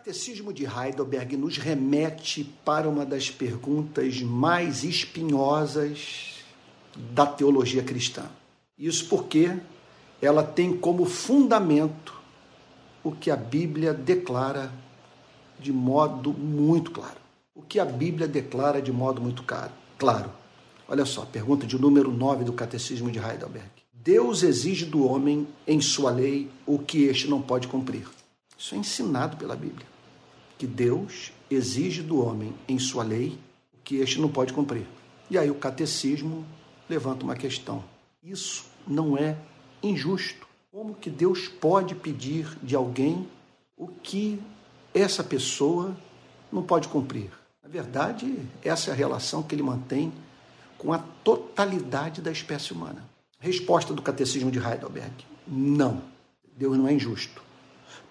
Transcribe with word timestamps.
Catecismo 0.00 0.50
de 0.50 0.64
Heidelberg 0.64 1.36
nos 1.36 1.58
remete 1.58 2.42
para 2.64 2.88
uma 2.88 3.04
das 3.04 3.30
perguntas 3.30 4.22
mais 4.22 4.82
espinhosas 4.82 6.42
da 7.12 7.26
teologia 7.26 7.82
cristã. 7.82 8.24
Isso 8.78 9.10
porque 9.10 9.58
ela 10.22 10.42
tem 10.42 10.74
como 10.74 11.04
fundamento 11.04 12.18
o 13.04 13.12
que 13.12 13.30
a 13.30 13.36
Bíblia 13.36 13.92
declara 13.92 14.72
de 15.58 15.70
modo 15.70 16.32
muito 16.32 16.92
claro. 16.92 17.20
O 17.54 17.60
que 17.60 17.78
a 17.78 17.84
Bíblia 17.84 18.26
declara 18.26 18.80
de 18.80 18.90
modo 18.90 19.20
muito 19.20 19.44
claro. 19.98 20.32
Olha 20.88 21.04
só, 21.04 21.26
pergunta 21.26 21.66
de 21.66 21.78
número 21.78 22.10
9 22.10 22.44
do 22.44 22.54
Catecismo 22.54 23.10
de 23.10 23.18
Heidelberg. 23.18 23.68
Deus 23.92 24.42
exige 24.42 24.86
do 24.86 25.06
homem, 25.06 25.46
em 25.66 25.78
sua 25.78 26.10
lei, 26.10 26.50
o 26.64 26.78
que 26.78 27.04
este 27.04 27.28
não 27.28 27.42
pode 27.42 27.68
cumprir. 27.68 28.08
Isso 28.56 28.74
é 28.74 28.78
ensinado 28.78 29.36
pela 29.36 29.54
Bíblia. 29.54 29.89
Que 30.60 30.66
Deus 30.66 31.32
exige 31.50 32.02
do 32.02 32.22
homem, 32.22 32.52
em 32.68 32.78
sua 32.78 33.02
lei, 33.02 33.38
o 33.72 33.78
que 33.82 33.96
este 33.96 34.20
não 34.20 34.28
pode 34.28 34.52
cumprir. 34.52 34.86
E 35.30 35.38
aí 35.38 35.50
o 35.50 35.54
catecismo 35.54 36.44
levanta 36.86 37.24
uma 37.24 37.34
questão. 37.34 37.82
Isso 38.22 38.66
não 38.86 39.16
é 39.16 39.38
injusto. 39.82 40.46
Como 40.70 40.94
que 40.94 41.08
Deus 41.08 41.48
pode 41.48 41.94
pedir 41.94 42.58
de 42.62 42.76
alguém 42.76 43.26
o 43.74 43.88
que 43.88 44.38
essa 44.92 45.24
pessoa 45.24 45.96
não 46.52 46.62
pode 46.62 46.88
cumprir? 46.88 47.30
Na 47.62 47.68
verdade, 47.70 48.36
essa 48.62 48.90
é 48.90 48.92
a 48.92 48.96
relação 48.96 49.42
que 49.42 49.54
ele 49.54 49.62
mantém 49.62 50.12
com 50.76 50.92
a 50.92 50.98
totalidade 51.24 52.20
da 52.20 52.30
espécie 52.30 52.74
humana. 52.74 53.02
Resposta 53.38 53.94
do 53.94 54.02
Catecismo 54.02 54.50
de 54.50 54.58
Heidelberg: 54.58 55.24
não. 55.48 56.02
Deus 56.54 56.76
não 56.76 56.86
é 56.86 56.92
injusto 56.92 57.48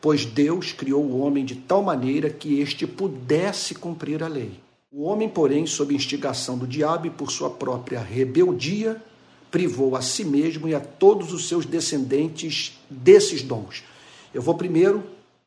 pois 0.01 0.25
Deus 0.25 0.71
criou 0.71 1.03
o 1.03 1.19
homem 1.19 1.43
de 1.43 1.55
tal 1.55 1.83
maneira 1.83 2.29
que 2.29 2.59
este 2.59 2.87
pudesse 2.87 3.75
cumprir 3.75 4.23
a 4.23 4.27
lei. 4.27 4.59
O 4.91 5.03
homem, 5.03 5.29
porém, 5.29 5.67
sob 5.67 5.93
instigação 5.93 6.57
do 6.57 6.65
diabo 6.65 7.07
e 7.07 7.09
por 7.09 7.31
sua 7.31 7.49
própria 7.49 7.99
rebeldia, 7.99 9.01
privou 9.51 9.95
a 9.95 10.01
si 10.01 10.23
mesmo 10.23 10.67
e 10.67 10.75
a 10.75 10.79
todos 10.79 11.33
os 11.33 11.47
seus 11.47 11.65
descendentes 11.65 12.79
desses 12.89 13.41
dons. 13.41 13.83
Eu 14.33 14.41
vou 14.41 14.55
primeiro 14.55 15.03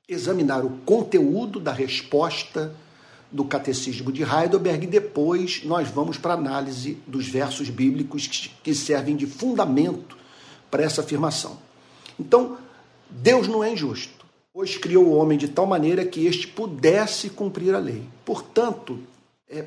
examinar 0.09 0.65
o 0.65 0.71
conteúdo 0.85 1.59
da 1.59 1.73
resposta 1.73 2.75
do 3.31 3.45
Catecismo 3.45 4.13
de 4.13 4.23
Heidelberg 4.23 4.85
e 4.85 4.91
depois 4.91 5.63
nós 5.65 5.89
vamos 5.89 6.19
para 6.19 6.35
a 6.35 6.37
análise 6.37 6.99
dos 7.07 7.27
versos 7.27 7.71
bíblicos 7.71 8.51
que 8.63 8.75
servem 8.75 9.17
de 9.17 9.27
fundamento 9.27 10.17
para 10.71 10.83
essa 10.83 11.01
afirmação. 11.01 11.59
Então, 12.21 12.59
Deus 13.09 13.49
não 13.49 13.65
é 13.65 13.73
injusto 13.73 14.22
pois 14.53 14.77
criou 14.77 15.07
o 15.07 15.17
homem 15.17 15.39
de 15.39 15.49
tal 15.49 15.67
maneira 15.67 16.05
que 16.05 16.27
este 16.27 16.47
pudesse 16.47 17.31
cumprir 17.31 17.75
a 17.75 17.79
lei. 17.79 18.05
Portanto, 18.25 19.01
é, 19.49 19.65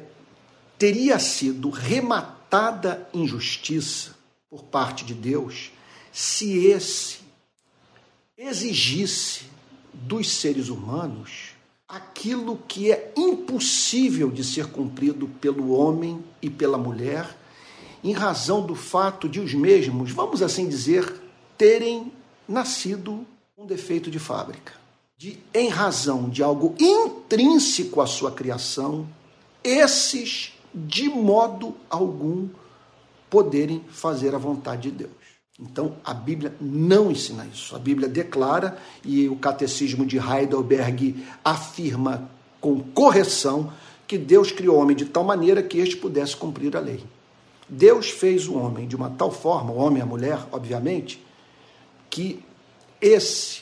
teria 0.77 1.17
sido 1.17 1.69
rematada 1.69 3.07
injustiça 3.13 4.15
por 4.49 4.63
parte 4.63 5.03
de 5.03 5.13
Deus 5.13 5.71
se 6.11 6.65
esse 6.67 7.19
exigisse 8.37 9.45
dos 9.93 10.29
seres 10.29 10.69
humanos 10.69 11.55
aquilo 11.87 12.57
que 12.67 12.91
é 12.91 13.13
impossível 13.15 14.29
de 14.29 14.43
ser 14.43 14.67
cumprido 14.67 15.27
pelo 15.39 15.71
homem 15.71 16.23
e 16.41 16.49
pela 16.49 16.77
mulher, 16.77 17.37
em 18.03 18.11
razão 18.11 18.65
do 18.65 18.75
fato 18.75 19.29
de 19.29 19.39
os 19.39 19.53
mesmos, 19.53 20.11
vamos 20.11 20.41
assim 20.41 20.67
dizer, 20.67 21.21
terem 21.57 22.11
nascido 22.47 23.25
um 23.57 23.65
defeito 23.65 24.11
de 24.11 24.19
fábrica. 24.19 24.73
De, 25.17 25.39
em 25.53 25.69
razão 25.69 26.29
de 26.29 26.43
algo 26.43 26.75
intrínseco 26.77 28.01
à 28.01 28.05
sua 28.05 28.29
criação, 28.29 29.07
esses, 29.63 30.53
de 30.73 31.07
modo 31.07 31.73
algum, 31.89 32.49
poderem 33.29 33.81
fazer 33.89 34.35
a 34.35 34.37
vontade 34.37 34.91
de 34.91 34.97
Deus. 34.97 35.11
Então, 35.57 35.95
a 36.03 36.13
Bíblia 36.13 36.53
não 36.59 37.09
ensina 37.09 37.45
isso. 37.45 37.73
A 37.77 37.79
Bíblia 37.79 38.09
declara, 38.09 38.77
e 39.05 39.29
o 39.29 39.37
Catecismo 39.37 40.05
de 40.05 40.17
Heidelberg 40.17 41.25
afirma 41.43 42.29
com 42.59 42.81
correção, 42.81 43.71
que 44.05 44.17
Deus 44.17 44.51
criou 44.51 44.75
o 44.75 44.81
homem 44.81 44.97
de 44.97 45.05
tal 45.05 45.23
maneira 45.23 45.63
que 45.63 45.77
este 45.77 45.95
pudesse 45.95 46.35
cumprir 46.35 46.75
a 46.75 46.81
lei. 46.81 47.01
Deus 47.69 48.09
fez 48.09 48.49
o 48.49 48.55
homem 48.55 48.85
de 48.85 48.97
uma 48.97 49.09
tal 49.09 49.31
forma, 49.31 49.71
o 49.71 49.77
homem 49.77 49.99
e 49.99 50.01
a 50.01 50.05
mulher, 50.05 50.39
obviamente, 50.51 51.23
que 52.09 52.44
esse 53.05 53.61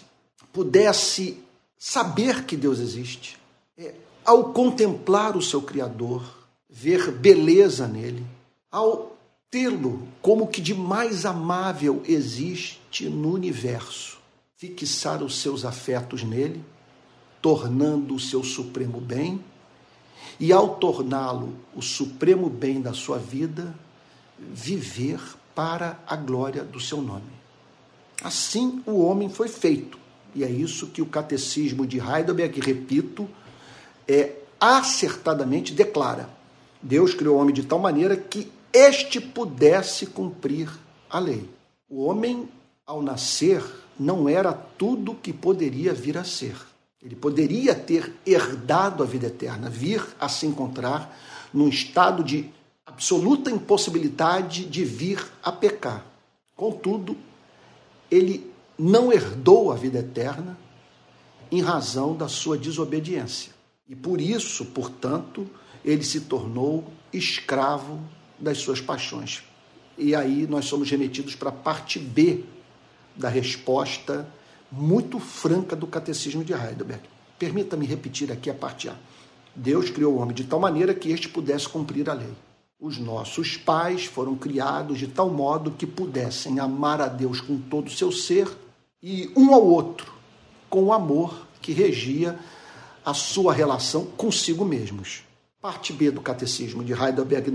pudesse 0.54 1.44
saber 1.78 2.46
que 2.46 2.56
Deus 2.56 2.80
existe, 2.80 3.38
é, 3.78 3.94
ao 4.24 4.54
contemplar 4.54 5.36
o 5.36 5.42
seu 5.42 5.62
Criador, 5.62 6.24
ver 6.70 7.12
beleza 7.12 7.86
nele, 7.88 8.26
ao 8.72 9.18
tê-lo 9.52 10.08
como 10.22 10.48
que 10.48 10.62
de 10.62 10.74
mais 10.74 11.26
amável 11.26 12.02
existe 12.08 13.10
no 13.10 13.34
universo, 13.34 14.18
fixar 14.56 15.22
os 15.22 15.40
seus 15.40 15.66
afetos 15.66 16.24
nele, 16.24 16.64
tornando 17.42 18.16
o 18.16 18.20
seu 18.20 18.44
supremo 18.44 19.02
bem, 19.02 19.44
e 20.40 20.54
ao 20.54 20.78
torná-lo 20.78 21.54
o 21.76 21.82
supremo 21.82 22.50
bem 22.50 22.82
da 22.82 22.94
sua 22.94 23.18
vida, 23.20 23.76
viver 24.40 25.20
para 25.54 26.00
a 26.08 26.16
glória 26.16 26.64
do 26.64 26.80
seu 26.80 27.02
nome. 27.02 27.43
Assim 28.24 28.82
o 28.86 29.04
homem 29.04 29.30
foi 29.30 29.48
feito. 29.48 29.98
E 30.34 30.44
é 30.44 30.50
isso 30.50 30.88
que 30.88 31.02
o 31.02 31.06
catecismo 31.06 31.86
de 31.86 32.00
Heidelberg, 32.00 32.60
repito, 32.62 33.30
é 34.08 34.36
acertadamente 34.60 35.74
declara. 35.74 36.30
Deus 36.82 37.14
criou 37.14 37.38
o 37.38 37.40
homem 37.40 37.54
de 37.54 37.64
tal 37.64 37.80
maneira 37.80 38.16
que 38.16 38.52
este 38.72 39.20
pudesse 39.20 40.08
cumprir 40.08 40.70
a 41.10 41.20
lei. 41.20 41.48
O 41.90 42.04
homem, 42.06 42.50
ao 42.86 43.02
nascer, 43.02 43.64
não 44.00 44.28
era 44.28 44.52
tudo 44.52 45.14
que 45.14 45.32
poderia 45.32 45.94
vir 45.94 46.18
a 46.18 46.24
ser. 46.24 46.56
Ele 47.04 47.16
poderia 47.16 47.76
ter 47.76 48.14
herdado 48.26 49.04
a 49.04 49.06
vida 49.06 49.28
eterna, 49.28 49.70
vir 49.70 50.04
a 50.20 50.30
se 50.30 50.48
encontrar 50.48 51.16
num 51.54 51.68
estado 51.68 52.24
de 52.24 52.50
absoluta 52.86 53.52
impossibilidade 53.52 54.66
de 54.66 54.84
vir 54.84 55.24
a 55.44 55.52
pecar. 55.52 56.06
Contudo, 56.56 57.16
ele 58.14 58.52
não 58.78 59.12
herdou 59.12 59.72
a 59.72 59.76
vida 59.76 60.00
eterna 60.00 60.58
em 61.52 61.62
razão 61.62 62.16
da 62.16 62.28
sua 62.28 62.58
desobediência. 62.58 63.52
E 63.90 63.96
por 63.96 64.22
isso, 64.22 64.66
portanto, 64.66 65.50
ele 65.84 66.04
se 66.04 66.22
tornou 66.22 66.86
escravo 67.12 68.00
das 68.40 68.60
suas 68.60 68.80
paixões. 68.80 69.44
E 69.98 70.16
aí 70.16 70.48
nós 70.48 70.66
somos 70.66 70.90
remetidos 70.90 71.36
para 71.36 71.50
a 71.50 71.54
parte 71.54 71.98
B 71.98 72.44
da 73.16 73.30
resposta 73.30 74.28
muito 74.72 75.20
franca 75.20 75.76
do 75.76 75.88
Catecismo 75.88 76.44
de 76.44 76.54
Heidelberg. 76.54 77.04
Permita-me 77.38 77.86
repetir 77.86 78.32
aqui 78.32 78.50
a 78.50 78.54
parte 78.54 78.90
A. 78.90 78.96
Deus 79.56 79.90
criou 79.90 80.14
o 80.14 80.18
homem 80.18 80.34
de 80.34 80.44
tal 80.44 80.60
maneira 80.60 80.94
que 80.94 81.12
este 81.12 81.30
pudesse 81.30 81.68
cumprir 81.68 82.10
a 82.10 82.14
lei. 82.14 82.34
Os 82.84 82.98
nossos 82.98 83.56
pais 83.56 84.04
foram 84.04 84.36
criados 84.36 85.00
de 85.00 85.08
tal 85.08 85.30
modo 85.30 85.72
que 85.72 85.88
pudessem 85.88 86.60
amar 86.60 87.00
a 87.00 87.08
Deus 87.08 87.40
com 87.40 87.58
todo 87.58 87.88
o 87.88 87.90
seu 87.90 88.12
ser 88.12 88.46
e 89.02 89.32
um 89.38 89.54
ao 89.54 89.66
outro 89.66 90.12
com 90.70 90.84
o 90.84 90.92
amor 90.92 91.48
que 91.62 91.72
regia 91.72 92.38
a 93.06 93.14
sua 93.14 93.54
relação 93.54 94.06
consigo 94.18 94.66
mesmos. 94.66 95.24
Parte 95.62 95.94
B 95.94 96.12
do 96.12 96.20
catecismo 96.20 96.84
de 96.84 96.92
Heidelberg, 96.92 97.52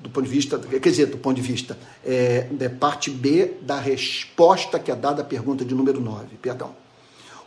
do 0.00 0.10
ponto 0.10 0.24
de 0.24 0.30
vista, 0.30 0.58
quer 0.58 0.80
dizer, 0.80 1.06
do 1.06 1.18
ponto 1.18 1.36
de 1.36 1.42
vista, 1.42 1.78
é, 2.04 2.48
é 2.58 2.68
parte 2.68 3.08
B 3.08 3.58
da 3.62 3.78
resposta 3.78 4.80
que 4.80 4.90
é 4.90 4.96
dada 4.96 5.22
à 5.22 5.24
pergunta 5.24 5.64
de 5.64 5.76
número 5.76 6.00
9, 6.00 6.38
perdão. 6.42 6.74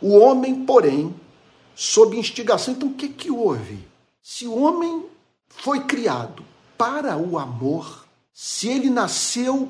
O 0.00 0.18
homem, 0.18 0.64
porém, 0.64 1.14
sob 1.74 2.16
instigação. 2.16 2.72
Então, 2.72 2.88
o 2.88 2.94
que, 2.94 3.10
que 3.10 3.30
houve? 3.30 3.78
Se 4.22 4.46
o 4.46 4.58
homem 4.58 5.04
foi 5.50 5.80
criado 5.80 6.48
para 6.80 7.18
o 7.18 7.38
amor, 7.38 8.06
se 8.32 8.66
ele 8.66 8.88
nasceu 8.88 9.68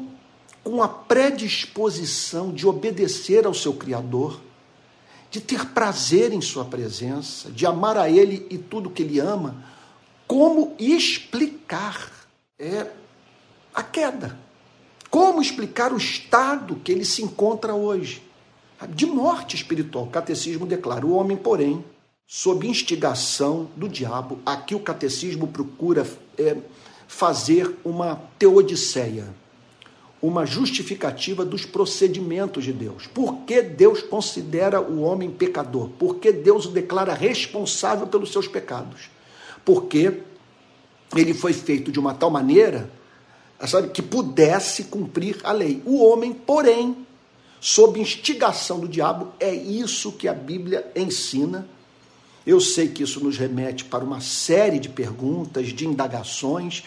com 0.63 0.81
a 0.81 0.87
predisposição 0.87 2.53
de 2.53 2.69
obedecer 2.69 3.47
ao 3.47 3.53
seu 3.53 3.75
Criador, 3.75 4.41
de 5.29 5.41
ter 5.41 5.67
prazer 5.71 6.33
em 6.33 6.41
sua 6.41 6.65
presença, 6.65 7.51
de 7.51 7.67
amar 7.67 7.97
a 7.97 8.09
Ele 8.09 8.47
e 8.49 8.57
tudo 8.57 8.91
que 8.91 9.03
Ele 9.03 9.19
ama, 9.19 9.61
como 10.25 10.77
explicar 10.79 12.13
é, 12.57 12.87
a 13.75 13.83
queda? 13.83 14.39
Como 15.11 15.43
explicar 15.43 15.93
o 15.93 15.97
estado 15.97 16.77
que 16.77 16.93
ele 16.93 17.05
se 17.05 17.25
encontra 17.25 17.75
hoje? 17.75 18.23
De 18.91 19.05
morte 19.05 19.57
espiritual. 19.57 20.05
O 20.05 20.11
catecismo 20.11 20.65
declara: 20.65 21.05
o 21.05 21.15
homem, 21.15 21.37
porém, 21.37 21.85
sob 22.25 22.69
instigação 22.69 23.69
do 23.75 23.89
diabo, 23.89 24.39
aqui 24.47 24.77
o 24.77 24.81
catecismo 24.81 25.49
procura 25.49 26.07
é, 26.39 26.57
fazer 27.11 27.77
uma 27.85 28.15
teodiceia. 28.39 29.27
uma 30.23 30.45
justificativa 30.45 31.47
dos 31.47 31.65
procedimentos 31.65 32.63
de 32.63 32.75
Deus. 32.75 33.07
Por 33.07 33.39
que 33.47 33.63
Deus 33.63 34.03
considera 34.03 34.79
o 34.79 35.01
homem 35.01 35.31
pecador? 35.31 35.89
Por 35.99 36.17
que 36.17 36.31
Deus 36.31 36.67
o 36.67 36.71
declara 36.71 37.15
responsável 37.15 38.07
pelos 38.07 38.31
seus 38.31 38.47
pecados? 38.47 39.09
Porque 39.65 40.21
ele 41.17 41.33
foi 41.33 41.55
feito 41.55 41.91
de 41.91 41.99
uma 41.99 42.13
tal 42.13 42.31
maneira 42.31 42.91
sabe, 43.67 43.89
que 43.89 44.03
pudesse 44.03 44.85
cumprir 44.85 45.39
a 45.43 45.53
lei. 45.53 45.83
O 45.87 46.05
homem, 46.05 46.35
porém, 46.35 47.07
sob 47.59 47.99
instigação 47.99 48.79
do 48.79 48.89
diabo, 48.89 49.33
é 49.41 49.55
isso 49.55 50.13
que 50.13 50.29
a 50.29 50.35
Bíblia 50.35 50.93
ensina. 50.95 51.67
Eu 52.51 52.59
sei 52.59 52.89
que 52.89 53.05
isso 53.05 53.23
nos 53.23 53.39
remete 53.39 53.85
para 53.85 54.03
uma 54.03 54.21
série 54.21 54.81
de 54.81 54.89
perguntas, 54.89 55.69
de 55.69 55.87
indagações 55.87 56.83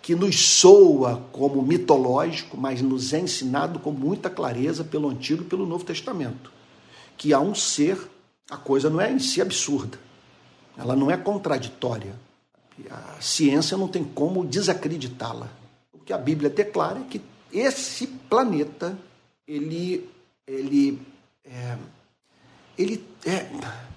que 0.00 0.14
nos 0.14 0.38
soa 0.38 1.26
como 1.32 1.60
mitológico, 1.62 2.56
mas 2.56 2.80
nos 2.80 3.12
é 3.12 3.18
ensinado 3.18 3.80
com 3.80 3.90
muita 3.90 4.30
clareza 4.30 4.84
pelo 4.84 5.08
Antigo 5.08 5.42
e 5.42 5.46
pelo 5.46 5.66
Novo 5.66 5.84
Testamento, 5.84 6.52
que 7.16 7.34
há 7.34 7.40
um 7.40 7.56
ser, 7.56 7.98
a 8.48 8.56
coisa 8.56 8.88
não 8.88 9.00
é 9.00 9.10
em 9.10 9.18
si 9.18 9.42
absurda, 9.42 9.98
ela 10.78 10.94
não 10.94 11.10
é 11.10 11.16
contraditória. 11.16 12.14
A 12.88 13.20
ciência 13.20 13.76
não 13.76 13.88
tem 13.88 14.04
como 14.04 14.46
desacreditá-la. 14.46 15.48
O 15.92 15.98
que 15.98 16.12
a 16.12 16.18
Bíblia 16.18 16.48
declara 16.48 17.00
é 17.00 17.04
que 17.10 17.20
esse 17.52 18.06
planeta, 18.06 18.96
ele, 19.44 20.08
ele, 20.46 21.02
é, 21.44 21.76
ele 22.78 23.04
é, 23.26 23.89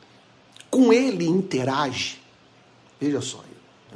com 0.74 0.92
ele 0.92 1.28
interage, 1.28 2.20
veja 3.00 3.22
só, 3.22 3.44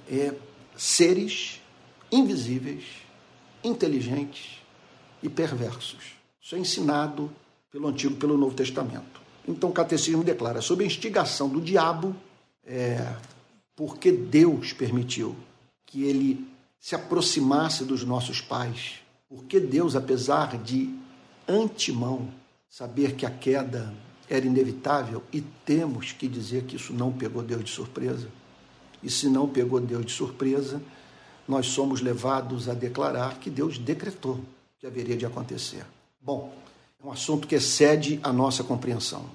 é, 0.07 0.31
seres 0.77 1.59
invisíveis, 2.11 2.83
inteligentes 3.63 4.59
e 5.23 5.27
perversos. 5.27 6.13
Isso 6.39 6.55
é 6.55 6.59
ensinado 6.59 7.31
pelo 7.71 7.87
Antigo 7.87 8.13
e 8.13 8.17
pelo 8.17 8.37
Novo 8.37 8.53
Testamento. 8.53 9.19
Então 9.47 9.71
o 9.71 9.73
catecismo 9.73 10.23
declara, 10.23 10.61
sob 10.61 10.83
a 10.83 10.87
instigação 10.87 11.49
do 11.49 11.59
diabo, 11.59 12.15
é, 12.63 13.11
porque 13.75 14.11
Deus 14.11 14.71
permitiu 14.71 15.35
que 15.83 16.03
ele 16.03 16.47
se 16.79 16.93
aproximasse 16.93 17.85
dos 17.85 18.03
nossos 18.03 18.39
pais, 18.39 18.99
porque 19.27 19.59
Deus, 19.59 19.95
apesar 19.95 20.61
de 20.61 20.93
antemão 21.47 22.31
saber 22.69 23.15
que 23.15 23.25
a 23.25 23.31
queda 23.31 23.91
era 24.29 24.45
inevitável, 24.45 25.23
e 25.31 25.41
temos 25.41 26.11
que 26.11 26.27
dizer 26.27 26.63
que 26.63 26.75
isso 26.75 26.93
não 26.93 27.11
pegou 27.11 27.41
Deus 27.41 27.63
de 27.63 27.71
surpresa, 27.71 28.27
e 29.01 29.09
se 29.09 29.29
não 29.29 29.47
pegou 29.47 29.79
Deus 29.79 30.05
de 30.05 30.11
surpresa, 30.11 30.81
nós 31.47 31.67
somos 31.67 32.01
levados 32.01 32.67
a 32.67 32.73
declarar 32.73 33.39
que 33.39 33.49
Deus 33.49 33.77
decretou 33.77 34.39
que 34.79 34.85
haveria 34.85 35.15
de 35.15 35.25
acontecer. 35.25 35.85
Bom, 36.21 36.53
é 37.01 37.07
um 37.07 37.11
assunto 37.11 37.47
que 37.47 37.55
excede 37.55 38.19
a 38.21 38.33
nossa 38.33 38.63
compreensão. 38.63 39.25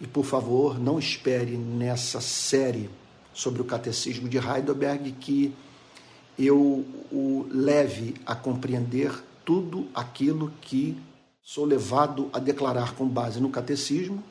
E, 0.00 0.06
por 0.06 0.24
favor, 0.24 0.78
não 0.78 0.98
espere 0.98 1.56
nessa 1.56 2.20
série 2.20 2.88
sobre 3.34 3.60
o 3.60 3.64
catecismo 3.64 4.28
de 4.28 4.38
Heidelberg 4.38 5.12
que 5.12 5.54
eu 6.38 6.86
o 7.12 7.46
leve 7.50 8.14
a 8.24 8.34
compreender 8.34 9.12
tudo 9.44 9.88
aquilo 9.94 10.50
que 10.62 10.96
sou 11.42 11.64
levado 11.64 12.30
a 12.32 12.38
declarar 12.38 12.94
com 12.94 13.06
base 13.06 13.40
no 13.40 13.50
catecismo 13.50 14.22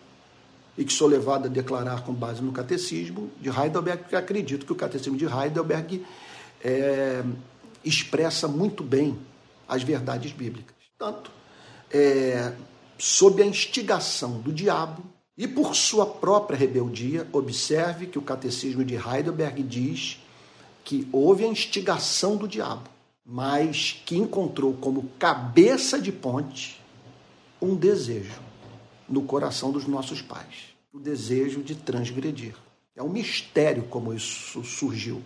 e 0.79 0.85
que 0.85 0.93
sou 0.93 1.09
levado 1.09 1.47
a 1.47 1.49
declarar 1.49 2.05
com 2.05 2.13
base 2.13 2.41
no 2.41 2.53
catecismo 2.53 3.29
de 3.41 3.49
Heidelberg, 3.49 4.03
porque 4.03 4.15
acredito 4.15 4.65
que 4.65 4.71
o 4.71 4.75
catecismo 4.75 5.17
de 5.17 5.25
Heidelberg 5.25 6.05
é, 6.63 7.21
expressa 7.83 8.47
muito 8.47 8.81
bem 8.81 9.19
as 9.67 9.83
verdades 9.83 10.31
bíblicas. 10.31 10.73
Tanto, 10.97 11.29
é, 11.91 12.53
sob 12.97 13.43
a 13.43 13.45
instigação 13.45 14.39
do 14.39 14.53
diabo 14.53 15.03
e 15.37 15.45
por 15.45 15.75
sua 15.75 16.05
própria 16.05 16.57
rebeldia, 16.57 17.27
observe 17.33 18.07
que 18.07 18.17
o 18.17 18.21
catecismo 18.21 18.85
de 18.85 18.95
Heidelberg 18.95 19.61
diz 19.61 20.23
que 20.85 21.09
houve 21.11 21.43
a 21.43 21.47
instigação 21.49 22.37
do 22.37 22.47
diabo, 22.47 22.89
mas 23.25 24.01
que 24.05 24.17
encontrou 24.17 24.73
como 24.75 25.09
cabeça 25.19 25.99
de 25.99 26.13
ponte 26.13 26.81
um 27.61 27.75
desejo 27.75 28.47
no 29.09 29.23
coração 29.23 29.71
dos 29.71 29.87
nossos 29.87 30.21
pais, 30.21 30.69
o 30.91 31.00
desejo 31.00 31.62
de 31.62 31.75
transgredir. 31.75 32.56
É 32.95 33.03
um 33.03 33.09
mistério 33.09 33.83
como 33.83 34.13
isso 34.13 34.63
surgiu. 34.63 35.21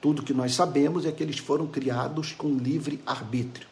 Tudo 0.00 0.22
que 0.22 0.32
nós 0.32 0.54
sabemos 0.54 1.04
é 1.04 1.12
que 1.12 1.22
eles 1.22 1.38
foram 1.38 1.66
criados 1.66 2.32
com 2.32 2.56
livre 2.56 3.00
arbítrio. 3.04 3.68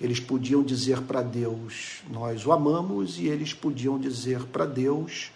Eles 0.00 0.18
podiam 0.18 0.62
dizer 0.62 1.00
para 1.02 1.22
Deus, 1.22 2.02
nós 2.10 2.44
o 2.44 2.52
amamos, 2.52 3.18
e 3.18 3.26
eles 3.26 3.54
podiam 3.54 3.98
dizer 3.98 4.42
para 4.44 4.66
Deus, 4.66 5.30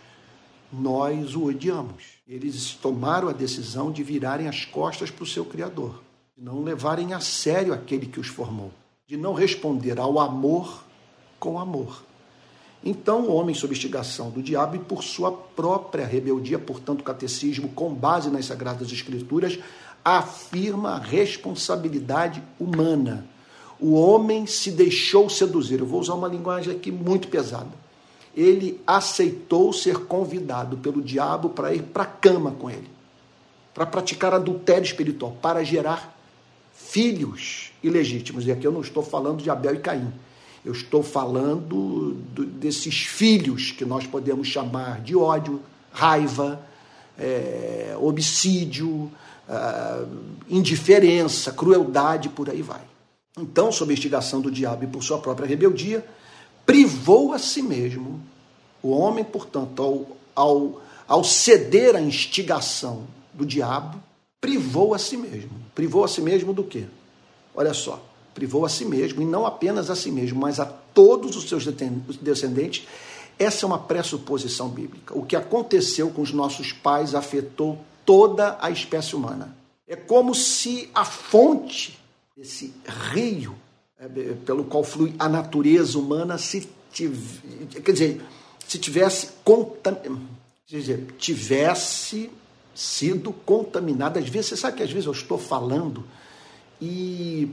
nós 0.72 1.34
o 1.34 1.44
odiamos. 1.44 2.04
Eles 2.26 2.70
tomaram 2.74 3.28
a 3.28 3.32
decisão 3.32 3.92
de 3.92 4.02
virarem 4.02 4.48
as 4.48 4.64
costas 4.64 5.10
para 5.10 5.22
o 5.22 5.26
seu 5.26 5.44
Criador, 5.44 6.02
de 6.36 6.42
não 6.42 6.64
levarem 6.64 7.12
a 7.12 7.20
sério 7.20 7.72
aquele 7.72 8.06
que 8.06 8.18
os 8.18 8.26
formou, 8.26 8.72
de 9.06 9.16
não 9.16 9.34
responder 9.34 10.00
ao 10.00 10.18
amor 10.18 10.84
com 11.38 11.58
amor. 11.58 12.02
Então, 12.84 13.22
o 13.22 13.34
homem, 13.34 13.54
sob 13.54 13.72
instigação 13.72 14.28
do 14.28 14.42
diabo 14.42 14.76
e 14.76 14.78
por 14.78 15.02
sua 15.02 15.32
própria 15.32 16.04
rebeldia, 16.04 16.58
portanto, 16.58 17.00
o 17.00 17.04
catecismo, 17.04 17.70
com 17.70 17.94
base 17.94 18.28
nas 18.28 18.44
Sagradas 18.44 18.92
Escrituras, 18.92 19.58
afirma 20.04 20.90
a 20.90 20.98
responsabilidade 20.98 22.42
humana. 22.60 23.26
O 23.80 23.94
homem 23.94 24.46
se 24.46 24.70
deixou 24.70 25.30
seduzir. 25.30 25.80
Eu 25.80 25.86
vou 25.86 25.98
usar 25.98 26.12
uma 26.12 26.28
linguagem 26.28 26.74
aqui 26.74 26.92
muito 26.92 27.28
pesada. 27.28 27.70
Ele 28.36 28.80
aceitou 28.86 29.72
ser 29.72 30.04
convidado 30.04 30.76
pelo 30.76 31.00
diabo 31.00 31.50
para 31.50 31.74
ir 31.74 31.82
para 31.84 32.02
a 32.02 32.06
cama 32.06 32.50
com 32.50 32.68
ele, 32.68 32.88
para 33.72 33.86
praticar 33.86 34.34
adultério 34.34 34.84
espiritual, 34.84 35.34
para 35.40 35.64
gerar 35.64 36.14
filhos 36.74 37.72
ilegítimos. 37.82 38.46
E 38.46 38.52
aqui 38.52 38.66
eu 38.66 38.72
não 38.72 38.82
estou 38.82 39.02
falando 39.02 39.42
de 39.42 39.48
Abel 39.48 39.76
e 39.76 39.78
Caim. 39.78 40.12
Eu 40.64 40.72
estou 40.72 41.02
falando 41.02 42.12
do, 42.34 42.44
desses 42.46 43.02
filhos 43.02 43.70
que 43.70 43.84
nós 43.84 44.06
podemos 44.06 44.48
chamar 44.48 45.00
de 45.02 45.14
ódio, 45.14 45.60
raiva, 45.92 46.64
é, 47.18 47.94
homicídio, 48.00 49.10
uh, 49.48 50.08
indiferença, 50.48 51.52
crueldade, 51.52 52.28
por 52.28 52.48
aí 52.48 52.62
vai. 52.62 52.80
Então, 53.38 53.70
sob 53.70 53.90
a 53.90 53.94
instigação 53.94 54.40
do 54.40 54.50
diabo 54.50 54.84
e 54.84 54.86
por 54.86 55.02
sua 55.02 55.18
própria 55.18 55.46
rebeldia, 55.46 56.04
privou 56.64 57.32
a 57.32 57.38
si 57.38 57.62
mesmo. 57.62 58.20
O 58.82 58.90
homem, 58.90 59.24
portanto, 59.24 59.82
ao, 59.82 60.16
ao, 60.34 60.82
ao 61.06 61.24
ceder 61.24 61.96
à 61.96 62.00
instigação 62.00 63.04
do 63.32 63.44
diabo, 63.44 64.00
privou 64.40 64.94
a 64.94 64.98
si 64.98 65.16
mesmo. 65.16 65.50
Privou 65.74 66.04
a 66.04 66.08
si 66.08 66.20
mesmo 66.20 66.52
do 66.52 66.62
quê? 66.62 66.84
Olha 67.54 67.74
só, 67.74 68.02
privou 68.34 68.64
a 68.64 68.68
si 68.68 68.84
mesmo, 68.84 69.22
e 69.22 69.24
não 69.24 69.46
apenas 69.46 69.90
a 69.90 69.96
si 69.96 70.10
mesmo, 70.10 70.40
mas 70.40 70.58
a 70.58 70.66
todos 70.66 71.36
os 71.36 71.48
seus 71.48 71.64
descendentes. 72.20 72.86
Essa 73.38 73.64
é 73.64 73.66
uma 73.66 73.78
pressuposição 73.78 74.68
bíblica. 74.68 75.16
O 75.16 75.24
que 75.24 75.36
aconteceu 75.36 76.10
com 76.10 76.22
os 76.22 76.32
nossos 76.32 76.72
pais 76.72 77.14
afetou 77.14 77.78
toda 78.04 78.58
a 78.60 78.70
espécie 78.70 79.16
humana. 79.16 79.56
É 79.86 79.96
como 79.96 80.34
se 80.34 80.88
a 80.94 81.04
fonte 81.04 81.98
desse 82.36 82.72
rio 83.12 83.54
é, 83.98 84.08
pelo 84.44 84.64
qual 84.64 84.84
flui 84.84 85.14
a 85.18 85.28
natureza 85.28 85.98
humana 85.98 86.36
se 86.38 86.68
tiv... 86.92 87.40
quer 87.84 87.92
dizer, 87.92 88.20
se 88.66 88.78
tivesse 88.78 89.30
dizer, 90.66 91.06
tivesse 91.18 92.30
sido 92.74 93.32
contaminada. 93.32 94.18
Às 94.18 94.28
vezes, 94.28 94.50
você 94.50 94.56
sabe 94.56 94.78
que 94.78 94.82
às 94.82 94.90
vezes 94.90 95.06
eu 95.06 95.12
estou 95.12 95.38
falando 95.38 96.04
e, 96.80 97.48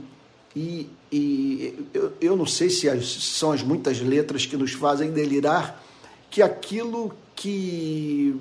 e, 0.54 0.88
e 1.10 1.86
eu, 1.94 2.12
eu 2.20 2.36
não 2.36 2.46
sei 2.46 2.68
se 2.68 2.88
as, 2.88 3.06
são 3.06 3.52
as 3.52 3.62
muitas 3.62 4.00
letras 4.00 4.46
que 4.46 4.56
nos 4.56 4.72
fazem 4.72 5.10
delirar 5.10 5.82
que 6.30 6.42
aquilo 6.42 7.12
que 7.34 8.34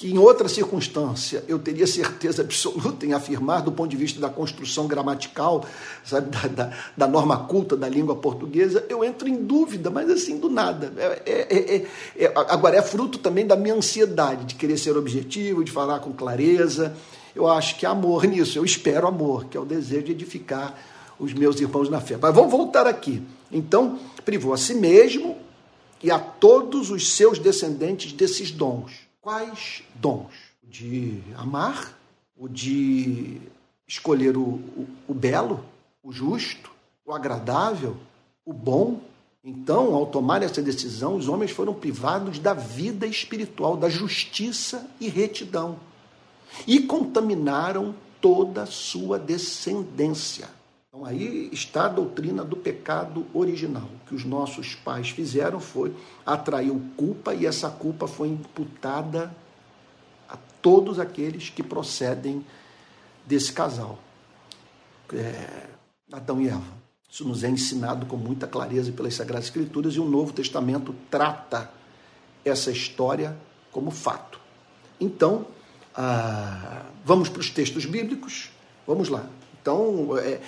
que 0.00 0.10
em 0.10 0.16
outra 0.16 0.48
circunstância 0.48 1.44
eu 1.46 1.58
teria 1.58 1.86
certeza 1.86 2.40
absoluta 2.40 3.04
em 3.04 3.12
afirmar, 3.12 3.60
do 3.60 3.70
ponto 3.70 3.90
de 3.90 3.98
vista 3.98 4.18
da 4.18 4.30
construção 4.30 4.86
gramatical, 4.86 5.62
sabe, 6.02 6.30
da, 6.30 6.48
da, 6.48 6.76
da 6.96 7.06
norma 7.06 7.36
culta 7.40 7.76
da 7.76 7.86
língua 7.86 8.16
portuguesa, 8.16 8.82
eu 8.88 9.04
entro 9.04 9.28
em 9.28 9.36
dúvida, 9.36 9.90
mas 9.90 10.08
assim, 10.08 10.38
do 10.38 10.48
nada. 10.48 10.90
É, 10.96 11.20
é, 11.26 11.76
é, 11.76 11.86
é, 12.16 12.32
agora, 12.34 12.78
é 12.78 12.82
fruto 12.82 13.18
também 13.18 13.46
da 13.46 13.54
minha 13.54 13.74
ansiedade 13.74 14.46
de 14.46 14.54
querer 14.54 14.78
ser 14.78 14.96
objetivo, 14.96 15.62
de 15.62 15.70
falar 15.70 15.98
com 15.98 16.14
clareza. 16.14 16.96
Eu 17.36 17.46
acho 17.46 17.76
que 17.76 17.84
há 17.84 17.90
amor 17.90 18.24
nisso, 18.24 18.58
eu 18.58 18.64
espero 18.64 19.06
amor, 19.06 19.44
que 19.50 19.56
é 19.58 19.60
o 19.60 19.66
desejo 19.66 20.04
de 20.04 20.12
edificar 20.12 20.78
os 21.20 21.32
meus 21.32 21.60
irmãos 21.60 21.88
na 21.88 22.00
fé. 22.00 22.16
Mas 22.20 22.34
vamos 22.34 22.50
voltar 22.50 22.86
aqui. 22.86 23.22
Então, 23.52 23.98
privou 24.24 24.52
a 24.52 24.56
si 24.56 24.74
mesmo 24.74 25.36
e 26.02 26.10
a 26.10 26.18
todos 26.18 26.90
os 26.90 27.12
seus 27.12 27.38
descendentes 27.38 28.12
desses 28.12 28.50
dons 28.50 29.10
quais 29.20 29.82
dons? 29.94 30.32
O 30.62 30.66
de 30.66 31.22
amar, 31.36 31.98
o 32.36 32.48
de 32.48 33.40
escolher 33.86 34.36
o, 34.36 34.42
o, 34.42 34.86
o 35.08 35.14
belo, 35.14 35.64
o 36.02 36.12
justo, 36.12 36.70
o 37.04 37.12
agradável, 37.12 37.96
o 38.44 38.52
bom. 38.52 39.00
Então, 39.44 39.94
ao 39.94 40.06
tomar 40.06 40.42
essa 40.42 40.62
decisão, 40.62 41.16
os 41.16 41.28
homens 41.28 41.50
foram 41.50 41.74
privados 41.74 42.38
da 42.38 42.54
vida 42.54 43.06
espiritual, 43.06 43.76
da 43.76 43.88
justiça 43.88 44.86
e 45.00 45.08
retidão, 45.08 45.78
e 46.66 46.80
contaminaram 46.80 47.94
toda 48.20 48.62
a 48.62 48.66
sua 48.66 49.18
descendência. 49.18 50.48
Então, 50.92 51.06
aí 51.06 51.48
está 51.52 51.84
a 51.84 51.88
doutrina 51.88 52.44
do 52.44 52.56
pecado 52.56 53.24
original. 53.32 53.84
O 53.84 54.08
que 54.08 54.14
os 54.14 54.24
nossos 54.24 54.74
pais 54.74 55.10
fizeram 55.10 55.60
foi 55.60 55.94
atrair 56.26 56.76
culpa, 56.96 57.32
e 57.32 57.46
essa 57.46 57.70
culpa 57.70 58.08
foi 58.08 58.26
imputada 58.26 59.32
a 60.28 60.36
todos 60.60 60.98
aqueles 60.98 61.48
que 61.48 61.62
procedem 61.62 62.44
desse 63.24 63.52
casal. 63.52 64.00
É, 65.14 65.68
Adão 66.10 66.40
e 66.40 66.48
Eva. 66.48 66.80
Isso 67.08 67.26
nos 67.26 67.44
é 67.44 67.48
ensinado 67.48 68.06
com 68.06 68.16
muita 68.16 68.48
clareza 68.48 68.90
pelas 68.90 69.14
Sagradas 69.14 69.44
Escrituras 69.46 69.94
e 69.94 70.00
o 70.00 70.04
Novo 70.04 70.32
Testamento 70.32 70.92
trata 71.08 71.70
essa 72.44 72.70
história 72.72 73.36
como 73.70 73.92
fato. 73.92 74.40
Então, 75.00 75.46
ah, 75.94 76.86
vamos 77.04 77.28
para 77.28 77.40
os 77.40 77.50
textos 77.50 77.84
bíblicos. 77.84 78.50
Vamos 78.86 79.08
lá. 79.08 79.28
Então, 79.60 80.16
é, 80.18 80.40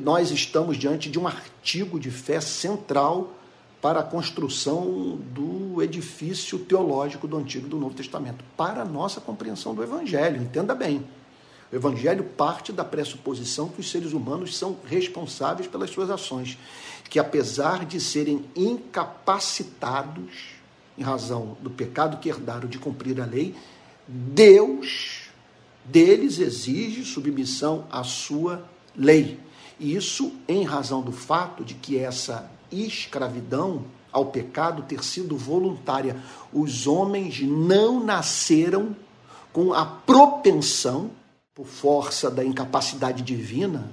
nós 0.00 0.30
estamos 0.30 0.76
diante 0.76 1.08
de 1.08 1.18
um 1.18 1.26
artigo 1.26 1.98
de 1.98 2.10
fé 2.10 2.40
central 2.40 3.32
para 3.80 4.00
a 4.00 4.02
construção 4.02 5.18
do 5.32 5.80
edifício 5.80 6.58
teológico 6.58 7.28
do 7.28 7.36
Antigo 7.36 7.66
e 7.66 7.70
do 7.70 7.78
Novo 7.78 7.94
Testamento, 7.94 8.44
para 8.56 8.82
a 8.82 8.84
nossa 8.84 9.20
compreensão 9.20 9.74
do 9.74 9.82
Evangelho. 9.82 10.42
Entenda 10.42 10.74
bem. 10.74 11.06
O 11.70 11.76
Evangelho 11.76 12.24
parte 12.24 12.72
da 12.72 12.84
pressuposição 12.84 13.68
que 13.68 13.80
os 13.80 13.90
seres 13.90 14.12
humanos 14.12 14.56
são 14.56 14.76
responsáveis 14.84 15.68
pelas 15.68 15.90
suas 15.90 16.10
ações, 16.10 16.58
que 17.08 17.18
apesar 17.18 17.84
de 17.84 18.00
serem 18.00 18.44
incapacitados, 18.56 20.58
em 20.96 21.02
razão 21.02 21.56
do 21.60 21.70
pecado 21.70 22.18
que 22.18 22.28
herdaram 22.28 22.68
de 22.68 22.78
cumprir 22.78 23.20
a 23.20 23.24
lei, 23.24 23.54
Deus 24.08 25.17
deles 25.90 26.38
exige 26.38 27.04
submissão 27.04 27.84
à 27.90 28.02
sua 28.04 28.64
lei. 28.96 29.38
E 29.78 29.94
isso 29.94 30.32
em 30.46 30.64
razão 30.64 31.02
do 31.02 31.12
fato 31.12 31.64
de 31.64 31.74
que 31.74 31.98
essa 31.98 32.50
escravidão 32.70 33.84
ao 34.12 34.26
pecado 34.26 34.82
ter 34.82 35.04
sido 35.04 35.36
voluntária. 35.36 36.16
Os 36.52 36.86
homens 36.86 37.40
não 37.42 38.04
nasceram 38.04 38.96
com 39.52 39.72
a 39.72 39.84
propensão 39.84 41.10
por 41.54 41.66
força 41.66 42.30
da 42.30 42.44
incapacidade 42.44 43.22
divina 43.22 43.90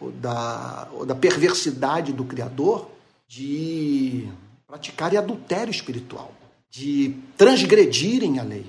ou 0.00 0.10
da, 0.12 0.88
ou 0.92 1.06
da 1.06 1.14
perversidade 1.14 2.12
do 2.12 2.24
Criador, 2.24 2.90
de 3.26 4.28
praticarem 4.66 5.18
adultério 5.18 5.70
espiritual, 5.70 6.32
de 6.70 7.16
transgredirem 7.36 8.38
a 8.38 8.42
lei, 8.42 8.66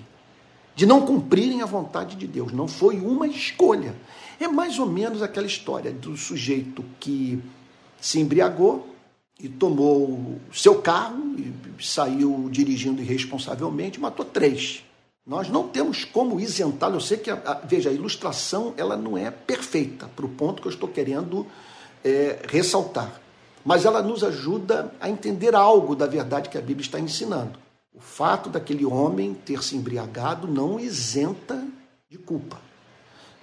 de 0.78 0.86
não 0.86 1.02
cumprirem 1.02 1.64
a 1.64 1.66
vontade 1.66 2.16
de 2.16 2.28
Deus. 2.28 2.52
Não 2.52 2.68
foi 2.68 3.00
uma 3.00 3.28
escolha. 3.28 3.96
É 4.40 4.48
mais 4.48 4.78
ou 4.78 4.86
menos 4.86 5.24
aquela 5.24 5.48
história 5.48 5.92
do 5.92 6.16
sujeito 6.16 6.86
que 7.00 7.42
se 8.00 8.20
embriagou 8.20 8.88
e 9.40 9.50
tomou 9.50 10.40
seu 10.54 10.80
carro 10.80 11.36
e 11.36 11.52
saiu 11.84 12.48
dirigindo 12.52 13.02
irresponsavelmente, 13.02 14.00
matou 14.00 14.24
três. 14.24 14.84
Nós 15.26 15.50
não 15.50 15.68
temos 15.68 16.06
como 16.06 16.40
isentá-lo. 16.40 16.98
Eu 16.98 17.02
sei 17.02 17.18
que, 17.18 17.32
a, 17.32 17.42
a, 17.44 17.54
veja, 17.56 17.90
a 17.90 17.94
ilustração 17.94 18.76
ela 18.78 18.96
não 18.96 19.18
é 19.18 19.32
perfeita 19.32 20.08
para 20.16 20.28
o 20.28 20.30
ponto 20.30 20.62
que 20.62 20.68
eu 20.68 20.72
estou 20.72 20.88
querendo 20.88 21.48
é, 22.06 22.38
ressaltar. 22.48 23.20
Mas 23.66 23.84
ela 23.84 24.04
nos 24.04 24.24
ajuda 24.24 24.94
a 25.02 25.10
entender 25.10 25.56
algo 25.56 25.96
da 25.96 26.06
verdade 26.06 26.50
que 26.50 26.58
a 26.58 26.62
Bíblia 26.62 26.86
está 26.86 27.00
ensinando. 27.00 27.58
O 27.98 28.00
fato 28.00 28.48
daquele 28.48 28.86
homem 28.86 29.34
ter 29.34 29.64
se 29.64 29.76
embriagado 29.76 30.48
não 30.48 30.80
isenta 30.80 31.68
de 32.08 32.16
culpa. 32.20 32.62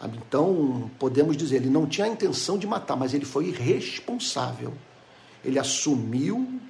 Então, 0.00 0.88
podemos 0.96 1.37
dizer, 1.37 1.56
ele 1.56 1.68
não 1.68 1.88
tinha 1.88 2.06
a 2.06 2.11
intenção 2.11 2.56
de 2.56 2.64
matar, 2.64 2.94
mas 2.94 3.12
ele 3.12 3.25
foi 3.25 3.46
irresponsável. 3.46 4.73
Ele 5.44 5.58
assumiu 5.58 6.61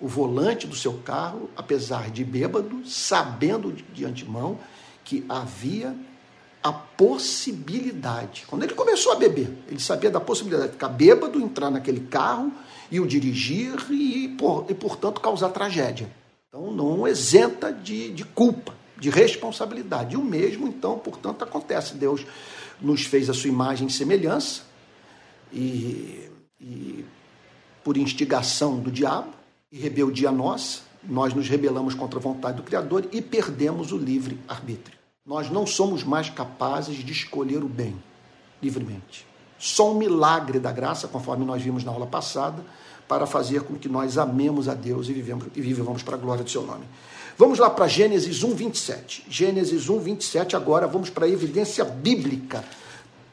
o 0.00 0.08
volante 0.08 0.66
do 0.66 0.74
seu 0.74 0.94
carro, 1.00 1.50
apesar 1.54 2.10
de 2.10 2.24
bêbado, 2.24 2.80
sabendo 2.86 3.72
de 3.72 4.06
antemão 4.06 4.58
que 5.04 5.22
havia 5.28 5.94
a 6.62 6.72
possibilidade. 6.72 8.46
Quando 8.48 8.62
ele 8.62 8.74
começou 8.74 9.12
a 9.12 9.16
beber, 9.16 9.52
ele 9.68 9.80
sabia 9.80 10.10
da 10.10 10.20
possibilidade 10.20 10.68
de 10.68 10.72
ficar 10.74 10.88
bêbado, 10.88 11.38
entrar 11.38 11.70
naquele 11.70 12.00
carro 12.00 12.50
e 12.90 12.98
o 12.98 13.06
dirigir 13.06 13.74
e, 13.90 14.28
por, 14.28 14.64
e 14.70 14.74
portanto, 14.74 15.20
causar 15.20 15.50
tragédia. 15.50 16.10
Então, 16.48 16.72
não 16.72 17.06
isenta 17.06 17.70
de, 17.70 18.10
de 18.10 18.24
culpa, 18.24 18.74
de 18.96 19.10
responsabilidade. 19.10 20.14
E 20.14 20.16
o 20.16 20.24
mesmo, 20.24 20.66
então, 20.66 20.98
portanto, 20.98 21.44
acontece. 21.44 21.94
Deus 21.94 22.24
nos 22.80 23.04
fez 23.04 23.28
a 23.28 23.34
sua 23.34 23.50
imagem 23.50 23.86
e 23.86 23.92
semelhança 23.92 24.62
e, 25.52 26.30
e 26.58 27.04
por 27.84 27.98
instigação 27.98 28.78
do 28.80 28.90
diabo, 28.90 29.32
e 29.70 29.78
rebeldia 29.78 30.32
nossa, 30.32 30.80
nós 31.04 31.34
nos 31.34 31.48
rebelamos 31.48 31.94
contra 31.94 32.18
a 32.18 32.22
vontade 32.22 32.56
do 32.56 32.62
Criador 32.62 33.06
e 33.12 33.20
perdemos 33.20 33.92
o 33.92 33.98
livre 33.98 34.38
arbítrio. 34.48 34.98
Nós 35.26 35.50
não 35.50 35.66
somos 35.66 36.02
mais 36.02 36.30
capazes 36.30 36.96
de 36.96 37.12
escolher 37.12 37.62
o 37.62 37.68
bem 37.68 37.94
livremente. 38.62 39.26
Só 39.58 39.92
um 39.92 39.98
milagre 39.98 40.58
da 40.58 40.72
graça, 40.72 41.06
conforme 41.06 41.44
nós 41.44 41.62
vimos 41.62 41.84
na 41.84 41.92
aula 41.92 42.06
passada, 42.06 42.64
para 43.08 43.26
fazer 43.26 43.62
com 43.62 43.74
que 43.74 43.88
nós 43.88 44.18
amemos 44.18 44.68
a 44.68 44.74
Deus 44.74 45.08
e 45.08 45.12
vivemos, 45.12 45.46
e 45.56 45.60
vivamos 45.60 46.02
para 46.02 46.14
a 46.14 46.18
glória 46.18 46.44
do 46.44 46.50
seu 46.50 46.62
nome. 46.62 46.84
Vamos 47.38 47.58
lá 47.58 47.70
para 47.70 47.88
Gênesis 47.88 48.42
1, 48.42 48.54
27. 48.54 49.24
Gênesis 49.28 49.88
1, 49.88 49.98
27, 49.98 50.56
agora 50.56 50.86
vamos 50.86 51.08
para 51.08 51.24
a 51.24 51.28
evidência 51.28 51.84
bíblica 51.84 52.64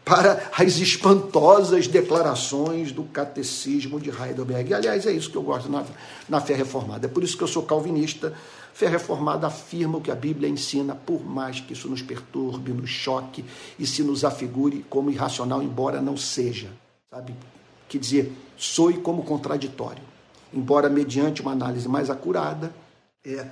para 0.05 0.51
as 0.55 0.77
espantosas 0.77 1.87
declarações 1.87 2.91
do 2.91 3.03
catecismo 3.05 3.99
de 3.99 4.11
Heidelberg. 4.11 4.71
Aliás, 4.75 5.07
é 5.07 5.11
isso 5.11 5.31
que 5.31 5.35
eu 5.35 5.41
gosto 5.41 5.67
na, 5.67 5.83
na 6.29 6.39
fé 6.39 6.53
reformada. 6.53 7.07
É 7.07 7.09
por 7.09 7.23
isso 7.23 7.35
que 7.35 7.43
eu 7.43 7.47
sou 7.47 7.63
calvinista. 7.63 8.31
Fé 8.71 8.87
reformada 8.87 9.47
afirma 9.47 9.97
o 9.97 10.01
que 10.01 10.11
a 10.11 10.15
Bíblia 10.15 10.47
ensina, 10.47 10.93
por 10.93 11.25
mais 11.25 11.59
que 11.59 11.73
isso 11.73 11.89
nos 11.89 12.03
perturbe, 12.03 12.71
nos 12.71 12.89
choque 12.89 13.43
e 13.79 13.87
se 13.87 14.03
nos 14.03 14.23
afigure 14.23 14.85
como 14.87 15.09
irracional, 15.09 15.63
embora 15.63 15.99
não 15.99 16.15
seja. 16.15 16.69
Sabe? 17.09 17.33
Quer 17.87 17.97
dizer, 17.97 18.33
soe 18.57 18.95
como 18.95 19.23
contraditório. 19.23 20.03
Embora 20.53 20.89
mediante 20.89 21.41
uma 21.41 21.51
análise 21.51 21.87
mais 21.87 22.09
acurada, 22.09 22.73
é, 23.25 23.47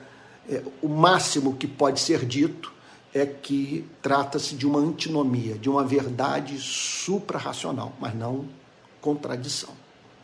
é 0.49 0.63
o 0.81 0.87
máximo 0.87 1.55
que 1.55 1.67
pode 1.67 1.99
ser 1.99 2.25
dito 2.25 2.71
é 3.13 3.25
que 3.25 3.85
trata-se 4.01 4.55
de 4.55 4.65
uma 4.65 4.79
antinomia, 4.79 5.55
de 5.55 5.69
uma 5.69 5.83
verdade 5.83 6.57
suprarracional, 6.57 7.93
mas 7.99 8.15
não 8.15 8.45
contradição, 8.99 9.69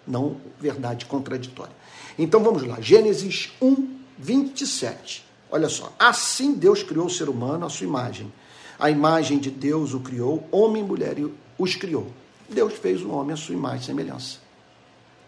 não 0.08 0.38
verdade 0.60 1.06
contraditória. 1.06 1.74
Então 2.18 2.44
vamos 2.44 2.64
lá, 2.64 2.82
Gênesis 2.82 3.52
1, 3.62 4.00
27. 4.18 5.24
Olha 5.52 5.70
só, 5.70 5.94
assim 6.00 6.54
Deus 6.54 6.82
criou 6.82 7.06
o 7.06 7.10
ser 7.10 7.30
humano 7.30 7.66
à 7.66 7.70
sua 7.70 7.86
imagem. 7.86 8.32
A 8.80 8.90
imagem 8.90 9.38
de 9.38 9.52
Deus 9.52 9.94
o 9.94 10.00
criou, 10.00 10.48
homem 10.52 10.82
e 10.84 10.86
mulher 10.86 11.18
os 11.58 11.76
criou. 11.76 12.08
Deus 12.50 12.74
fez 12.74 13.02
o 13.02 13.12
homem 13.12 13.34
à 13.34 13.38
sua 13.38 13.56
imagem 13.56 13.82
e 13.82 13.86
semelhança. 13.86 14.40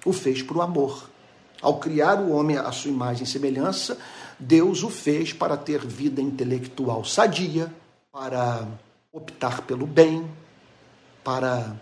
O 0.06 0.12
fez 0.12 0.42
por 0.42 0.62
amor. 0.62 1.10
Ao 1.62 1.80
criar 1.80 2.20
o 2.20 2.32
homem 2.32 2.58
à 2.58 2.72
sua 2.72 2.90
imagem 2.90 3.24
e 3.24 3.28
semelhança, 3.28 3.98
Deus 4.40 4.82
o 4.82 4.90
fez 4.90 5.32
para 5.32 5.56
ter 5.56 5.86
vida 5.86 6.20
intelectual 6.20 7.06
sadia, 7.06 7.72
para 8.12 8.68
optar 9.14 9.62
pelo 9.62 9.86
bem, 9.86 10.28
para 11.24 11.76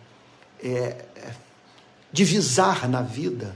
é, 0.61 1.05
divisar 2.11 2.89
na 2.89 3.01
vida 3.01 3.55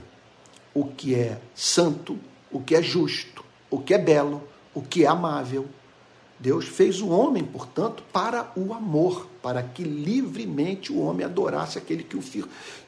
o 0.72 0.86
que 0.86 1.14
é 1.14 1.38
santo, 1.54 2.18
o 2.50 2.60
que 2.60 2.74
é 2.74 2.82
justo, 2.82 3.44
o 3.70 3.78
que 3.78 3.92
é 3.92 3.98
belo, 3.98 4.42
o 4.72 4.80
que 4.80 5.04
é 5.04 5.08
amável, 5.08 5.68
Deus 6.38 6.66
fez 6.66 7.00
o 7.00 7.08
homem, 7.08 7.44
portanto, 7.44 8.02
para 8.12 8.50
o 8.56 8.74
amor, 8.74 9.26
para 9.42 9.62
que 9.62 9.82
livremente 9.82 10.92
o 10.92 11.00
homem 11.00 11.24
adorasse 11.24 11.78
aquele 11.78 12.02
que 12.02 12.16
o, 12.16 12.22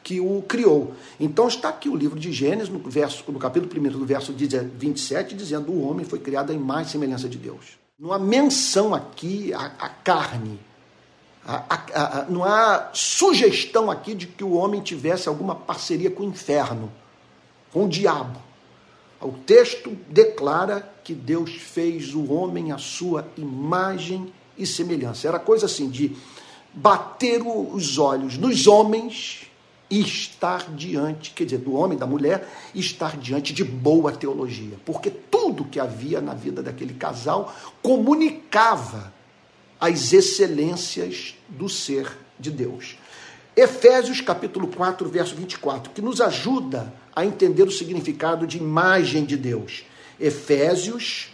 que 0.03 0.21
o 0.21 0.43
criou. 0.43 0.95
Então 1.19 1.47
está 1.47 1.69
aqui 1.69 1.89
o 1.89 1.97
livro 1.97 2.19
de 2.19 2.33
Gênesis, 2.33 2.69
no, 2.69 2.79
verso, 2.79 3.25
no 3.31 3.39
capítulo 3.39 3.71
1 3.73 3.99
do 3.99 4.05
verso 4.05 4.33
27, 4.33 5.35
dizendo 5.35 5.73
o 5.73 5.89
homem 5.89 6.05
foi 6.05 6.19
criado 6.19 6.53
em 6.53 6.59
mais 6.59 6.91
semelhança 6.91 7.29
de 7.29 7.39
Deus. 7.39 7.79
Não 7.99 8.13
há 8.13 8.19
menção 8.19 8.95
aqui 8.95 9.55
à, 9.55 9.73
à 9.79 9.89
carne, 9.89 10.59
não 12.29 12.45
há 12.45 12.91
sugestão 12.93 13.91
aqui 13.91 14.15
de 14.15 14.27
que 14.27 14.43
o 14.43 14.53
homem 14.55 14.81
tivesse 14.81 15.29
alguma 15.29 15.55
parceria 15.55 16.11
com 16.11 16.25
o 16.25 16.27
inferno, 16.27 16.93
com 17.73 17.85
o 17.85 17.89
diabo. 17.89 18.46
O 19.21 19.33
texto 19.33 19.97
declara 20.09 20.93
que 21.03 21.15
Deus 21.15 21.55
fez 21.55 22.15
o 22.15 22.33
homem 22.33 22.73
à 22.73 22.79
sua 22.79 23.27
imagem 23.37 24.33
e 24.59 24.67
semelhança. 24.67 25.29
Era 25.29 25.39
coisa 25.39 25.67
assim 25.67 25.89
de 25.89 26.17
bater 26.75 27.43
os 27.43 27.97
olhos 27.99 28.37
nos 28.37 28.67
homens 28.67 29.47
estar 29.91 30.75
diante, 30.75 31.31
quer 31.31 31.45
dizer, 31.45 31.59
do 31.59 31.75
homem, 31.75 31.97
da 31.97 32.07
mulher, 32.07 32.49
estar 32.75 33.17
diante 33.17 33.53
de 33.53 33.63
boa 33.63 34.13
teologia, 34.13 34.77
porque 34.85 35.11
tudo 35.11 35.65
que 35.65 35.79
havia 35.79 36.21
na 36.21 36.35
vida 36.35 36.63
daquele 36.63 36.95
casal 36.95 37.55
comunicava 37.83 39.15
as 39.81 40.13
excelências 40.13 41.37
do 41.49 41.69
ser 41.69 42.19
de 42.39 42.51
Deus. 42.51 42.97
Efésios 43.57 44.21
capítulo 44.21 44.69
4, 44.69 45.09
verso 45.09 45.35
24, 45.35 45.91
que 45.93 46.03
nos 46.03 46.21
ajuda 46.21 46.93
a 47.15 47.25
entender 47.25 47.63
o 47.63 47.71
significado 47.71 48.47
de 48.47 48.59
imagem 48.59 49.25
de 49.25 49.35
Deus. 49.35 49.83
Efésios 50.21 51.31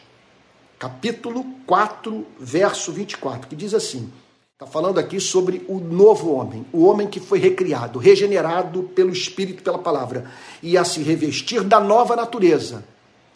capítulo 0.79 1.45
4, 1.67 2.25
verso 2.39 2.93
24, 2.93 3.49
que 3.49 3.57
diz 3.57 3.75
assim: 3.75 4.13
Está 4.53 4.71
falando 4.71 5.01
aqui 5.01 5.19
sobre 5.19 5.65
o 5.67 5.81
novo 5.81 6.33
homem, 6.33 6.65
o 6.73 6.85
homem 6.85 7.09
que 7.09 7.19
foi 7.19 7.41
recriado, 7.41 7.99
regenerado 7.99 8.85
pelo 8.85 9.11
Espírito, 9.11 9.65
pela 9.65 9.79
palavra, 9.79 10.31
e 10.63 10.79
a 10.79 10.85
se 10.85 11.03
revestir 11.03 11.65
da 11.65 11.81
nova 11.81 12.15
natureza. 12.15 12.85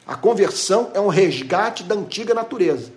A 0.06 0.14
conversão 0.14 0.92
é 0.94 1.00
um 1.00 1.08
resgate 1.08 1.82
da 1.82 1.96
antiga 1.96 2.32
natureza, 2.32 2.92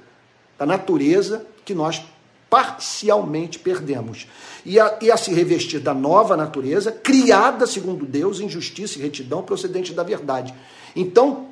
da 0.55 0.67
natureza 0.67 1.43
que 1.65 1.74
nós 1.74 2.03
parcialmente 2.50 3.60
perdemos. 3.60 4.27
E 4.65 4.79
a, 4.79 4.98
e 5.01 5.12
a 5.12 5.18
se 5.18 5.34
revestir 5.34 5.79
da 5.79 5.94
nova 5.94 6.36
natureza, 6.36 6.91
criada 6.91 7.68
segundo 7.68 8.06
Deus 8.06 8.39
em 8.39 8.50
justiça 8.50 8.98
e 8.98 9.01
retidão 9.01 9.44
procedente 9.44 9.94
da 9.94 10.03
verdade. 10.03 10.53
Então, 10.96 11.48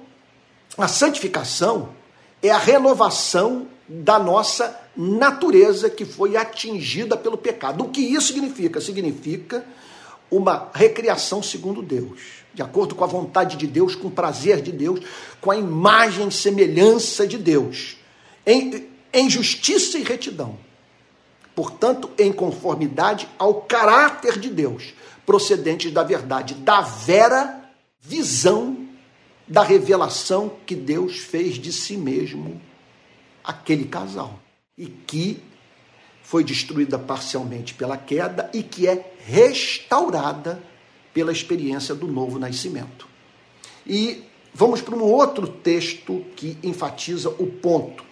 a 0.78 0.88
santificação 0.88 1.90
é 2.42 2.50
a 2.50 2.58
renovação 2.58 3.68
da 3.88 4.20
nossa 4.20 4.80
natureza 4.96 5.90
que 5.90 6.06
foi 6.06 6.36
atingida 6.36 7.16
pelo 7.16 7.38
pecado. 7.38 7.84
O 7.84 7.90
que 7.90 8.02
isso 8.02 8.28
significa? 8.28 8.82
Significa 8.82 9.64
uma 10.30 10.70
recriação 10.74 11.42
segundo 11.42 11.82
Deus, 11.82 12.20
de 12.54 12.62
acordo 12.62 12.96
com 12.96 13.04
a 13.04 13.08
vontade 13.08 13.56
de 13.56 13.66
Deus, 13.66 13.96
com 13.96 14.10
o 14.10 14.12
prazer 14.12 14.62
de 14.62 14.72
Deus, 14.72 15.00
com 15.40 15.52
a 15.52 15.58
imagem 15.58 16.28
e 16.28 16.32
semelhança 16.32 17.26
de 17.26 17.38
Deus, 17.38 17.96
em, 18.46 18.88
em 19.14 19.30
justiça 19.30 19.98
e 19.98 20.04
retidão. 20.04 20.67
Portanto, 21.58 22.12
em 22.20 22.32
conformidade 22.32 23.28
ao 23.40 23.62
caráter 23.62 24.38
de 24.38 24.48
Deus, 24.48 24.94
procedentes 25.26 25.92
da 25.92 26.04
verdade, 26.04 26.54
da 26.54 26.82
vera 26.82 27.68
visão 28.00 28.86
da 29.48 29.64
revelação 29.64 30.52
que 30.68 30.76
Deus 30.76 31.18
fez 31.18 31.56
de 31.56 31.74
si 31.74 31.98
mesmo 31.98 32.62
aquele 33.44 33.86
casal 33.86 34.40
e 34.78 34.86
que 34.86 35.42
foi 36.22 36.44
destruída 36.44 37.00
parcialmente 37.00 37.74
pela 37.74 37.98
queda 37.98 38.52
e 38.54 38.62
que 38.62 38.88
é 38.88 39.14
restaurada 39.26 40.62
pela 41.12 41.32
experiência 41.32 41.96
do 41.96 42.06
novo 42.06 42.38
nascimento. 42.38 43.08
E 43.84 44.24
vamos 44.54 44.80
para 44.80 44.96
um 44.96 45.02
outro 45.02 45.48
texto 45.48 46.24
que 46.36 46.56
enfatiza 46.62 47.30
o 47.30 47.48
ponto. 47.48 48.06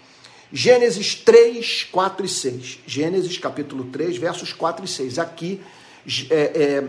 Gênesis 0.58 1.16
3, 1.16 1.84
4 1.92 2.26
e 2.26 2.30
6. 2.30 2.80
Gênesis 2.88 3.38
capítulo 3.38 3.84
3, 3.92 4.16
versos 4.16 4.54
4 4.54 4.86
e 4.86 4.88
6. 4.88 5.20
Aqui 5.20 5.60
é, 6.30 6.34
é, 6.34 6.88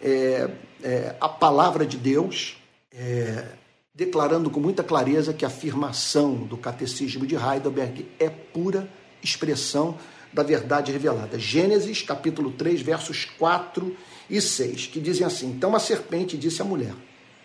é, 0.00 0.50
é, 0.84 1.16
a 1.20 1.28
palavra 1.28 1.84
de 1.84 1.96
Deus 1.96 2.56
é, 2.92 3.44
declarando 3.92 4.48
com 4.50 4.60
muita 4.60 4.84
clareza 4.84 5.34
que 5.34 5.44
a 5.44 5.48
afirmação 5.48 6.34
do 6.44 6.56
catecismo 6.56 7.26
de 7.26 7.34
Heidelberg 7.34 8.06
é 8.20 8.30
pura 8.30 8.88
expressão 9.20 9.98
da 10.32 10.44
verdade 10.44 10.92
revelada. 10.92 11.40
Gênesis 11.40 12.02
capítulo 12.02 12.52
3, 12.52 12.80
versos 12.82 13.24
4 13.24 13.96
e 14.30 14.40
6, 14.40 14.86
que 14.86 15.00
dizem 15.00 15.26
assim: 15.26 15.48
Então 15.48 15.74
a 15.74 15.80
serpente 15.80 16.36
disse 16.36 16.62
à 16.62 16.64
mulher. 16.64 16.94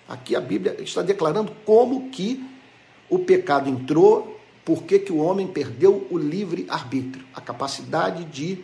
Aqui 0.07 0.35
a 0.35 0.39
Bíblia 0.39 0.79
está 0.83 1.01
declarando 1.01 1.51
como 1.65 2.11
que 2.11 2.45
o 3.09 3.17
pecado 3.17 3.67
entrou, 3.67 4.32
por 4.65 4.83
que 4.83 5.11
o 5.11 5.17
homem 5.17 5.47
perdeu 5.47 6.07
o 6.09 6.17
livre 6.17 6.65
arbítrio, 6.69 7.25
a 7.33 7.41
capacidade 7.41 8.23
de, 8.25 8.59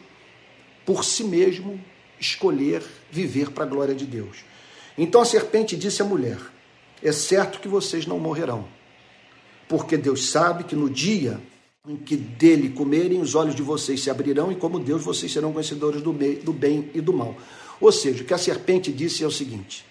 por 0.86 1.03
si 1.03 1.24
mesmo, 1.24 1.79
escolher 2.20 2.84
viver 3.12 3.51
para 3.51 3.63
a 3.63 3.68
glória 3.68 3.95
de 3.95 4.06
Deus. 4.06 4.43
Então 4.97 5.21
a 5.21 5.26
serpente 5.26 5.76
disse 5.76 6.02
à 6.02 6.06
mulher: 6.06 6.38
É 7.02 7.12
certo 7.12 7.60
que 7.60 7.67
vocês 7.67 8.06
não 8.06 8.19
morrerão, 8.19 8.67
porque 9.67 9.97
Deus 9.97 10.30
sabe 10.30 10.63
que 10.63 10.76
no 10.76 10.89
dia 10.89 11.39
em 11.88 11.95
que 11.95 12.15
dele 12.15 12.69
comerem, 12.69 13.21
os 13.21 13.36
olhos 13.36 13.56
de 13.56 13.63
vocês 13.63 14.02
se 14.02 14.10
abrirão, 14.10 14.52
e 14.52 14.56
como 14.56 14.80
Deus, 14.80 15.04
vocês 15.04 15.32
serão 15.32 15.54
conhecedores 15.54 16.02
do, 16.02 16.12
do 16.12 16.54
bem 16.54 16.89
e 16.93 17.02
do 17.02 17.13
mal. 17.13 17.36
Ou 17.80 17.91
seja, 17.91 18.21
o 18.21 18.26
que 18.26 18.34
a 18.34 18.38
serpente 18.38 18.91
disse 18.91 19.23
é 19.23 19.28
o 19.28 19.32
seguinte: 19.32 19.86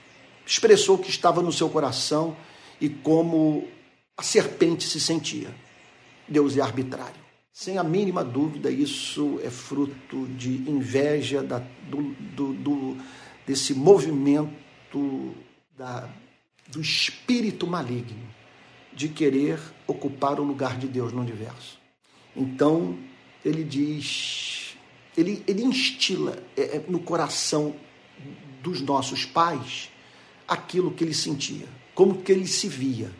expressou 0.46 0.96
o 0.96 0.98
que 0.98 1.10
estava 1.10 1.42
no 1.42 1.52
seu 1.52 1.68
coração 1.68 2.36
e 2.80 2.88
como 2.88 3.66
a 4.16 4.22
serpente 4.22 4.84
se 4.84 5.00
sentia. 5.00 5.48
Deus 6.28 6.56
é 6.56 6.60
arbitrário. 6.60 7.28
Sem 7.52 7.76
a 7.76 7.82
mínima 7.82 8.22
dúvida, 8.22 8.70
isso 8.70 9.40
é 9.42 9.50
fruto 9.50 10.26
de 10.36 10.68
inveja 10.70 11.42
da, 11.42 11.58
do, 11.58 12.14
do, 12.36 12.52
do, 12.54 12.96
desse 13.46 13.74
movimento 13.74 15.34
da, 15.76 16.08
do 16.68 16.80
espírito 16.80 17.66
maligno 17.66 18.28
de 18.92 19.08
querer 19.08 19.58
ocupar 19.86 20.38
o 20.38 20.44
lugar 20.44 20.78
de 20.78 20.86
Deus 20.86 21.12
no 21.12 21.20
universo. 21.20 21.78
Então, 22.36 22.98
ele 23.44 23.64
diz, 23.64 24.76
ele, 25.16 25.42
ele 25.46 25.64
instila 25.64 26.40
é, 26.56 26.76
é, 26.76 26.84
no 26.88 27.00
coração 27.00 27.74
dos 28.62 28.80
nossos 28.80 29.24
pais 29.24 29.90
aquilo 30.46 30.92
que 30.92 31.02
ele 31.02 31.14
sentia, 31.14 31.66
como 31.94 32.22
que 32.22 32.30
ele 32.30 32.46
se 32.46 32.68
via 32.68 33.10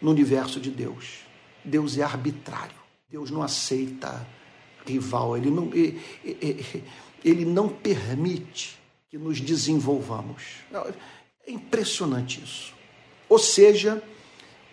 no 0.00 0.10
universo 0.10 0.60
de 0.60 0.70
Deus. 0.70 1.25
Deus 1.66 1.98
é 1.98 2.02
arbitrário. 2.02 2.76
Deus 3.10 3.30
não 3.30 3.42
aceita 3.42 4.26
rival, 4.86 5.36
ele 5.36 5.50
não, 5.50 5.70
ele 7.24 7.44
não 7.44 7.68
permite 7.68 8.78
que 9.10 9.18
nos 9.18 9.40
desenvolvamos. 9.40 10.42
É 11.46 11.50
impressionante 11.50 12.42
isso. 12.42 12.74
Ou 13.28 13.38
seja, 13.38 14.02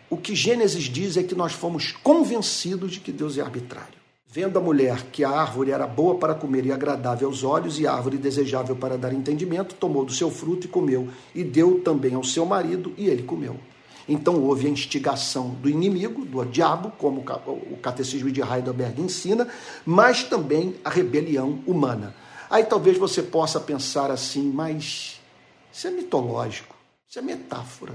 o 0.10 0.18
que 0.18 0.36
Gênesis 0.36 0.84
diz 0.84 1.18
é 1.18 1.24
que 1.24 1.36
nós 1.36 1.54
fomos 1.54 1.92
convencidos 1.92 2.94
de 2.94 3.00
que 3.00 3.12
Deus 3.12 3.38
é 3.38 3.42
arbitrário. 3.42 4.04
Vendo 4.28 4.58
a 4.58 4.62
mulher 4.62 5.04
que 5.12 5.24
a 5.24 5.30
árvore 5.30 5.70
era 5.70 5.86
boa 5.86 6.16
para 6.16 6.34
comer 6.34 6.66
e 6.66 6.72
agradável 6.72 7.28
aos 7.28 7.44
olhos, 7.44 7.80
e 7.80 7.86
árvore 7.86 8.18
desejável 8.18 8.76
para 8.76 8.98
dar 8.98 9.14
entendimento, 9.14 9.76
tomou 9.76 10.04
do 10.04 10.12
seu 10.12 10.32
fruto 10.32 10.66
e 10.66 10.70
comeu, 10.70 11.08
e 11.36 11.44
deu 11.44 11.82
também 11.82 12.16
ao 12.16 12.24
seu 12.24 12.44
marido, 12.44 12.94
e 12.98 13.08
ele 13.08 13.22
comeu. 13.22 13.60
Então 14.08 14.42
houve 14.42 14.68
a 14.68 14.70
instigação 14.70 15.50
do 15.50 15.70
inimigo, 15.70 16.26
do 16.26 16.44
diabo, 16.46 16.92
como 16.98 17.22
o 17.22 17.78
catecismo 17.78 18.32
de 18.32 18.42
Heidelberg 18.42 19.02
ensina, 19.02 19.48
mas 19.86 20.24
também 20.24 20.76
a 20.84 20.90
rebelião 20.90 21.64
humana. 21.66 22.16
Aí 22.50 22.64
talvez 22.64 22.98
você 22.98 23.24
possa 23.24 23.60
pensar 23.60 24.12
assim, 24.12 24.52
mas 24.52 25.22
isso 25.72 25.88
é 25.88 25.92
mitológico, 25.92 26.76
isso 27.08 27.18
é 27.18 27.22
metáfora 27.22 27.94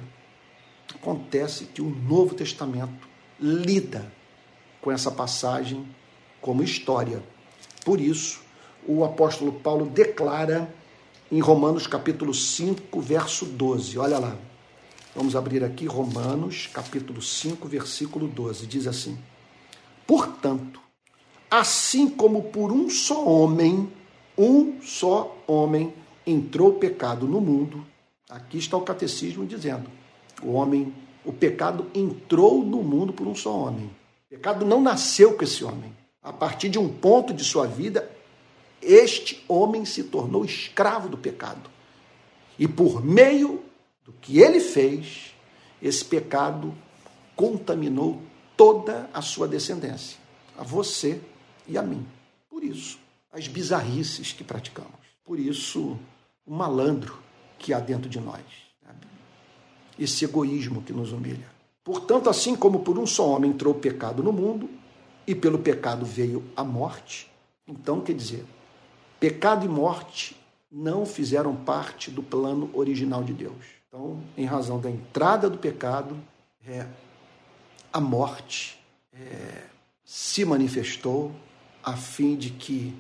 acontece 0.94 1.64
que 1.64 1.82
o 1.82 1.88
Novo 1.88 2.34
Testamento 2.34 3.08
lida 3.40 4.10
com 4.80 4.90
essa 4.90 5.10
passagem 5.10 5.86
como 6.40 6.62
história. 6.62 7.22
Por 7.84 8.00
isso, 8.00 8.40
o 8.86 9.04
apóstolo 9.04 9.52
Paulo 9.52 9.86
declara 9.86 10.72
em 11.30 11.40
Romanos 11.40 11.86
capítulo 11.86 12.32
5, 12.32 13.00
verso 13.00 13.44
12. 13.44 13.98
Olha 13.98 14.18
lá. 14.18 14.36
Vamos 15.18 15.34
abrir 15.34 15.64
aqui 15.64 15.84
Romanos 15.84 16.68
capítulo 16.72 17.20
5, 17.20 17.66
versículo 17.66 18.28
12. 18.28 18.68
Diz 18.68 18.86
assim: 18.86 19.18
Portanto, 20.06 20.80
assim 21.50 22.08
como 22.08 22.44
por 22.44 22.70
um 22.70 22.88
só 22.88 23.26
homem, 23.26 23.92
um 24.38 24.80
só 24.80 25.36
homem 25.44 25.92
entrou 26.24 26.68
o 26.68 26.74
pecado 26.74 27.26
no 27.26 27.40
mundo, 27.40 27.84
aqui 28.30 28.58
está 28.58 28.76
o 28.76 28.82
catecismo 28.82 29.44
dizendo: 29.44 29.90
o 30.40 30.52
homem, 30.52 30.94
o 31.24 31.32
pecado 31.32 31.88
entrou 31.92 32.64
no 32.64 32.80
mundo 32.84 33.12
por 33.12 33.26
um 33.26 33.34
só 33.34 33.52
homem. 33.58 33.86
O 33.86 34.36
pecado 34.36 34.64
não 34.64 34.80
nasceu 34.80 35.36
com 35.36 35.42
esse 35.42 35.64
homem. 35.64 35.92
A 36.22 36.32
partir 36.32 36.68
de 36.68 36.78
um 36.78 36.88
ponto 36.88 37.34
de 37.34 37.42
sua 37.42 37.66
vida, 37.66 38.08
este 38.80 39.44
homem 39.48 39.84
se 39.84 40.04
tornou 40.04 40.44
escravo 40.44 41.08
do 41.08 41.18
pecado. 41.18 41.68
E 42.56 42.68
por 42.68 43.04
meio 43.04 43.64
do 44.08 44.14
que 44.22 44.38
ele 44.38 44.58
fez, 44.58 45.34
esse 45.82 46.02
pecado 46.02 46.74
contaminou 47.36 48.22
toda 48.56 49.10
a 49.12 49.20
sua 49.20 49.46
descendência, 49.46 50.18
a 50.56 50.64
você 50.64 51.20
e 51.66 51.76
a 51.76 51.82
mim. 51.82 52.06
Por 52.48 52.64
isso, 52.64 52.98
as 53.30 53.46
bizarrices 53.46 54.32
que 54.32 54.42
praticamos. 54.42 54.90
Por 55.22 55.38
isso, 55.38 55.98
o 56.46 56.54
malandro 56.54 57.18
que 57.58 57.74
há 57.74 57.80
dentro 57.80 58.08
de 58.08 58.18
nós 58.18 58.42
esse 59.98 60.24
egoísmo 60.24 60.80
que 60.80 60.92
nos 60.92 61.12
humilha. 61.12 61.50
Portanto, 61.82 62.30
assim 62.30 62.54
como 62.54 62.80
por 62.80 62.98
um 62.98 63.06
só 63.06 63.28
homem 63.28 63.50
entrou 63.50 63.74
o 63.74 63.78
pecado 63.78 64.22
no 64.22 64.32
mundo, 64.32 64.70
e 65.26 65.34
pelo 65.34 65.58
pecado 65.58 66.06
veio 66.06 66.42
a 66.56 66.64
morte, 66.64 67.30
então 67.66 68.00
quer 68.00 68.14
dizer, 68.14 68.46
pecado 69.20 69.66
e 69.66 69.68
morte 69.68 70.34
não 70.70 71.04
fizeram 71.04 71.54
parte 71.54 72.10
do 72.10 72.22
plano 72.22 72.70
original 72.72 73.22
de 73.22 73.34
Deus. 73.34 73.77
Então, 73.88 74.22
em 74.36 74.44
razão 74.44 74.78
da 74.78 74.90
entrada 74.90 75.48
do 75.48 75.56
pecado, 75.56 76.16
é, 76.66 76.86
a 77.90 77.98
morte 77.98 78.78
é, 79.12 79.64
se 80.04 80.44
manifestou 80.44 81.32
a 81.82 81.96
fim 81.96 82.36
de 82.36 82.50
que 82.50 82.94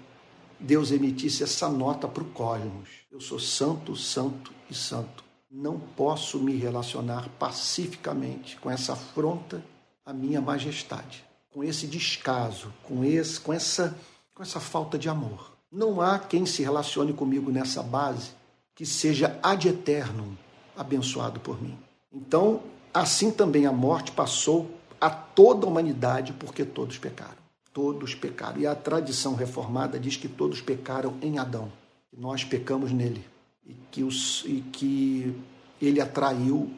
Deus 0.58 0.90
emitisse 0.90 1.42
essa 1.42 1.68
nota 1.68 2.08
para 2.08 2.22
o 2.22 2.30
cosmos. 2.30 2.88
Eu 3.12 3.20
sou 3.20 3.38
santo, 3.38 3.94
santo 3.94 4.50
e 4.70 4.74
santo. 4.74 5.22
Não 5.50 5.78
posso 5.78 6.38
me 6.38 6.56
relacionar 6.56 7.28
pacificamente 7.38 8.56
com 8.56 8.70
essa 8.70 8.94
afronta 8.94 9.62
à 10.06 10.12
minha 10.12 10.40
majestade, 10.40 11.22
com 11.50 11.62
esse 11.62 11.86
descaso, 11.86 12.72
com, 12.82 13.04
esse, 13.04 13.38
com, 13.38 13.52
essa, 13.52 13.94
com 14.34 14.42
essa 14.42 14.58
falta 14.58 14.98
de 14.98 15.08
amor. 15.08 15.52
Não 15.70 16.00
há 16.00 16.18
quem 16.18 16.46
se 16.46 16.62
relacione 16.62 17.12
comigo 17.12 17.50
nessa 17.50 17.82
base 17.82 18.30
que 18.74 18.86
seja 18.86 19.38
ad 19.42 19.68
eterno 19.68 20.36
abençoado 20.78 21.40
por 21.40 21.60
mim. 21.60 21.76
Então, 22.12 22.62
assim 22.94 23.30
também 23.30 23.66
a 23.66 23.72
morte 23.72 24.12
passou 24.12 24.70
a 25.00 25.10
toda 25.10 25.66
a 25.66 25.68
humanidade, 25.68 26.32
porque 26.32 26.64
todos 26.64 26.96
pecaram. 26.96 27.36
Todos 27.72 28.14
pecaram. 28.14 28.60
E 28.60 28.66
a 28.66 28.74
tradição 28.74 29.34
reformada 29.34 29.98
diz 29.98 30.16
que 30.16 30.28
todos 30.28 30.60
pecaram 30.60 31.14
em 31.20 31.38
Adão. 31.38 31.70
Nós 32.16 32.44
pecamos 32.44 32.92
nele. 32.92 33.24
E 33.66 33.74
que, 33.90 34.02
os, 34.02 34.44
e 34.46 34.62
que 34.72 35.36
ele 35.80 36.00
atraiu 36.00 36.70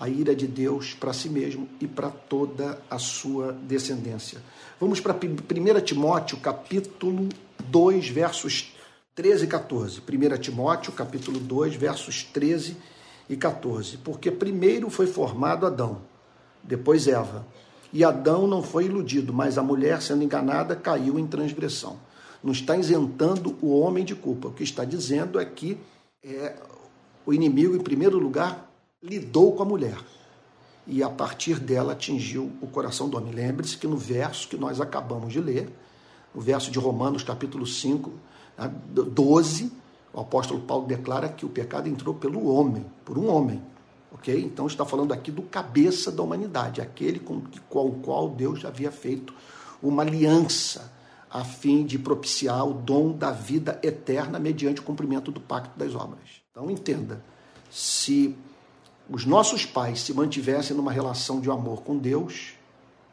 a 0.00 0.08
ira 0.08 0.34
de 0.34 0.46
Deus 0.46 0.94
para 0.94 1.12
si 1.12 1.28
mesmo 1.28 1.68
e 1.80 1.86
para 1.86 2.08
toda 2.08 2.80
a 2.88 2.98
sua 2.98 3.52
descendência. 3.52 4.40
Vamos 4.80 5.00
para 5.00 5.12
1 5.12 5.80
Timóteo, 5.84 6.38
capítulo 6.38 7.28
2, 7.64 8.08
versos 8.08 8.72
13 9.14 9.44
e 9.44 9.48
14. 9.48 10.00
1 10.00 10.40
Timóteo, 10.40 10.92
capítulo 10.92 11.40
2, 11.40 11.74
versos 11.74 12.22
13 12.22 12.72
e 12.72 12.97
14. 13.36 13.98
Porque 13.98 14.30
primeiro 14.30 14.88
foi 14.90 15.06
formado 15.06 15.66
Adão, 15.66 15.98
depois 16.62 17.06
Eva. 17.06 17.46
E 17.92 18.04
Adão 18.04 18.46
não 18.46 18.62
foi 18.62 18.84
iludido, 18.84 19.32
mas 19.32 19.56
a 19.56 19.62
mulher, 19.62 20.02
sendo 20.02 20.22
enganada, 20.22 20.76
caiu 20.76 21.18
em 21.18 21.26
transgressão. 21.26 21.96
Não 22.42 22.52
está 22.52 22.76
isentando 22.76 23.56
o 23.60 23.78
homem 23.78 24.04
de 24.04 24.14
culpa. 24.14 24.48
O 24.48 24.52
que 24.52 24.62
está 24.62 24.84
dizendo 24.84 25.40
é 25.40 25.44
que 25.44 25.78
é, 26.22 26.54
o 27.24 27.32
inimigo, 27.32 27.74
em 27.74 27.80
primeiro 27.80 28.18
lugar, 28.18 28.70
lidou 29.02 29.52
com 29.52 29.62
a 29.62 29.66
mulher. 29.66 29.98
E 30.86 31.02
a 31.02 31.10
partir 31.10 31.58
dela 31.58 31.92
atingiu 31.92 32.50
o 32.60 32.66
coração 32.66 33.08
do 33.08 33.16
homem. 33.16 33.32
Lembre-se 33.32 33.76
que 33.76 33.86
no 33.86 33.96
verso 33.96 34.48
que 34.48 34.56
nós 34.56 34.80
acabamos 34.80 35.32
de 35.32 35.40
ler, 35.40 35.70
no 36.34 36.40
verso 36.40 36.70
de 36.70 36.78
Romanos, 36.78 37.22
capítulo 37.22 37.66
5, 37.66 38.12
12, 38.92 39.64
né, 39.64 39.70
o 40.12 40.20
apóstolo 40.20 40.60
Paulo 40.60 40.86
declara 40.86 41.28
que 41.28 41.44
o 41.44 41.48
pecado 41.48 41.88
entrou 41.88 42.14
pelo 42.14 42.46
homem, 42.46 42.84
por 43.04 43.18
um 43.18 43.28
homem. 43.28 43.62
Ok? 44.10 44.34
Então 44.42 44.66
está 44.66 44.84
falando 44.84 45.12
aqui 45.12 45.30
do 45.30 45.42
cabeça 45.42 46.10
da 46.10 46.22
humanidade, 46.22 46.80
aquele 46.80 47.18
com, 47.18 47.42
com 47.68 47.86
o 47.86 47.92
qual 48.00 48.28
Deus 48.30 48.60
já 48.60 48.68
havia 48.68 48.90
feito 48.90 49.34
uma 49.82 50.02
aliança 50.02 50.92
a 51.30 51.44
fim 51.44 51.84
de 51.84 51.98
propiciar 51.98 52.66
o 52.66 52.72
dom 52.72 53.12
da 53.12 53.30
vida 53.30 53.78
eterna 53.82 54.38
mediante 54.38 54.80
o 54.80 54.84
cumprimento 54.84 55.30
do 55.30 55.40
pacto 55.40 55.78
das 55.78 55.94
obras. 55.94 56.42
Então 56.50 56.70
entenda, 56.70 57.22
se 57.70 58.34
os 59.10 59.24
nossos 59.26 59.66
pais 59.66 60.00
se 60.00 60.14
mantivessem 60.14 60.76
numa 60.76 60.90
relação 60.90 61.40
de 61.40 61.50
amor 61.50 61.82
com 61.82 61.98
Deus, 61.98 62.54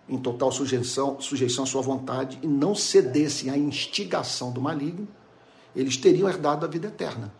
em 0.07 0.17
total 0.17 0.51
sujeição, 0.51 1.19
sujeição 1.19 1.63
à 1.63 1.67
sua 1.67 1.81
vontade, 1.81 2.39
e 2.41 2.47
não 2.47 2.73
cedessem 2.73 3.49
à 3.49 3.57
instigação 3.57 4.51
do 4.51 4.61
maligno, 4.61 5.07
eles 5.75 5.97
teriam 5.97 6.29
herdado 6.29 6.65
a 6.65 6.69
vida 6.69 6.87
eterna. 6.87 7.33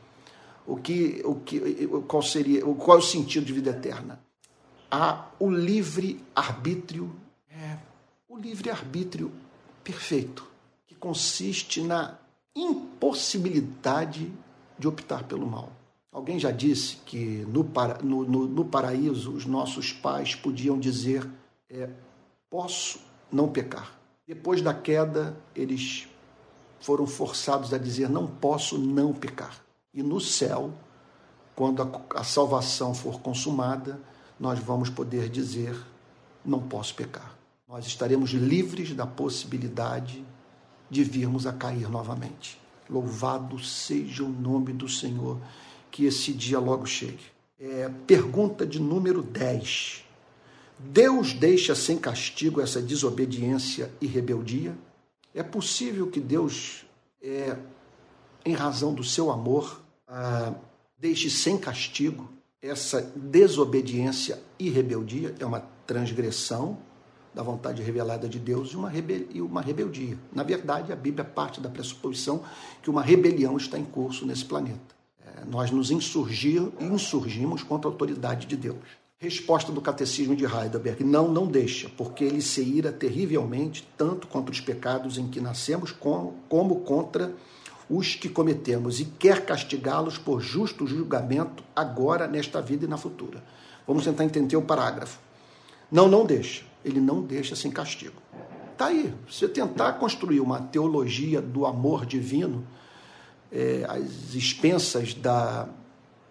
O 0.67 0.78
que, 0.78 1.21
o 1.24 1.36
que, 1.36 1.88
qual 2.08 2.24
seria, 2.24 2.62
qual 2.62 2.98
é 2.98 3.00
o 3.00 3.04
sentido 3.04 3.45
de 3.45 3.54
vida 3.54 3.69
eterna? 3.69 4.19
Há 4.89 5.28
o 5.39 5.50
livre 5.50 6.24
arbítrio, 6.36 7.15
é, 7.50 7.78
o 8.28 8.38
livre 8.38 8.69
arbítrio 8.69 9.32
perfeito, 9.84 10.45
que 10.88 10.95
consiste 10.95 11.82
na 11.82 12.17
impossibilidade 12.56 14.32
de 14.78 14.88
optar 14.88 15.24
pelo 15.24 15.45
mal. 15.45 15.71
Alguém 16.12 16.39
já 16.39 16.50
disse 16.50 16.98
que 17.06 17.45
no, 17.50 17.63
para, 17.63 18.02
no, 18.02 18.24
no, 18.24 18.48
no 18.48 18.65
paraíso 18.65 19.32
os 19.34 19.45
nossos 19.45 19.91
pais 19.91 20.34
podiam 20.34 20.80
dizer: 20.80 21.30
é, 21.69 21.89
posso 22.50 23.00
não 23.32 23.50
pecar. 23.50 24.00
Depois 24.26 24.62
da 24.62 24.74
queda, 24.74 25.38
eles 25.54 26.08
foram 26.86 27.08
forçados 27.08 27.74
a 27.74 27.80
dizer: 27.80 28.08
não 28.08 28.28
posso 28.28 28.78
não 28.78 29.12
pecar. 29.12 29.60
E 29.91 30.04
no 30.04 30.21
céu, 30.21 30.71
quando 31.56 31.82
a, 31.82 32.19
a 32.19 32.24
salvação 32.24 32.93
for 32.93 33.19
consumada, 33.21 34.00
nós 34.39 34.60
vamos 34.60 34.88
poder 34.88 35.28
dizer: 35.28 35.76
não 36.45 36.62
posso 36.62 36.93
pecar. 36.93 37.36
Nós 37.67 37.88
estaremos 37.88 38.30
livres 38.30 38.93
da 38.93 39.08
possibilidade 39.08 40.24
de 40.88 41.04
virmos 41.04 41.48
a 41.48 41.54
cair 41.54 41.89
novamente. 41.89 42.62
Louvado 42.88 43.58
seja 43.58 44.24
o 44.24 44.30
nome 44.30 44.71
do 44.71 44.88
Senhor, 44.88 45.39
que 45.89 46.06
esse 46.06 46.32
dia 46.32 46.60
logo 46.60 46.86
chegue. 46.86 47.24
É, 47.60 47.89
pergunta 48.06 48.63
de 48.63 48.80
número 48.80 49.24
10. 49.24 50.06
Deus 50.78 51.34
deixa 51.34 51.74
sem 51.74 51.98
castigo 51.98 52.62
essa 52.62 52.80
desobediência 52.80 53.91
e 54.00 54.06
rebeldia? 54.06 54.76
É 55.36 55.43
possível 55.43 56.08
que 56.08 56.21
Deus, 56.21 56.86
é, 57.21 57.58
em 58.45 58.54
razão 58.54 58.93
do 58.93 59.04
seu 59.04 59.30
amor, 59.30 59.82
ah, 60.08 60.54
deixe 60.98 61.30
sem 61.30 61.58
castigo 61.58 62.30
essa 62.62 63.02
desobediência 63.13 64.41
e 64.58 64.69
rebeldia? 64.69 65.36
É 65.38 65.45
uma 65.45 65.60
transgressão 65.86 66.78
da 67.34 67.43
vontade 67.43 67.84
revelada 67.84 68.30
de 68.30 68.39
Deus 68.39 68.71
e 68.71 68.78
uma, 68.78 68.89
rebel 68.89 69.28
e 69.30 69.41
uma 69.41 69.62
rebeldia. 69.62 70.17
Na 70.32 70.41
verdade, 70.41 70.93
a 70.93 70.95
Bíblia 70.95 71.26
parte 71.26 71.60
da 71.60 71.69
pressuposição 71.69 72.41
que 72.82 72.89
uma 72.89 73.02
rebelião 73.02 73.58
está 73.58 73.78
em 73.78 73.84
curso 73.84 74.26
nesse 74.26 74.45
planeta. 74.45 74.95
É, 75.19 75.43
nós 75.43 75.69
nos 75.69 75.91
insurgir, 75.91 76.62
insurgimos 76.80 77.62
contra 77.62 77.89
a 77.89 77.91
autoridade 77.91 78.48
de 78.48 78.56
Deus. 78.56 79.05
Resposta 79.17 79.71
do 79.71 79.80
Catecismo 79.80 80.36
de 80.36 80.43
Heidelberg: 80.43 81.04
não, 81.04 81.30
não 81.30 81.47
deixa, 81.47 81.89
porque 81.95 82.23
ele 82.23 82.41
se 82.41 82.62
ira 82.62 82.91
terrivelmente 82.91 83.88
tanto 83.97 84.28
contra 84.28 84.51
os 84.51 84.60
pecados 84.60 85.17
em 85.17 85.30
que 85.30 85.39
nascemos, 85.39 85.91
como 85.91 86.82
contra 86.82 87.34
os 87.89 88.13
que 88.13 88.28
cometemos, 88.28 88.99
e 88.99 89.06
quer 89.06 89.45
castigá-los 89.45 90.17
por 90.17 90.41
justo 90.41 90.86
julgamento 90.86 91.63
agora, 91.73 92.28
nesta 92.28 92.62
vida 92.62 92.84
e 92.84 92.89
na 92.89 92.97
futura. 92.97 93.41
Vamos 93.88 94.04
tentar 94.04 94.25
entender 94.25 94.58
o 94.58 94.62
parágrafo. 94.62 95.17
Não, 95.89 96.10
não 96.10 96.25
deixa. 96.25 96.63
Ele 96.84 96.99
não 96.99 97.21
deixa 97.21 97.56
sem 97.56 97.71
castigo. 97.71 98.21
Está 98.73 98.88
aí. 98.88 99.13
Você 99.30 99.47
tentar 99.47 99.93
construir 99.93 100.41
uma 100.41 100.60
teologia 100.60 101.41
do 101.41 101.65
amor 101.65 102.06
divino 102.06 102.67
é, 103.49 103.86
às 103.88 104.36
expensas 104.36 105.13
da, 105.13 105.69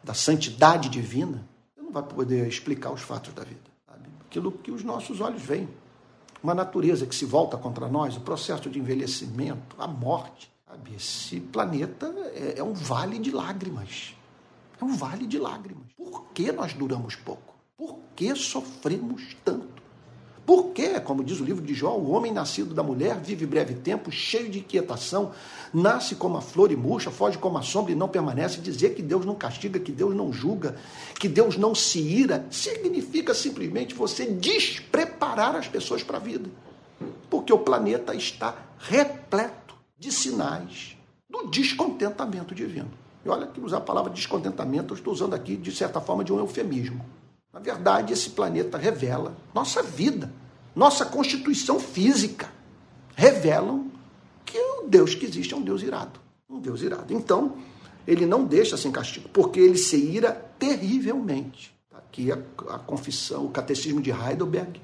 da 0.03 0.13
santidade 0.13 0.91
divina, 0.91 1.49
vai 1.95 2.03
poder 2.03 2.47
explicar 2.47 2.91
os 2.91 3.01
fatos 3.01 3.33
da 3.33 3.45
vida. 3.45 3.71
Sabe? 3.87 4.09
Aquilo 4.27 4.51
que 4.51 4.71
os 4.71 4.83
nossos 4.83 5.21
olhos 5.21 5.41
veem. 5.41 5.69
Uma 6.43 6.55
natureza 6.55 7.07
que 7.07 7.15
se 7.15 7.25
volta 7.25 7.57
contra 7.57 7.89
nós, 7.89 8.17
o 8.17 8.21
processo 8.21 8.69
de 8.69 8.79
envelhecimento, 8.79 9.77
a 9.79 9.87
morte. 9.87 10.53
Sabe? 10.69 10.95
Esse 10.95 11.41
planeta 11.41 12.07
é, 12.35 12.59
é 12.59 12.63
um 12.63 12.75
vale 12.75 13.19
de 13.19 13.31
lágrimas. 13.31 14.15
É 14.81 14.85
um 14.85 14.95
vale 14.95 15.27
de 15.27 15.39
lágrimas. 15.39 15.87
Por 15.97 16.25
que 16.35 16.51
nós 16.53 16.75
duramos 16.75 17.15
pouco? 17.15 17.55
Por 17.77 17.99
que 18.15 18.35
sofremos 18.35 19.37
tanto? 19.45 19.74
Porque, 20.47 21.01
como 21.01 21.25
diz 21.25 21.41
o 21.41 21.45
livro 21.45 21.63
de 21.63 21.73
Jó, 21.73 21.97
o 21.97 22.11
homem 22.11 22.31
nascido 22.33 22.75
da 22.75 22.83
mulher 22.83 23.19
vive 23.19 23.47
breve 23.47 23.75
tempo, 23.75 24.11
cheio 24.11 24.51
de 24.51 24.59
inquietação, 24.59 25.33
nasce 25.73 26.15
como 26.15 26.37
a 26.37 26.43
flor 26.43 26.71
e 26.71 26.77
murcha, 26.77 27.11
foge 27.11 27.39
como 27.39 27.57
a 27.57 27.63
sombra 27.63 27.93
e 27.93 27.95
não 27.95 28.09
permanece. 28.09 28.61
Dizer 28.61 28.95
que 28.95 29.03
Deus 29.03 29.25
não 29.25 29.35
castiga, 29.35 29.79
que 29.79 29.91
Deus 29.91 30.15
não 30.15 30.33
julga, 30.33 30.77
que 31.19 31.29
Deus 31.29 31.57
não 31.57 31.75
se 31.75 31.99
ira, 31.99 32.47
significa 32.51 33.33
simplesmente 33.33 33.95
você 33.95 34.27
despreparar 34.27 35.57
as 35.57 35.67
pessoas 35.67 36.03
para 36.03 36.19
a 36.19 36.21
vida. 36.21 36.51
Porque 37.31 37.53
o 37.53 37.59
planeta 37.59 38.15
está 38.15 38.55
repleto 38.79 39.75
de 39.99 40.13
sinais 40.13 40.97
do 41.29 41.47
descontentamento 41.49 42.55
divino. 42.55 42.91
E 43.25 43.29
olha 43.31 43.47
que 43.47 43.61
usar 43.61 43.79
a 43.79 43.81
palavra 43.81 44.13
descontentamento, 44.13 44.93
eu 44.93 44.99
estou 44.99 45.13
usando 45.13 45.33
aqui, 45.33 45.57
de 45.57 45.73
certa 45.73 46.01
forma, 46.01 46.23
de 46.23 46.33
um 46.33 46.39
eufemismo. 46.39 47.03
Na 47.55 47.61
verdade, 47.61 48.13
esse 48.13 48.31
planeta 48.31 48.77
revela 48.77 49.37
nossa 49.55 49.81
vida, 49.81 50.29
nossa 50.75 51.07
constituição 51.07 51.79
física. 51.79 52.53
Revelam 53.15 53.93
que 54.45 54.59
o 54.59 54.89
Deus 54.89 55.15
que 55.15 55.25
existe 55.25 55.55
é 55.55 55.57
um 55.57 55.63
Deus 55.63 55.81
irado. 55.81 56.19
Um 56.51 56.59
Deus 56.59 56.83
irado. 56.83 57.15
Então, 57.15 57.57
ele 58.09 58.27
não 58.27 58.45
deixa 58.45 58.77
sem 58.77 58.91
castigo, 58.91 59.29
porque 59.29 59.61
ele 59.61 59.79
se 59.79 59.97
ira 59.97 60.33
terrivelmente. 60.59 61.73
Tá 61.89 61.99
aqui 61.99 62.33
a, 62.33 62.39
a 62.75 62.79
confissão, 62.81 63.47
o 63.47 63.51
catecismo 63.51 64.03
de 64.03 64.11
Heidelberg, 64.11 64.81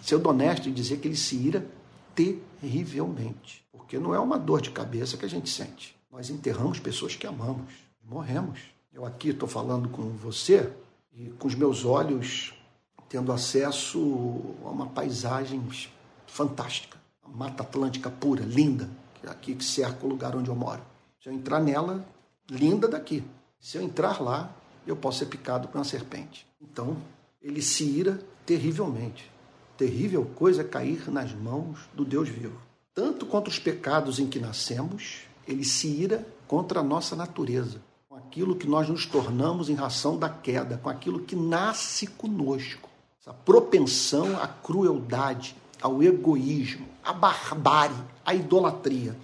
sendo 0.00 0.28
honesto 0.28 0.68
em 0.68 0.72
dizer 0.72 0.98
que 0.98 1.08
ele 1.08 1.16
se 1.16 1.34
ira 1.34 1.66
terrivelmente. 2.14 3.64
Porque 3.72 3.98
não 3.98 4.14
é 4.14 4.20
uma 4.20 4.38
dor 4.38 4.60
de 4.60 4.70
cabeça 4.70 5.16
que 5.16 5.24
a 5.24 5.28
gente 5.28 5.50
sente. 5.50 5.96
Nós 6.12 6.30
enterramos 6.30 6.78
pessoas 6.78 7.16
que 7.16 7.26
amamos, 7.26 7.72
morremos. 8.04 8.60
Eu 8.92 9.04
aqui 9.04 9.30
estou 9.30 9.48
falando 9.48 9.88
com 9.88 10.10
você 10.10 10.70
e 11.18 11.30
com 11.30 11.48
os 11.48 11.54
meus 11.56 11.84
olhos 11.84 12.54
tendo 13.08 13.32
acesso 13.32 13.98
a 14.64 14.68
uma 14.68 14.86
paisagem 14.86 15.60
fantástica, 16.26 16.96
a 17.24 17.28
Mata 17.28 17.62
Atlântica 17.62 18.10
pura, 18.10 18.44
linda, 18.44 18.88
que 19.14 19.26
é 19.26 19.30
aqui 19.30 19.54
que 19.54 19.64
cerca 19.64 20.06
o 20.06 20.08
lugar 20.08 20.36
onde 20.36 20.48
eu 20.48 20.54
moro. 20.54 20.82
Se 21.20 21.28
eu 21.28 21.32
entrar 21.32 21.58
nela, 21.58 22.06
linda 22.48 22.86
daqui. 22.86 23.24
Se 23.58 23.76
eu 23.78 23.82
entrar 23.82 24.22
lá, 24.22 24.54
eu 24.86 24.94
posso 24.94 25.18
ser 25.18 25.26
picado 25.26 25.68
por 25.68 25.78
uma 25.78 25.84
serpente. 25.84 26.46
Então, 26.60 26.96
ele 27.42 27.62
se 27.62 27.84
ira 27.84 28.20
terrivelmente. 28.46 29.30
Terrível 29.76 30.24
coisa 30.36 30.62
cair 30.62 31.10
nas 31.10 31.32
mãos 31.32 31.88
do 31.94 32.04
Deus 32.04 32.28
vivo. 32.28 32.60
Tanto 32.94 33.26
contra 33.26 33.50
os 33.50 33.58
pecados 33.58 34.18
em 34.18 34.28
que 34.28 34.38
nascemos, 34.38 35.22
ele 35.46 35.64
se 35.64 35.88
ira 35.88 36.26
contra 36.46 36.80
a 36.80 36.82
nossa 36.82 37.16
natureza, 37.16 37.80
aquilo 38.18 38.56
que 38.56 38.66
nós 38.66 38.88
nos 38.88 39.06
tornamos 39.06 39.68
em 39.68 39.74
razão 39.74 40.18
da 40.18 40.28
queda, 40.28 40.78
com 40.78 40.88
aquilo 40.90 41.20
que 41.20 41.36
nasce 41.36 42.06
conosco. 42.06 42.88
Essa 43.20 43.32
propensão 43.32 44.36
à 44.40 44.46
crueldade, 44.46 45.56
ao 45.80 46.02
egoísmo, 46.02 46.86
à 47.02 47.12
barbárie, 47.12 47.96
à 48.24 48.34
idolatria. 48.34 49.16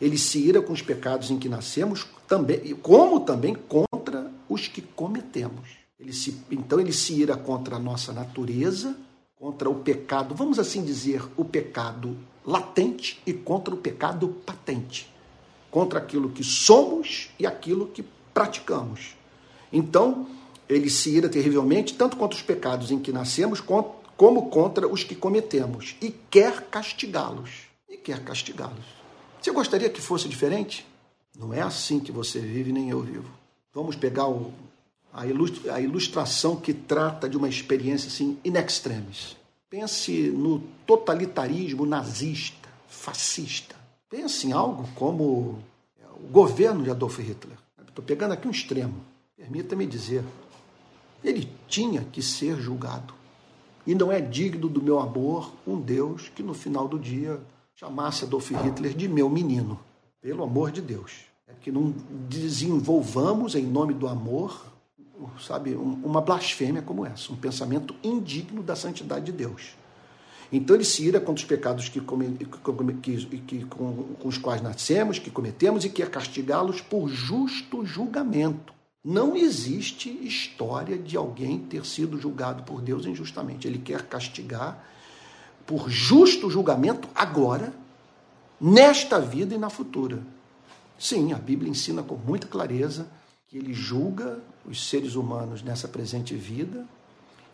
Ele 0.00 0.18
se 0.18 0.38
ira 0.38 0.60
com 0.60 0.72
os 0.72 0.82
pecados 0.82 1.30
em 1.30 1.38
que 1.38 1.48
nascemos, 1.48 2.06
também, 2.26 2.74
como 2.76 3.20
também 3.20 3.54
contra 3.54 4.30
os 4.48 4.66
que 4.68 4.82
cometemos. 4.82 5.70
Ele 5.98 6.12
se, 6.12 6.42
então 6.50 6.80
ele 6.80 6.92
se 6.92 7.14
ira 7.14 7.36
contra 7.36 7.76
a 7.76 7.78
nossa 7.78 8.12
natureza, 8.12 8.96
contra 9.36 9.70
o 9.70 9.76
pecado, 9.76 10.34
vamos 10.34 10.58
assim 10.58 10.84
dizer, 10.84 11.22
o 11.36 11.44
pecado 11.44 12.16
latente 12.44 13.20
e 13.26 13.32
contra 13.32 13.74
o 13.74 13.78
pecado 13.78 14.28
patente, 14.44 15.12
contra 15.70 15.98
aquilo 15.98 16.30
que 16.30 16.42
somos 16.42 17.30
e 17.38 17.46
aquilo 17.46 17.86
que 17.86 18.02
praticamos. 18.34 19.16
Então, 19.72 20.26
ele 20.68 20.90
se 20.90 21.10
ira 21.10 21.28
terrivelmente 21.28 21.94
tanto 21.94 22.16
contra 22.16 22.36
os 22.36 22.42
pecados 22.42 22.90
em 22.90 22.98
que 22.98 23.12
nascemos, 23.12 23.60
como 23.60 24.50
contra 24.50 24.88
os 24.88 25.04
que 25.04 25.14
cometemos, 25.14 25.96
e 26.02 26.10
quer 26.10 26.62
castigá-los. 26.68 27.68
E 27.88 27.96
quer 27.96 28.22
castigá-los. 28.24 28.84
Você 29.40 29.50
gostaria 29.50 29.88
que 29.88 30.00
fosse 30.00 30.28
diferente? 30.28 30.86
Não 31.38 31.52
é 31.52 31.60
assim 31.60 32.00
que 32.00 32.12
você 32.12 32.40
vive, 32.40 32.72
nem 32.72 32.90
eu 32.90 33.00
vivo. 33.00 33.28
Vamos 33.72 33.96
pegar 33.96 34.28
o, 34.28 34.52
a, 35.12 35.26
ilustra, 35.26 35.74
a 35.74 35.80
ilustração 35.80 36.56
que 36.56 36.72
trata 36.72 37.28
de 37.28 37.36
uma 37.36 37.48
experiência 37.48 38.08
assim 38.08 38.38
in 38.44 38.56
extremis. 38.56 39.36
Pense 39.68 40.12
no 40.12 40.60
totalitarismo 40.86 41.84
nazista, 41.84 42.68
fascista. 42.86 43.74
Pense 44.08 44.46
em 44.46 44.52
algo 44.52 44.88
como 44.94 45.24
o 45.24 46.28
governo 46.30 46.84
de 46.84 46.90
Adolf 46.90 47.18
Hitler. 47.18 47.58
Estou 47.94 48.04
pegando 48.04 48.32
aqui 48.32 48.48
um 48.48 48.50
extremo. 48.50 48.96
Permita-me 49.36 49.86
dizer, 49.86 50.24
ele 51.22 51.48
tinha 51.68 52.02
que 52.02 52.20
ser 52.20 52.60
julgado. 52.60 53.14
E 53.86 53.94
não 53.94 54.10
é 54.10 54.20
digno 54.20 54.68
do 54.68 54.82
meu 54.82 54.98
amor 54.98 55.52
um 55.64 55.80
Deus 55.80 56.28
que 56.34 56.42
no 56.42 56.54
final 56.54 56.88
do 56.88 56.98
dia 56.98 57.40
chamasse 57.76 58.24
Adolf 58.24 58.50
Hitler 58.50 58.94
de 58.94 59.08
meu 59.08 59.30
menino. 59.30 59.78
Pelo 60.20 60.42
amor 60.42 60.72
de 60.72 60.82
Deus. 60.82 61.26
É 61.46 61.52
que 61.52 61.70
não 61.70 61.94
desenvolvamos 62.28 63.54
em 63.54 63.62
nome 63.62 63.94
do 63.94 64.08
amor 64.08 64.74
sabe, 65.38 65.76
uma 65.76 66.20
blasfêmia 66.20 66.82
como 66.82 67.06
essa, 67.06 67.32
um 67.32 67.36
pensamento 67.36 67.94
indigno 68.02 68.60
da 68.60 68.74
santidade 68.74 69.26
de 69.26 69.32
Deus. 69.32 69.76
Então 70.52 70.76
ele 70.76 70.84
se 70.84 71.04
ira 71.04 71.20
contra 71.20 71.42
os 71.42 71.44
pecados 71.44 71.88
que, 71.88 72.00
que, 72.00 73.40
que 73.40 73.64
com, 73.64 74.04
com, 74.20 74.28
os 74.28 74.38
quais 74.38 74.62
nascemos, 74.62 75.18
que 75.18 75.30
cometemos, 75.30 75.84
e 75.84 75.88
quer 75.88 76.10
castigá-los 76.10 76.80
por 76.80 77.08
justo 77.08 77.84
julgamento. 77.84 78.72
Não 79.04 79.36
existe 79.36 80.08
história 80.08 80.96
de 80.96 81.16
alguém 81.16 81.58
ter 81.58 81.84
sido 81.84 82.18
julgado 82.18 82.62
por 82.62 82.80
Deus 82.80 83.04
injustamente. 83.04 83.66
Ele 83.66 83.78
quer 83.78 84.02
castigar 84.02 84.82
por 85.66 85.90
justo 85.90 86.50
julgamento 86.50 87.08
agora, 87.14 87.72
nesta 88.60 89.18
vida 89.18 89.54
e 89.54 89.58
na 89.58 89.68
futura. 89.68 90.22
Sim, 90.98 91.32
a 91.32 91.38
Bíblia 91.38 91.70
ensina 91.70 92.02
com 92.02 92.16
muita 92.16 92.46
clareza 92.46 93.06
que 93.48 93.58
ele 93.58 93.74
julga 93.74 94.40
os 94.64 94.88
seres 94.88 95.16
humanos 95.16 95.62
nessa 95.62 95.86
presente 95.86 96.34
vida 96.34 96.86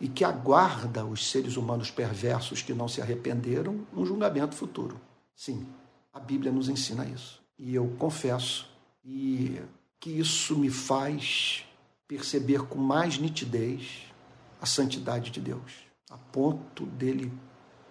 e 0.01 0.07
que 0.07 0.25
aguarda 0.25 1.05
os 1.05 1.29
seres 1.29 1.55
humanos 1.55 1.91
perversos 1.91 2.63
que 2.63 2.73
não 2.73 2.87
se 2.87 2.99
arrependeram 2.99 3.85
um 3.95 4.03
julgamento 4.03 4.55
futuro. 4.55 4.99
Sim, 5.35 5.67
a 6.11 6.19
Bíblia 6.19 6.51
nos 6.51 6.67
ensina 6.67 7.05
isso. 7.05 7.39
E 7.55 7.75
eu 7.75 7.87
confesso 7.99 8.67
e 9.05 9.61
que 9.99 10.09
isso 10.09 10.57
me 10.57 10.71
faz 10.71 11.63
perceber 12.07 12.63
com 12.63 12.79
mais 12.79 13.19
nitidez 13.19 14.11
a 14.59 14.65
santidade 14.65 15.29
de 15.29 15.39
Deus, 15.39 15.71
a 16.09 16.17
ponto 16.17 16.83
dele 16.87 17.31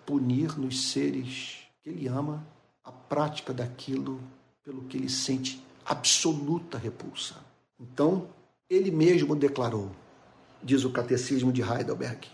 punir 0.05 0.59
nos 0.59 0.91
seres 0.91 1.59
que 1.81 1.91
ele 1.91 2.09
ama 2.09 2.45
a 2.83 2.91
prática 2.91 3.55
daquilo 3.55 4.21
pelo 4.65 4.83
que 4.83 4.97
ele 4.97 5.09
sente 5.09 5.65
absoluta 5.85 6.77
repulsa. 6.77 7.37
Então, 7.79 8.29
ele 8.69 8.91
mesmo 8.91 9.37
declarou, 9.37 9.93
diz 10.63 10.85
o 10.85 10.91
Catecismo 10.91 11.53
de 11.53 11.63
Heidelberg, 11.63 12.29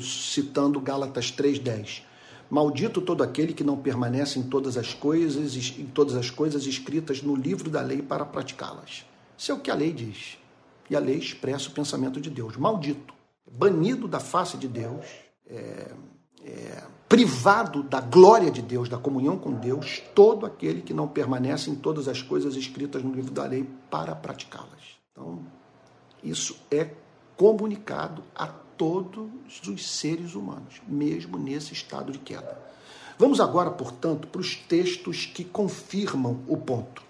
citando 0.00 0.80
Gálatas 0.80 1.30
3:10. 1.30 2.02
Maldito 2.50 3.00
todo 3.00 3.22
aquele 3.22 3.52
que 3.52 3.62
não 3.62 3.76
permanece 3.76 4.38
em 4.38 4.42
todas 4.42 4.76
as 4.76 4.94
coisas, 4.94 5.54
em 5.78 5.86
todas 5.86 6.14
as 6.16 6.30
coisas 6.30 6.64
escritas 6.64 7.22
no 7.22 7.36
livro 7.36 7.68
da 7.68 7.82
lei 7.82 8.00
para 8.00 8.24
praticá-las. 8.24 9.04
Isso 9.36 9.52
é 9.52 9.54
o 9.54 9.60
que 9.60 9.70
a 9.70 9.74
lei 9.74 9.92
diz. 9.92 10.38
E 10.88 10.96
a 10.96 10.98
lei 10.98 11.18
expressa 11.18 11.68
o 11.68 11.72
pensamento 11.72 12.20
de 12.20 12.30
Deus. 12.30 12.56
Maldito, 12.56 13.12
banido 13.50 14.08
da 14.08 14.18
face 14.18 14.56
de 14.56 14.66
Deus, 14.66 15.04
é, 15.46 15.92
é, 16.44 16.84
privado 17.08 17.82
da 17.82 18.00
glória 18.00 18.50
de 18.50 18.62
Deus, 18.62 18.88
da 18.88 18.96
comunhão 18.96 19.38
com 19.38 19.52
Deus, 19.52 20.02
todo 20.14 20.46
aquele 20.46 20.80
que 20.80 20.94
não 20.94 21.06
permanece 21.06 21.70
em 21.70 21.74
todas 21.74 22.08
as 22.08 22.22
coisas 22.22 22.56
escritas 22.56 23.02
no 23.02 23.12
livro 23.12 23.32
da 23.32 23.44
lei 23.44 23.68
para 23.90 24.14
praticá-las. 24.14 24.98
Então, 25.12 25.40
isso 26.22 26.56
é 26.70 26.90
comunicado 27.38 28.22
a 28.34 28.48
todos 28.48 29.30
os 29.66 29.88
seres 29.88 30.34
humanos, 30.34 30.82
mesmo 30.86 31.38
nesse 31.38 31.72
estado 31.72 32.12
de 32.12 32.18
queda. 32.18 32.60
Vamos 33.16 33.40
agora, 33.40 33.70
portanto, 33.70 34.26
para 34.26 34.40
os 34.40 34.56
textos 34.56 35.24
que 35.24 35.44
confirmam 35.44 36.40
o 36.48 36.56
ponto. 36.56 37.00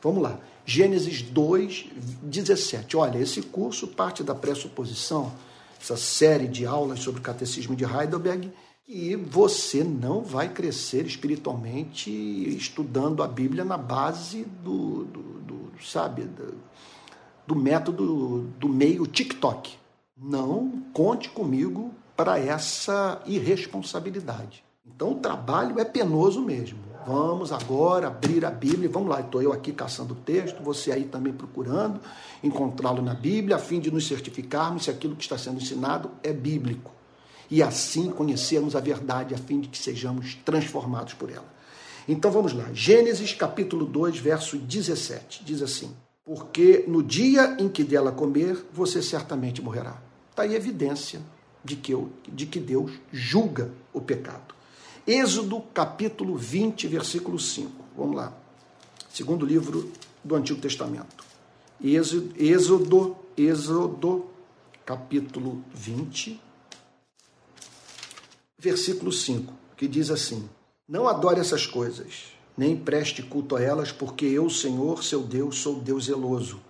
Vamos 0.00 0.22
lá. 0.22 0.38
Gênesis 0.64 1.20
2, 1.20 1.86
17. 2.22 2.96
Olha, 2.96 3.18
esse 3.18 3.42
curso 3.42 3.88
parte 3.88 4.22
da 4.22 4.34
pressuposição, 4.34 5.32
essa 5.80 5.96
série 5.96 6.46
de 6.46 6.64
aulas 6.64 7.00
sobre 7.00 7.20
o 7.20 7.22
catecismo 7.22 7.74
de 7.74 7.84
Heidelberg, 7.84 8.52
que 8.86 9.16
você 9.16 9.82
não 9.82 10.22
vai 10.22 10.48
crescer 10.48 11.06
espiritualmente 11.06 12.10
estudando 12.56 13.22
a 13.22 13.28
Bíblia 13.28 13.64
na 13.64 13.76
base 13.76 14.44
do, 14.62 15.04
do, 15.04 15.22
do 15.40 15.72
sabe, 15.84 16.22
do, 16.22 16.54
do 17.46 17.54
método 17.54 18.48
do 18.58 18.68
meio 18.68 19.06
TikTok. 19.06 19.74
Não 20.16 20.82
conte 20.92 21.28
comigo 21.30 21.92
para 22.16 22.38
essa 22.38 23.20
irresponsabilidade. 23.26 24.64
Então 24.86 25.12
o 25.12 25.16
trabalho 25.16 25.80
é 25.80 25.84
penoso 25.84 26.40
mesmo. 26.40 26.78
Vamos 27.04 27.50
agora 27.50 28.06
abrir 28.06 28.44
a 28.44 28.50
Bíblia, 28.50 28.88
vamos 28.88 29.08
lá, 29.08 29.20
estou 29.20 29.42
eu 29.42 29.52
aqui 29.52 29.72
caçando 29.72 30.14
o 30.14 30.16
texto, 30.16 30.62
você 30.62 30.92
aí 30.92 31.04
também 31.04 31.32
procurando 31.32 32.00
encontrá-lo 32.44 33.02
na 33.02 33.12
Bíblia, 33.12 33.56
a 33.56 33.58
fim 33.58 33.80
de 33.80 33.90
nos 33.90 34.06
certificarmos 34.06 34.84
se 34.84 34.90
aquilo 34.90 35.16
que 35.16 35.22
está 35.22 35.36
sendo 35.36 35.60
ensinado 35.60 36.12
é 36.22 36.32
bíblico. 36.32 36.92
E 37.50 37.60
assim 37.60 38.10
conhecermos 38.10 38.76
a 38.76 38.80
verdade, 38.80 39.34
a 39.34 39.38
fim 39.38 39.60
de 39.60 39.68
que 39.68 39.78
sejamos 39.78 40.36
transformados 40.44 41.14
por 41.14 41.28
ela. 41.28 41.52
Então 42.06 42.30
vamos 42.30 42.52
lá, 42.52 42.68
Gênesis 42.72 43.32
capítulo 43.34 43.84
2, 43.84 44.18
verso 44.18 44.56
17, 44.56 45.44
diz 45.44 45.60
assim: 45.60 45.92
porque 46.24 46.84
no 46.86 47.02
dia 47.02 47.56
em 47.58 47.68
que 47.68 47.82
dela 47.82 48.12
comer, 48.12 48.64
você 48.72 49.02
certamente 49.02 49.60
morrerá. 49.60 50.00
Está 50.30 50.44
aí 50.44 50.54
a 50.54 50.56
evidência 50.56 51.20
de 51.64 51.76
que, 51.76 51.92
eu, 51.92 52.10
de 52.28 52.46
que 52.46 52.60
Deus 52.60 52.92
julga 53.12 53.70
o 53.92 54.00
pecado. 54.00 54.54
Êxodo 55.06 55.60
capítulo 55.74 56.36
20, 56.36 56.86
versículo 56.86 57.38
5. 57.38 57.72
Vamos 57.96 58.16
lá. 58.16 58.32
Segundo 59.10 59.44
livro 59.44 59.90
do 60.22 60.34
Antigo 60.36 60.60
Testamento. 60.60 61.24
Êxodo, 61.82 62.32
Êxodo, 62.36 63.16
Êxodo 63.36 64.26
capítulo 64.86 65.62
20, 65.74 66.40
versículo 68.58 69.12
5, 69.12 69.52
que 69.76 69.88
diz 69.88 70.10
assim: 70.10 70.48
Não 70.88 71.08
adore 71.08 71.40
essas 71.40 71.66
coisas 71.66 72.31
nem 72.56 72.76
preste 72.76 73.22
culto 73.22 73.56
a 73.56 73.62
elas, 73.62 73.90
porque 73.90 74.26
eu, 74.26 74.48
Senhor, 74.50 75.02
seu 75.02 75.22
Deus, 75.22 75.58
sou 75.58 75.80
Deus 75.80 76.04
zeloso, 76.04 76.60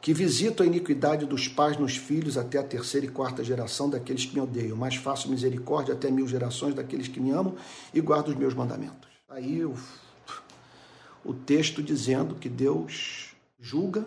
que 0.00 0.14
visito 0.14 0.62
a 0.62 0.66
iniquidade 0.66 1.26
dos 1.26 1.48
pais 1.48 1.76
nos 1.76 1.96
filhos 1.96 2.38
até 2.38 2.58
a 2.58 2.62
terceira 2.62 3.06
e 3.06 3.10
quarta 3.10 3.42
geração 3.42 3.90
daqueles 3.90 4.24
que 4.24 4.34
me 4.34 4.40
odeiam, 4.40 4.76
mas 4.76 4.94
faço 4.96 5.28
misericórdia 5.28 5.94
até 5.94 6.10
mil 6.10 6.28
gerações 6.28 6.74
daqueles 6.74 7.08
que 7.08 7.18
me 7.18 7.30
amam 7.30 7.56
e 7.92 8.00
guardo 8.00 8.28
os 8.28 8.36
meus 8.36 8.54
mandamentos. 8.54 9.10
Aí 9.28 9.64
o, 9.64 9.74
o 11.24 11.34
texto 11.34 11.82
dizendo 11.82 12.36
que 12.36 12.48
Deus 12.48 13.34
julga 13.58 14.06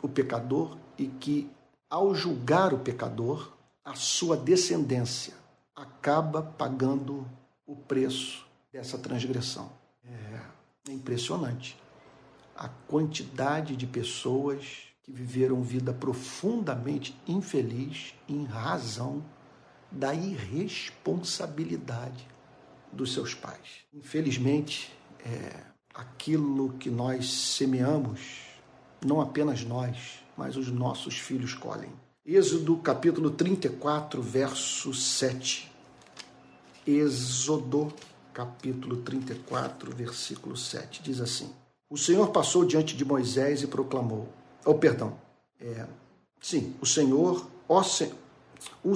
o 0.00 0.08
pecador 0.08 0.76
e 0.96 1.06
que, 1.08 1.50
ao 1.88 2.14
julgar 2.14 2.72
o 2.72 2.78
pecador, 2.78 3.52
a 3.84 3.94
sua 3.94 4.36
descendência 4.36 5.34
acaba 5.74 6.42
pagando 6.42 7.26
o 7.66 7.74
preço 7.74 8.46
dessa 8.72 8.98
transgressão. 8.98 9.79
É, 10.04 10.90
impressionante 10.90 11.76
a 12.60 12.68
quantidade 12.68 13.74
de 13.74 13.86
pessoas 13.86 14.82
que 15.02 15.10
viveram 15.10 15.62
vida 15.62 15.94
profundamente 15.94 17.18
infeliz 17.26 18.14
em 18.28 18.44
razão 18.44 19.24
da 19.90 20.14
irresponsabilidade 20.14 22.28
dos 22.92 23.14
seus 23.14 23.34
pais. 23.34 23.80
Infelizmente, 23.94 24.92
é, 25.24 25.62
aquilo 25.94 26.74
que 26.74 26.90
nós 26.90 27.30
semeamos, 27.30 28.42
não 29.04 29.22
apenas 29.22 29.64
nós, 29.64 30.22
mas 30.36 30.56
os 30.56 30.68
nossos 30.68 31.18
filhos 31.18 31.54
colhem. 31.54 31.90
Êxodo 32.26 32.76
capítulo 32.76 33.30
34, 33.30 34.20
verso 34.20 34.92
7. 34.92 35.72
Êxodo 36.86 37.90
capítulo 38.40 38.96
34, 38.96 39.94
versículo 39.94 40.56
7. 40.56 41.02
Diz 41.02 41.20
assim: 41.20 41.50
O 41.90 41.98
Senhor 41.98 42.30
passou 42.30 42.64
diante 42.64 42.96
de 42.96 43.04
Moisés 43.04 43.62
e 43.62 43.66
proclamou: 43.66 44.28
Oh, 44.64 44.74
perdão. 44.74 45.12
É, 45.60 45.86
sim, 46.40 46.74
o 46.80 46.86
Senhor, 46.86 47.46
ó, 47.68 47.82
o, 48.82 48.94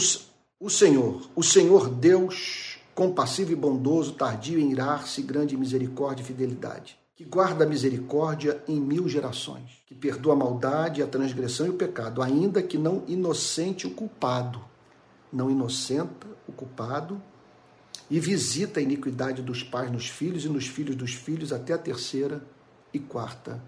o 0.58 0.70
Senhor, 0.70 1.28
o 1.36 1.42
Senhor 1.42 1.90
Deus, 1.90 2.78
compassivo 2.94 3.52
e 3.52 3.54
bondoso, 3.54 4.14
tardio 4.14 4.58
em 4.58 4.72
irar-se, 4.72 5.20
grande 5.20 5.58
misericórdia 5.58 6.22
e 6.22 6.26
fidelidade, 6.26 6.98
que 7.14 7.22
guarda 7.22 7.64
a 7.64 7.68
misericórdia 7.68 8.64
em 8.66 8.80
mil 8.80 9.06
gerações, 9.10 9.82
que 9.86 9.94
perdoa 9.94 10.32
a 10.32 10.36
maldade, 10.36 11.02
a 11.02 11.06
transgressão 11.06 11.66
e 11.66 11.70
o 11.70 11.74
pecado, 11.74 12.22
ainda 12.22 12.62
que 12.62 12.78
não 12.78 13.02
inocente 13.06 13.86
o 13.86 13.90
culpado, 13.90 14.64
não 15.30 15.50
inocenta 15.50 16.26
o 16.48 16.52
culpado, 16.52 17.20
e 18.10 18.20
visita 18.20 18.80
a 18.80 18.82
iniquidade 18.82 19.42
dos 19.42 19.62
pais 19.62 19.90
nos 19.90 20.08
filhos 20.08 20.44
e 20.44 20.48
nos 20.48 20.66
filhos 20.66 20.96
dos 20.96 21.14
filhos 21.14 21.52
até 21.52 21.72
a 21.72 21.78
terceira 21.78 22.42
e 22.92 22.98
quarta 22.98 23.62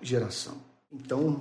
geração. 0.00 0.56
Então, 0.90 1.38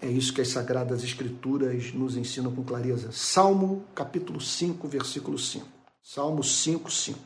é 0.00 0.08
isso 0.08 0.32
que 0.32 0.40
as 0.40 0.48
Sagradas 0.48 1.04
Escrituras 1.04 1.92
nos 1.92 2.16
ensinam 2.16 2.54
com 2.54 2.64
clareza. 2.64 3.12
Salmo 3.12 3.84
capítulo 3.94 4.40
5, 4.40 4.88
versículo 4.88 5.38
5. 5.38 5.66
Salmo 6.02 6.42
5, 6.42 6.90
5. 6.90 7.18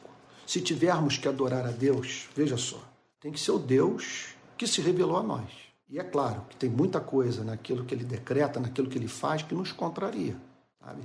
Se 0.46 0.60
tivermos 0.60 1.16
que 1.16 1.28
adorar 1.28 1.64
a 1.64 1.70
Deus, 1.70 2.28
veja 2.36 2.56
só, 2.56 2.82
tem 3.20 3.32
que 3.32 3.40
ser 3.40 3.52
o 3.52 3.58
Deus 3.58 4.34
que 4.58 4.66
se 4.66 4.80
revelou 4.80 5.16
a 5.16 5.22
nós. 5.22 5.48
E 5.88 5.98
é 5.98 6.04
claro 6.04 6.44
que 6.48 6.56
tem 6.56 6.68
muita 6.68 7.00
coisa 7.00 7.44
naquilo 7.44 7.84
que 7.84 7.94
ele 7.94 8.04
decreta, 8.04 8.60
naquilo 8.60 8.88
que 8.88 8.98
ele 8.98 9.08
faz, 9.08 9.42
que 9.42 9.54
nos 9.54 9.72
contraria. 9.72 10.36
Sabe? 10.80 11.00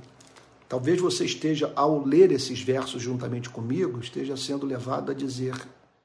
Talvez 0.69 1.01
você 1.01 1.25
esteja, 1.25 1.73
ao 1.75 2.05
ler 2.05 2.31
esses 2.31 2.61
versos 2.61 3.01
juntamente 3.01 3.49
comigo, 3.49 3.99
esteja 3.99 4.37
sendo 4.37 4.67
levado 4.67 5.09
a 5.09 5.15
dizer: 5.15 5.55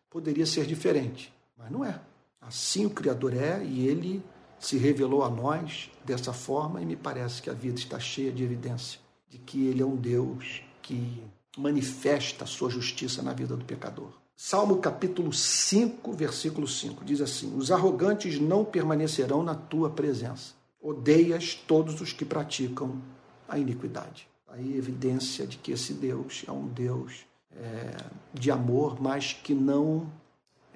poderia 0.09 0.47
ser 0.47 0.65
diferente. 0.65 1.31
Mas 1.57 1.71
não 1.71 1.85
é. 1.85 2.01
Assim 2.41 2.87
o 2.87 2.91
Criador 2.91 3.35
é 3.35 3.63
e 3.63 3.87
ele 3.87 4.25
se 4.59 4.79
revelou 4.79 5.23
a 5.23 5.29
nós 5.29 5.91
dessa 6.03 6.33
forma 6.33 6.81
e 6.81 6.87
me 6.87 6.97
parece 6.97 7.43
que 7.43 7.51
a 7.51 7.53
vida 7.53 7.79
está 7.79 8.01
cheia 8.01 8.33
de 8.33 8.43
evidência 8.43 8.99
de 9.29 9.37
que 9.37 9.67
ele 9.67 9.83
é 9.83 9.87
um 9.87 9.97
Deus 9.97 10.63
que 10.81 11.23
manifesta 11.59 12.45
a 12.45 12.47
sua 12.47 12.71
justiça 12.71 13.21
na 13.21 13.35
vida 13.35 13.55
do 13.57 13.65
pecador. 13.67 14.09
Salmo 14.35 14.79
capítulo 14.79 15.33
5, 15.33 16.13
versículo 16.15 16.67
5 16.67 17.05
diz 17.05 17.21
assim: 17.21 17.55
Os 17.55 17.71
arrogantes 17.71 18.41
não 18.41 18.65
permanecerão 18.65 19.43
na 19.43 19.55
tua 19.55 19.91
presença. 19.91 20.55
Odeias 20.81 21.55
todos 21.55 22.01
os 22.01 22.15
que 22.15 22.25
praticam 22.25 23.03
a 23.47 23.59
iniquidade. 23.59 24.27
Aí 24.57 24.79
evidência 24.79 25.49
de 25.49 25.57
que 25.57 25.73
esse 25.73 25.93
Deus 25.95 26.45
é 26.47 26.53
um 26.53 26.69
Deus 26.69 27.27
é, 27.57 27.97
de 28.33 28.53
amor, 28.53 29.03
mas 29.03 29.33
que 29.33 29.53
não 29.53 30.07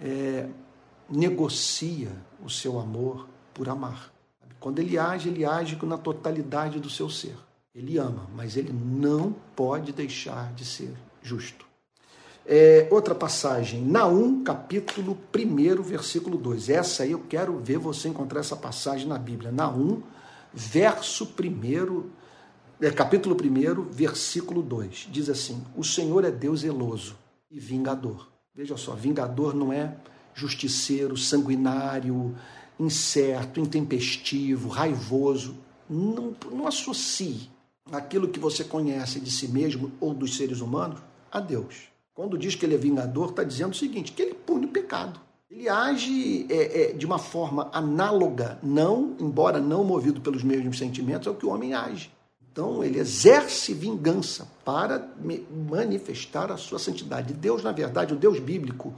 é, 0.00 0.48
negocia 1.08 2.10
o 2.44 2.50
seu 2.50 2.80
amor 2.80 3.28
por 3.54 3.68
amar. 3.68 4.12
Quando 4.58 4.80
ele 4.80 4.98
age, 4.98 5.28
ele 5.28 5.44
age 5.44 5.78
na 5.84 5.96
totalidade 5.96 6.80
do 6.80 6.90
seu 6.90 7.08
ser. 7.08 7.36
Ele 7.72 7.96
ama, 7.98 8.28
mas 8.34 8.56
ele 8.56 8.72
não 8.72 9.32
pode 9.54 9.92
deixar 9.92 10.52
de 10.54 10.64
ser 10.64 10.92
justo. 11.22 11.64
É, 12.44 12.88
outra 12.90 13.14
passagem, 13.14 13.80
Naum, 13.80 14.42
capítulo 14.42 15.16
1, 15.32 15.82
versículo 15.82 16.36
2. 16.36 16.68
Essa 16.68 17.04
aí 17.04 17.12
eu 17.12 17.20
quero 17.20 17.56
ver 17.60 17.78
você 17.78 18.08
encontrar 18.08 18.40
essa 18.40 18.56
passagem 18.56 19.06
na 19.06 19.18
Bíblia. 19.18 19.52
Naum, 19.52 20.02
verso 20.52 21.24
1, 21.24 22.17
é, 22.80 22.90
capítulo 22.90 23.36
1, 23.36 23.90
versículo 23.90 24.62
2. 24.62 25.08
Diz 25.10 25.28
assim: 25.28 25.62
O 25.76 25.82
Senhor 25.82 26.24
é 26.24 26.30
Deus 26.30 26.60
zeloso 26.60 27.16
e 27.50 27.58
vingador. 27.58 28.28
Veja 28.54 28.76
só, 28.76 28.94
vingador 28.94 29.54
não 29.54 29.72
é 29.72 29.96
justiceiro, 30.34 31.16
sanguinário, 31.16 32.36
incerto, 32.78 33.60
intempestivo, 33.60 34.68
raivoso. 34.68 35.56
Não, 35.88 36.34
não 36.50 36.66
associe 36.66 37.50
aquilo 37.90 38.28
que 38.28 38.38
você 38.38 38.62
conhece 38.62 39.18
de 39.18 39.30
si 39.30 39.48
mesmo 39.48 39.90
ou 40.00 40.14
dos 40.14 40.36
seres 40.36 40.60
humanos 40.60 41.00
a 41.32 41.40
Deus. 41.40 41.88
Quando 42.14 42.38
diz 42.38 42.54
que 42.54 42.66
ele 42.66 42.74
é 42.74 42.78
vingador, 42.78 43.30
está 43.30 43.42
dizendo 43.42 43.72
o 43.72 43.76
seguinte: 43.76 44.12
que 44.12 44.22
ele 44.22 44.34
pune 44.34 44.66
o 44.66 44.70
pecado. 44.70 45.20
Ele 45.50 45.68
age 45.68 46.46
é, 46.50 46.82
é, 46.82 46.92
de 46.92 47.06
uma 47.06 47.18
forma 47.18 47.70
análoga, 47.72 48.58
não, 48.62 49.16
embora 49.18 49.58
não 49.58 49.82
movido 49.82 50.20
pelos 50.20 50.44
mesmos 50.44 50.76
sentimentos, 50.76 51.26
ao 51.26 51.34
que 51.34 51.46
o 51.46 51.50
homem 51.50 51.72
age. 51.72 52.10
Então, 52.58 52.82
ele 52.82 52.98
exerce 52.98 53.72
vingança 53.72 54.48
para 54.64 55.08
manifestar 55.70 56.50
a 56.50 56.56
sua 56.56 56.80
santidade. 56.80 57.32
Deus, 57.32 57.62
na 57.62 57.70
verdade, 57.70 58.14
o 58.14 58.16
Deus 58.16 58.40
bíblico, 58.40 58.92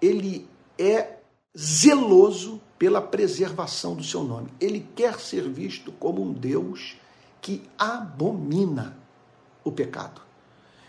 ele 0.00 0.48
é 0.78 1.16
zeloso 1.58 2.60
pela 2.78 3.02
preservação 3.02 3.96
do 3.96 4.04
seu 4.04 4.22
nome. 4.22 4.50
Ele 4.60 4.86
quer 4.94 5.18
ser 5.18 5.48
visto 5.48 5.90
como 5.90 6.22
um 6.22 6.32
Deus 6.32 6.96
que 7.42 7.60
abomina 7.76 8.96
o 9.64 9.72
pecado. 9.72 10.20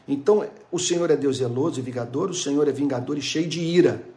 Então, 0.08 0.48
o 0.72 0.78
Senhor 0.78 1.10
é 1.10 1.16
Deus 1.16 1.38
zeloso 1.38 1.80
e 1.80 1.82
vingador, 1.82 2.30
o 2.30 2.36
Senhor 2.36 2.68
é 2.68 2.72
vingador 2.72 3.18
e 3.18 3.24
cheio 3.24 3.50
de 3.50 3.60
ira. 3.60 4.08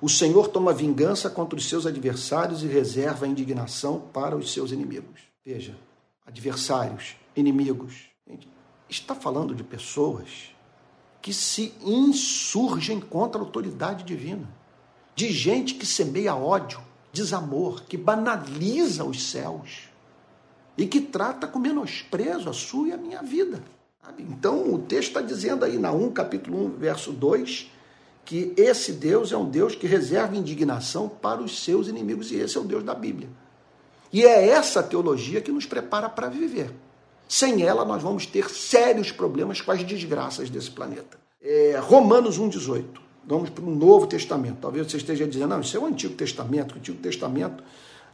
O 0.00 0.08
Senhor 0.08 0.48
toma 0.48 0.72
vingança 0.72 1.30
contra 1.30 1.56
os 1.56 1.68
seus 1.68 1.86
adversários 1.86 2.64
e 2.64 2.66
reserva 2.66 3.26
a 3.26 3.28
indignação 3.28 4.00
para 4.12 4.34
os 4.34 4.52
seus 4.52 4.72
inimigos. 4.72 5.20
Veja, 5.46 5.76
adversários, 6.26 7.14
inimigos. 7.38 8.08
Está 8.88 9.14
falando 9.14 9.54
de 9.54 9.62
pessoas 9.62 10.54
que 11.20 11.32
se 11.32 11.74
insurgem 11.82 13.00
contra 13.00 13.40
a 13.40 13.44
autoridade 13.44 14.04
divina, 14.04 14.48
de 15.14 15.30
gente 15.32 15.74
que 15.74 15.84
semeia 15.84 16.34
ódio, 16.34 16.80
desamor, 17.12 17.82
que 17.84 17.96
banaliza 17.96 19.04
os 19.04 19.22
céus 19.30 19.88
e 20.76 20.86
que 20.86 21.00
trata 21.00 21.46
com 21.46 21.58
menosprezo 21.58 22.48
a 22.48 22.52
sua 22.52 22.88
e 22.88 22.92
a 22.92 22.96
minha 22.96 23.22
vida. 23.22 23.62
Então 24.18 24.72
o 24.72 24.78
texto 24.78 25.08
está 25.08 25.20
dizendo 25.20 25.64
aí 25.64 25.78
na 25.78 25.92
1, 25.92 26.12
capítulo 26.12 26.66
1, 26.66 26.70
verso 26.78 27.12
2, 27.12 27.70
que 28.24 28.52
esse 28.56 28.92
Deus 28.92 29.32
é 29.32 29.36
um 29.36 29.48
Deus 29.48 29.74
que 29.74 29.86
reserva 29.86 30.36
indignação 30.36 31.08
para 31.08 31.42
os 31.42 31.62
seus 31.62 31.88
inimigos, 31.88 32.30
e 32.30 32.36
esse 32.36 32.56
é 32.56 32.60
o 32.60 32.64
Deus 32.64 32.84
da 32.84 32.94
Bíblia. 32.94 33.28
E 34.12 34.24
é 34.24 34.48
essa 34.48 34.82
teologia 34.82 35.40
que 35.40 35.52
nos 35.52 35.66
prepara 35.66 36.08
para 36.08 36.28
viver. 36.28 36.70
Sem 37.28 37.62
ela, 37.62 37.84
nós 37.84 38.02
vamos 38.02 38.24
ter 38.24 38.48
sérios 38.48 39.12
problemas 39.12 39.60
com 39.60 39.70
as 39.70 39.84
desgraças 39.84 40.48
desse 40.48 40.70
planeta. 40.70 41.18
É, 41.42 41.78
Romanos 41.80 42.40
1,18. 42.40 42.84
Vamos 43.26 43.50
para 43.50 43.62
o 43.62 43.70
Novo 43.70 44.06
Testamento. 44.06 44.56
Talvez 44.62 44.90
você 44.90 44.96
esteja 44.96 45.26
dizendo, 45.26 45.50
não, 45.50 45.60
isso 45.60 45.76
é 45.76 45.80
o 45.80 45.84
Antigo 45.84 46.14
Testamento. 46.14 46.74
O 46.74 46.78
Antigo 46.78 46.98
Testamento 46.98 47.62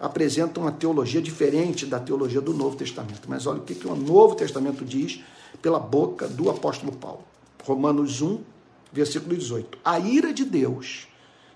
apresenta 0.00 0.59
uma 0.59 0.72
teologia 0.72 1.22
diferente 1.22 1.87
da 1.87 2.00
teologia 2.00 2.40
do 2.40 2.53
Novo 2.53 2.77
Testamento. 2.77 3.22
Mas 3.29 3.46
olha 3.46 3.61
o 3.61 3.62
que, 3.62 3.77
que 3.77 3.87
o 3.87 3.94
Novo 3.94 4.35
Testamento 4.35 4.85
diz 4.85 5.20
pela 5.62 5.79
boca 5.79 6.27
do 6.27 6.51
apóstolo 6.51 6.91
Paulo. 6.91 7.24
Romanos 7.62 8.20
1, 8.20 8.41
versículo 8.93 9.36
18. 9.36 9.78
A 9.84 10.01
ira 10.01 10.32
de 10.32 10.45
Deus 10.45 11.07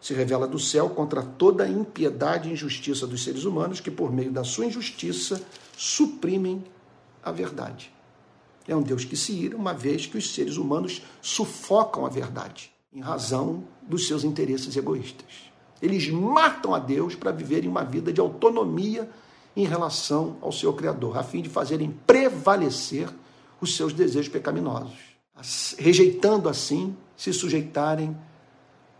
se 0.00 0.14
revela 0.14 0.46
do 0.46 0.60
céu 0.60 0.90
contra 0.90 1.22
toda 1.22 1.64
a 1.64 1.68
impiedade 1.68 2.48
e 2.48 2.52
injustiça 2.52 3.06
dos 3.06 3.24
seres 3.24 3.44
humanos 3.44 3.80
que, 3.80 3.90
por 3.90 4.12
meio 4.12 4.30
da 4.30 4.44
sua 4.44 4.66
injustiça, 4.66 5.42
suprimem 5.76 6.62
a 7.28 7.32
verdade. 7.32 7.92
É 8.66 8.76
um 8.76 8.82
Deus 8.82 9.04
que 9.04 9.16
se 9.16 9.32
ira, 9.32 9.56
uma 9.56 9.72
vez 9.72 10.06
que 10.06 10.18
os 10.18 10.34
seres 10.34 10.56
humanos 10.56 11.02
sufocam 11.22 12.04
a 12.04 12.08
verdade 12.08 12.70
em 12.92 13.00
razão 13.00 13.64
dos 13.82 14.06
seus 14.06 14.24
interesses 14.24 14.76
egoístas. 14.76 15.48
Eles 15.80 16.10
matam 16.10 16.74
a 16.74 16.78
Deus 16.78 17.14
para 17.14 17.30
viverem 17.30 17.68
uma 17.68 17.84
vida 17.84 18.12
de 18.12 18.20
autonomia 18.20 19.08
em 19.56 19.64
relação 19.64 20.36
ao 20.40 20.52
seu 20.52 20.72
Criador, 20.72 21.16
a 21.16 21.22
fim 21.22 21.42
de 21.42 21.48
fazerem 21.48 21.90
prevalecer 22.06 23.08
os 23.60 23.76
seus 23.76 23.92
desejos 23.92 24.28
pecaminosos, 24.28 24.98
rejeitando 25.78 26.48
assim 26.48 26.96
se 27.16 27.32
sujeitarem 27.32 28.16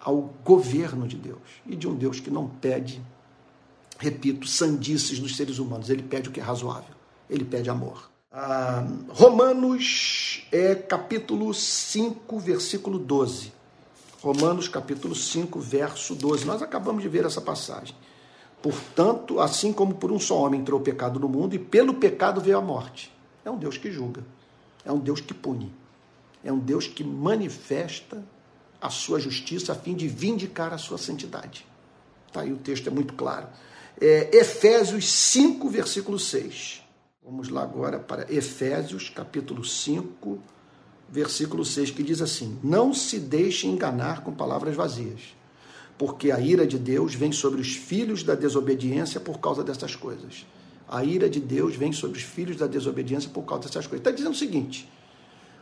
ao 0.00 0.34
governo 0.44 1.06
de 1.06 1.16
Deus 1.16 1.38
e 1.66 1.76
de 1.76 1.86
um 1.86 1.94
Deus 1.94 2.20
que 2.20 2.30
não 2.30 2.48
pede, 2.48 3.02
repito, 3.98 4.46
sandices 4.46 5.18
dos 5.18 5.36
seres 5.36 5.58
humanos, 5.58 5.90
ele 5.90 6.02
pede 6.02 6.28
o 6.28 6.32
que 6.32 6.40
é 6.40 6.42
razoável, 6.42 6.94
ele 7.28 7.44
pede 7.44 7.68
amor. 7.68 8.10
Ah, 8.30 8.86
Romanos 9.08 10.46
é 10.52 10.74
capítulo 10.74 11.54
5, 11.54 12.38
versículo 12.38 12.98
12. 12.98 13.54
Romanos 14.20 14.68
capítulo 14.68 15.14
5, 15.14 15.58
verso 15.58 16.14
12. 16.14 16.44
Nós 16.44 16.60
acabamos 16.60 17.02
de 17.02 17.08
ver 17.08 17.24
essa 17.24 17.40
passagem. 17.40 17.96
Portanto, 18.60 19.40
assim 19.40 19.72
como 19.72 19.94
por 19.94 20.12
um 20.12 20.20
só 20.20 20.38
homem 20.42 20.60
entrou 20.60 20.78
o 20.78 20.82
pecado 20.82 21.18
no 21.18 21.26
mundo, 21.26 21.54
e 21.54 21.58
pelo 21.58 21.94
pecado 21.94 22.38
veio 22.38 22.58
a 22.58 22.60
morte. 22.60 23.10
É 23.46 23.50
um 23.50 23.56
Deus 23.56 23.78
que 23.78 23.90
julga, 23.90 24.22
é 24.84 24.92
um 24.92 24.98
Deus 24.98 25.22
que 25.22 25.32
pune, 25.32 25.72
é 26.44 26.52
um 26.52 26.58
Deus 26.58 26.86
que 26.86 27.02
manifesta 27.02 28.22
a 28.78 28.90
sua 28.90 29.18
justiça 29.18 29.72
a 29.72 29.74
fim 29.74 29.94
de 29.94 30.06
vindicar 30.06 30.74
a 30.74 30.78
sua 30.78 30.98
santidade. 30.98 31.64
Tá 32.30 32.42
aí 32.42 32.52
o 32.52 32.58
texto 32.58 32.88
é 32.88 32.90
muito 32.90 33.14
claro. 33.14 33.46
É, 33.98 34.36
Efésios 34.36 35.10
5, 35.10 35.66
versículo 35.70 36.18
6. 36.18 36.87
Vamos 37.30 37.50
lá 37.50 37.62
agora 37.62 37.98
para 37.98 38.32
Efésios, 38.32 39.10
capítulo 39.10 39.62
5, 39.62 40.38
versículo 41.10 41.62
6, 41.62 41.90
que 41.90 42.02
diz 42.02 42.22
assim: 42.22 42.58
Não 42.64 42.94
se 42.94 43.20
deixe 43.20 43.66
enganar 43.66 44.24
com 44.24 44.32
palavras 44.32 44.74
vazias, 44.74 45.36
porque 45.98 46.30
a 46.32 46.40
ira 46.40 46.66
de 46.66 46.78
Deus 46.78 47.14
vem 47.14 47.30
sobre 47.30 47.60
os 47.60 47.76
filhos 47.76 48.22
da 48.22 48.34
desobediência 48.34 49.20
por 49.20 49.40
causa 49.40 49.62
dessas 49.62 49.94
coisas. 49.94 50.46
A 50.88 51.04
ira 51.04 51.28
de 51.28 51.38
Deus 51.38 51.76
vem 51.76 51.92
sobre 51.92 52.16
os 52.16 52.24
filhos 52.24 52.56
da 52.56 52.66
desobediência 52.66 53.28
por 53.28 53.42
causa 53.42 53.64
dessas 53.64 53.86
coisas. 53.86 54.00
Está 54.00 54.10
dizendo 54.10 54.32
o 54.32 54.38
seguinte: 54.38 54.90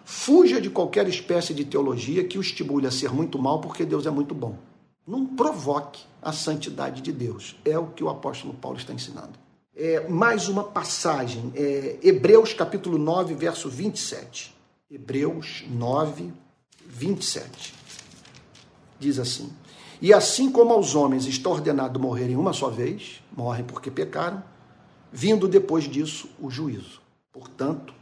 fuja 0.05 0.61
de 0.61 0.71
qualquer 0.71 1.09
espécie 1.09 1.53
de 1.53 1.64
teologia 1.64 2.23
que 2.23 2.39
o 2.39 2.43
estimule 2.43 2.87
a 2.87 2.93
ser 2.93 3.12
muito 3.12 3.41
mal, 3.41 3.61
porque 3.61 3.85
Deus 3.85 4.07
é 4.07 4.11
muito 4.11 4.37
bom. 4.37 4.57
Não 5.05 5.27
provoque 5.27 6.05
a 6.23 6.31
santidade 6.31 7.03
de 7.03 7.11
Deus. 7.11 7.57
É 7.64 7.77
o 7.77 7.89
que 7.89 8.05
o 8.05 8.09
apóstolo 8.09 8.55
Paulo 8.55 8.79
está 8.79 8.93
ensinando. 8.93 9.45
É, 9.79 10.09
mais 10.09 10.49
uma 10.49 10.64
passagem, 10.64 11.53
é, 11.55 11.99
Hebreus 12.03 12.55
capítulo 12.55 12.97
9, 12.97 13.35
verso 13.35 13.68
27. 13.68 14.57
Hebreus 14.91 15.64
9, 15.68 16.33
27. 16.87 17.74
Diz 18.99 19.18
assim: 19.18 19.53
E 20.01 20.14
assim 20.14 20.51
como 20.51 20.72
aos 20.72 20.95
homens 20.95 21.27
está 21.27 21.51
ordenado 21.51 22.01
morrerem 22.01 22.37
uma 22.37 22.55
só 22.55 22.70
vez, 22.70 23.22
morrem 23.37 23.64
porque 23.66 23.91
pecaram, 23.91 24.43
vindo 25.12 25.47
depois 25.47 25.85
disso 25.85 26.31
o 26.41 26.49
juízo. 26.51 27.03
Portanto, 27.31 27.93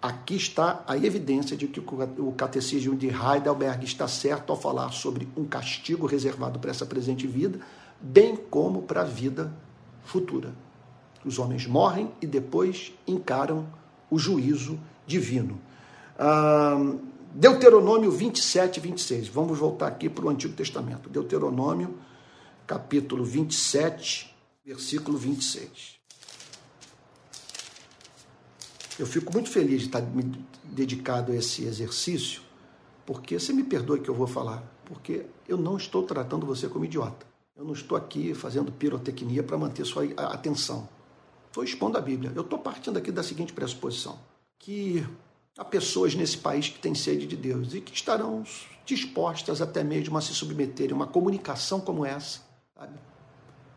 aqui 0.00 0.36
está 0.36 0.84
a 0.86 0.96
evidência 0.96 1.56
de 1.56 1.66
que 1.66 1.80
o 1.80 2.32
catecismo 2.36 2.94
de 2.94 3.08
Heidelberg 3.08 3.84
está 3.84 4.06
certo 4.06 4.50
ao 4.50 4.56
falar 4.56 4.92
sobre 4.92 5.26
um 5.36 5.44
castigo 5.44 6.06
reservado 6.06 6.60
para 6.60 6.70
essa 6.70 6.86
presente 6.86 7.26
vida, 7.26 7.58
bem 8.00 8.36
como 8.36 8.82
para 8.82 9.00
a 9.00 9.04
vida 9.04 9.52
futura. 10.04 10.54
Os 11.24 11.38
homens 11.38 11.66
morrem 11.66 12.12
e 12.20 12.26
depois 12.26 12.92
encaram 13.06 13.66
o 14.10 14.18
juízo 14.18 14.78
divino. 15.06 15.60
Deuteronômio 17.34 18.10
27, 18.10 18.80
26. 18.80 19.28
Vamos 19.28 19.58
voltar 19.58 19.86
aqui 19.86 20.08
para 20.08 20.26
o 20.26 20.28
Antigo 20.28 20.54
Testamento. 20.54 21.08
Deuteronômio, 21.08 21.98
capítulo 22.66 23.24
27, 23.24 24.34
versículo 24.64 25.16
26. 25.16 26.00
Eu 28.98 29.06
fico 29.06 29.32
muito 29.32 29.48
feliz 29.48 29.80
de 29.80 29.86
estar 29.86 30.02
me 30.02 30.44
dedicado 30.64 31.32
a 31.32 31.36
esse 31.36 31.64
exercício, 31.64 32.42
porque 33.06 33.38
você 33.38 33.52
me 33.52 33.64
perdoe 33.64 34.00
que 34.00 34.08
eu 34.08 34.14
vou 34.14 34.26
falar, 34.26 34.62
porque 34.84 35.24
eu 35.48 35.56
não 35.56 35.76
estou 35.76 36.02
tratando 36.02 36.44
você 36.44 36.68
como 36.68 36.84
idiota. 36.84 37.26
Eu 37.56 37.64
não 37.64 37.72
estou 37.72 37.96
aqui 37.96 38.34
fazendo 38.34 38.70
pirotecnia 38.70 39.42
para 39.42 39.56
manter 39.56 39.84
sua 39.86 40.04
atenção. 40.16 40.88
Estou 41.52 41.62
expondo 41.62 41.98
a 41.98 42.00
Bíblia. 42.00 42.32
Eu 42.34 42.40
estou 42.40 42.58
partindo 42.58 42.96
aqui 42.96 43.12
da 43.12 43.22
seguinte 43.22 43.52
pressuposição: 43.52 44.18
que 44.58 45.06
há 45.58 45.62
pessoas 45.62 46.14
nesse 46.14 46.38
país 46.38 46.70
que 46.70 46.78
têm 46.78 46.94
sede 46.94 47.26
de 47.26 47.36
Deus 47.36 47.74
e 47.74 47.82
que 47.82 47.92
estarão 47.92 48.42
dispostas 48.86 49.60
até 49.60 49.84
mesmo 49.84 50.16
a 50.16 50.22
se 50.22 50.32
submeterem 50.32 50.92
a 50.92 50.96
uma 50.96 51.06
comunicação 51.06 51.78
como 51.78 52.06
essa, 52.06 52.40
sabe? 52.74 52.94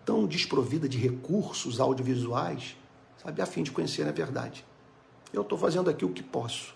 tão 0.05 0.25
desprovida 0.25 0.87
de 0.87 0.97
recursos 0.97 1.81
audiovisuais, 1.81 2.77
sabe, 3.21 3.41
a 3.41 3.45
fim 3.45 3.61
de 3.61 3.71
conhecer 3.71 4.07
a 4.07 4.11
verdade. 4.13 4.65
Eu 5.33 5.41
estou 5.41 5.57
fazendo 5.57 5.89
aqui 5.89 6.05
o 6.05 6.13
que 6.13 6.23
posso 6.23 6.73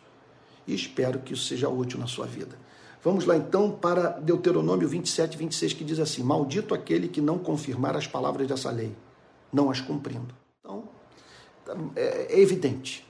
e 0.67 0.75
espero 0.75 1.19
que 1.19 1.31
isso 1.33 1.45
seja 1.45 1.69
útil 1.69 1.97
na 1.97 2.07
sua 2.07 2.25
vida. 2.25 2.59
Vamos 3.01 3.23
lá 3.23 3.37
então 3.37 3.71
para 3.71 4.19
Deuteronômio 4.19 4.89
27, 4.89 5.37
26, 5.37 5.71
que 5.71 5.85
diz 5.85 5.97
assim: 5.97 6.23
Maldito 6.23 6.73
aquele 6.73 7.07
que 7.07 7.21
não 7.21 7.39
confirmar 7.39 7.95
as 7.95 8.05
palavras 8.05 8.45
dessa 8.45 8.69
lei, 8.69 8.93
não 9.53 9.71
as 9.71 9.79
cumprindo. 9.79 10.37
Então, 10.61 10.89
é, 11.95 12.33
é 12.33 12.39
evidente 12.39 13.05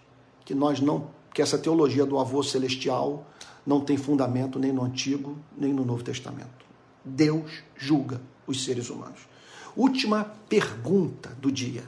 que 0.46 0.54
nós 0.54 0.80
não 0.80 1.18
que 1.34 1.42
essa 1.42 1.58
teologia 1.58 2.06
do 2.06 2.18
avô 2.18 2.42
celestial 2.42 3.26
não 3.66 3.82
tem 3.82 3.98
fundamento 3.98 4.58
nem 4.58 4.74
no 4.74 4.84
Antigo, 4.84 5.38
nem 5.56 5.72
no 5.72 5.86
Novo 5.86 6.04
Testamento. 6.04 6.66
Deus 7.06 7.64
julga 7.78 8.20
os 8.48 8.64
seres 8.64 8.90
humanos. 8.90 9.28
Última 9.76 10.26
pergunta 10.50 11.30
do 11.40 11.52
dia. 11.52 11.84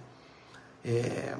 É, 0.86 1.36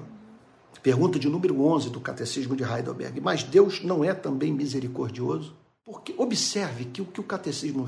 pergunta 0.82 1.20
de 1.20 1.30
número 1.30 1.62
11 1.62 1.90
do 1.90 2.02
Catecismo 2.02 2.56
de 2.56 2.64
Heidelberg. 2.64 3.22
Mas 3.22 3.44
Deus 3.44 3.84
não 3.84 4.04
é 4.04 4.14
também 4.14 4.52
misericordioso? 4.52 5.56
Porque 5.86 6.14
observe 6.18 6.86
que 6.86 7.02
o 7.02 7.06
que 7.06 7.20
o 7.20 7.24
catecismo 7.24 7.88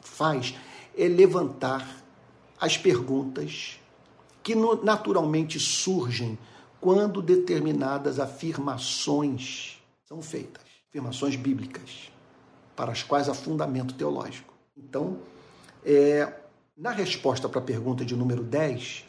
faz 0.00 0.54
é 0.96 1.08
levantar 1.08 2.02
as 2.60 2.76
perguntas 2.76 3.78
que 4.44 4.54
naturalmente 4.54 5.58
surgem 5.58 6.38
quando 6.78 7.22
determinadas 7.22 8.20
afirmações 8.20 9.82
são 10.04 10.20
feitas, 10.20 10.62
afirmações 10.90 11.34
bíblicas, 11.34 12.12
para 12.76 12.92
as 12.92 13.02
quais 13.02 13.26
há 13.26 13.32
fundamento 13.32 13.94
teológico. 13.94 14.52
Então, 14.76 15.18
é, 15.82 16.30
na 16.76 16.90
resposta 16.90 17.48
para 17.48 17.60
a 17.60 17.64
pergunta 17.64 18.04
de 18.04 18.14
número 18.14 18.42
10, 18.42 19.06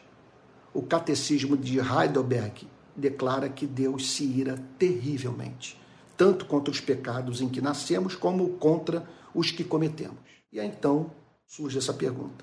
o 0.72 0.80
Catecismo 0.80 1.54
de 1.54 1.78
Heidelberg 1.80 2.66
declara 2.96 3.50
que 3.50 3.66
Deus 3.66 4.12
se 4.12 4.24
ira 4.24 4.56
terrivelmente, 4.78 5.78
tanto 6.16 6.46
contra 6.46 6.72
os 6.72 6.80
pecados 6.80 7.42
em 7.42 7.48
que 7.48 7.60
nascemos, 7.60 8.14
como 8.14 8.54
contra 8.54 9.06
os 9.34 9.50
que 9.50 9.64
cometemos. 9.64 10.16
E 10.50 10.58
aí 10.58 10.66
então 10.66 11.10
surge 11.46 11.76
essa 11.76 11.92
pergunta: 11.92 12.42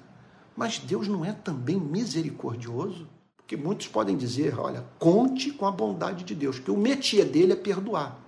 mas 0.56 0.80
Deus 0.80 1.08
não 1.08 1.26
é 1.26 1.32
também 1.32 1.80
misericordioso? 1.80 3.08
Porque 3.36 3.58
muitos 3.58 3.88
podem 3.88 4.16
dizer, 4.16 4.58
olha, 4.58 4.86
conte 4.97 5.51
com 5.51 5.66
a 5.66 5.72
bondade 5.72 6.24
de 6.24 6.34
Deus, 6.34 6.58
porque 6.58 6.72
o 6.72 6.78
métier 6.78 7.26
dele 7.26 7.54
é 7.54 7.56
perdoar. 7.56 8.20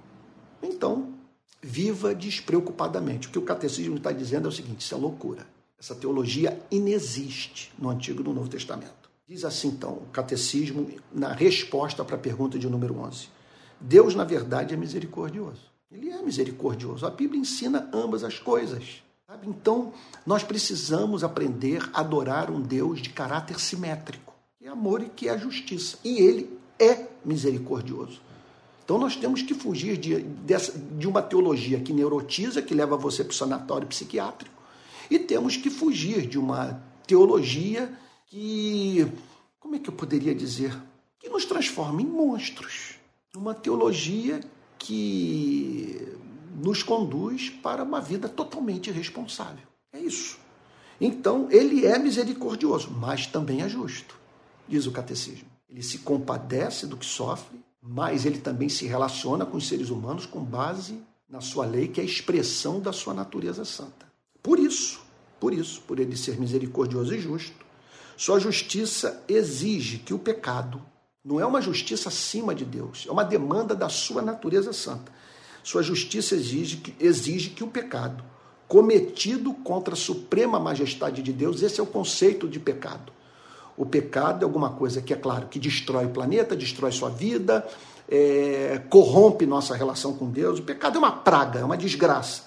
Então, 0.62 1.14
viva 1.62 2.14
despreocupadamente. 2.14 3.28
O 3.28 3.32
que 3.32 3.40
o 3.40 3.44
catecismo 3.44 3.98
está 3.98 4.12
dizendo 4.12 4.46
é 4.46 4.50
o 4.50 4.52
seguinte: 4.52 4.82
isso 4.82 4.94
é 4.94 4.98
loucura. 4.98 5.48
Essa 5.80 5.96
teologia 5.96 6.62
inexiste 6.72 7.72
no 7.78 7.90
Antigo 7.90 8.22
e 8.22 8.24
no 8.24 8.34
Novo 8.34 8.50
Testamento. 8.50 9.10
Diz 9.28 9.44
assim, 9.44 9.70
então, 9.70 9.94
o 9.94 10.08
catecismo, 10.12 10.88
na 11.12 11.34
resposta 11.34 12.06
para 12.06 12.16
a 12.16 12.20
pergunta 12.20 12.60
de 12.60 12.70
número 12.70 13.00
11. 13.00 13.28
Deus, 13.82 14.14
na 14.14 14.24
verdade, 14.24 14.74
é 14.74 14.78
misericordioso. 14.78 15.72
Ele 15.92 16.10
é 16.10 16.22
misericordioso. 16.22 17.06
A 17.06 17.10
Bíblia 17.10 17.42
ensina 17.42 17.90
ambas 17.92 18.24
as 18.24 18.38
coisas. 18.38 19.04
Então, 19.44 19.94
nós 20.26 20.44
precisamos 20.44 21.24
aprender 21.24 21.90
a 21.94 22.02
adorar 22.02 22.52
um 22.52 22.62
Deus 22.62 23.02
de 23.02 23.10
caráter 23.10 23.60
simétrico 23.60 24.36
é 24.66 24.70
amor 24.70 25.04
e 25.04 25.10
que 25.10 25.30
é 25.30 25.38
justiça. 25.38 25.98
E 26.04 26.18
ele 26.18 26.58
é 26.80 27.06
misericordioso. 27.24 28.20
Então 28.84 28.98
nós 28.98 29.16
temos 29.16 29.42
que 29.42 29.54
fugir 29.54 29.98
de, 29.98 30.22
de 30.22 31.08
uma 31.08 31.22
teologia 31.22 31.80
que 31.80 31.94
neurotiza, 31.94 32.62
que 32.62 32.74
leva 32.74 32.98
você 32.98 33.24
para 33.24 33.32
o 33.32 33.36
sanatório 33.36 33.88
psiquiátrico, 33.88 34.56
e 35.10 35.20
temos 35.20 35.56
que 35.56 35.70
fugir 35.70 36.28
de 36.28 36.38
uma 36.38 36.82
teologia 37.06 37.92
que, 38.28 39.08
como 39.60 39.76
é 39.76 39.80
que 39.80 39.90
eu 39.90 39.94
poderia 39.94 40.34
dizer, 40.34 40.76
que 41.20 41.30
nos 41.30 41.46
transforma 41.46 42.02
em 42.02 42.06
monstros. 42.06 42.96
Uma 43.36 43.54
teologia 43.54 44.40
que 44.78 46.12
nos 46.56 46.82
conduz 46.82 47.50
para 47.50 47.84
uma 47.84 48.02
vida 48.02 48.30
totalmente 48.30 48.90
irresponsável. 48.90 49.68
É 49.92 50.00
isso. 50.00 50.38
Então, 51.00 51.48
ele 51.52 51.86
é 51.86 52.00
misericordioso, 52.00 52.90
mas 52.92 53.28
também 53.28 53.62
é 53.62 53.70
justo 53.70 54.16
diz 54.68 54.86
o 54.86 54.92
catecismo. 54.92 55.48
Ele 55.70 55.84
se 55.84 56.00
compadece 56.00 56.88
do 56.88 56.98
que 56.98 57.06
sofre, 57.06 57.60
mas 57.82 58.26
ele 58.26 58.40
também 58.40 58.70
se 58.70 58.86
relaciona 58.86 59.46
com 59.46 59.58
os 59.58 59.68
seres 59.68 59.90
humanos 59.90 60.26
com 60.26 60.44
base 60.44 61.02
na 61.30 61.42
sua 61.42 61.66
lei, 61.66 61.88
que 61.88 62.00
é 62.00 62.04
a 62.04 62.06
expressão 62.06 62.80
da 62.80 62.94
sua 62.94 63.14
natureza 63.14 63.66
santa. 63.66 64.06
Por 64.42 64.60
isso, 64.60 65.02
por 65.40 65.54
isso, 65.54 65.82
por 65.82 66.00
ele 66.00 66.16
ser 66.16 66.40
misericordioso 66.40 67.14
e 67.14 67.20
justo, 67.20 67.66
sua 68.16 68.40
justiça 68.40 69.24
exige 69.28 69.98
que 69.98 70.14
o 70.14 70.20
pecado 70.20 70.82
não 71.24 71.40
é 71.40 71.46
uma 71.46 71.62
justiça 71.62 72.10
acima 72.10 72.54
de 72.54 72.64
Deus, 72.64 73.06
é 73.08 73.12
uma 73.12 73.24
demanda 73.24 73.76
da 73.76 73.90
sua 73.90 74.22
natureza 74.22 74.72
santa. 74.72 75.12
Sua 75.66 75.82
justiça 75.82 76.36
exige 76.36 76.78
que, 76.78 76.96
exige 77.04 77.50
que 77.50 77.64
o 77.64 77.68
pecado 77.68 78.24
cometido 78.68 79.52
contra 79.52 79.96
a 79.96 79.98
suprema 79.98 80.60
majestade 80.60 81.24
de 81.24 81.34
Deus. 81.34 81.64
Esse 81.64 81.80
é 81.80 81.84
o 81.84 81.88
conceito 81.88 82.48
de 82.48 82.60
pecado. 82.60 83.12
O 83.76 83.84
pecado 83.84 84.44
é 84.44 84.46
alguma 84.46 84.70
coisa 84.70 85.02
que, 85.02 85.12
é 85.12 85.16
claro, 85.16 85.48
que 85.48 85.58
destrói 85.58 86.06
o 86.06 86.10
planeta, 86.10 86.56
destrói 86.56 86.92
sua 86.92 87.10
vida, 87.10 87.68
é, 88.08 88.80
corrompe 88.92 89.48
nossa 89.48 89.76
relação 89.76 90.14
com 90.14 90.30
Deus. 90.30 90.60
O 90.60 90.62
pecado 90.62 90.98
é 90.98 91.00
uma 91.00 91.12
praga, 91.12 91.62
é 91.62 91.64
uma 91.64 91.76
desgraça. 91.76 92.44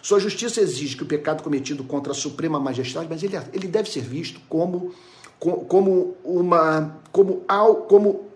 Sua 0.00 0.18
justiça 0.18 0.58
exige 0.62 0.96
que 0.96 1.02
o 1.02 1.06
pecado 1.06 1.42
cometido 1.42 1.84
contra 1.84 2.12
a 2.12 2.14
suprema 2.14 2.58
majestade, 2.58 3.06
mas 3.06 3.22
ele, 3.22 3.38
ele 3.52 3.68
deve 3.68 3.90
ser 3.90 4.00
visto 4.00 4.40
como, 4.48 4.94
como 5.38 6.16
uma 6.24 6.96
como, 7.12 7.44
como, 7.86 8.28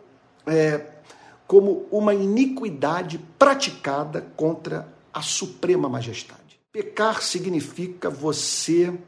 é, 0.47 0.96
como 1.47 1.87
uma 1.91 2.15
iniquidade 2.15 3.19
praticada 3.39 4.21
contra 4.37 4.93
a 5.13 5.23
suprema 5.23 5.89
majestade. 5.89 6.61
Pecar 6.73 7.23
significa 7.23 8.11
você 8.11 8.99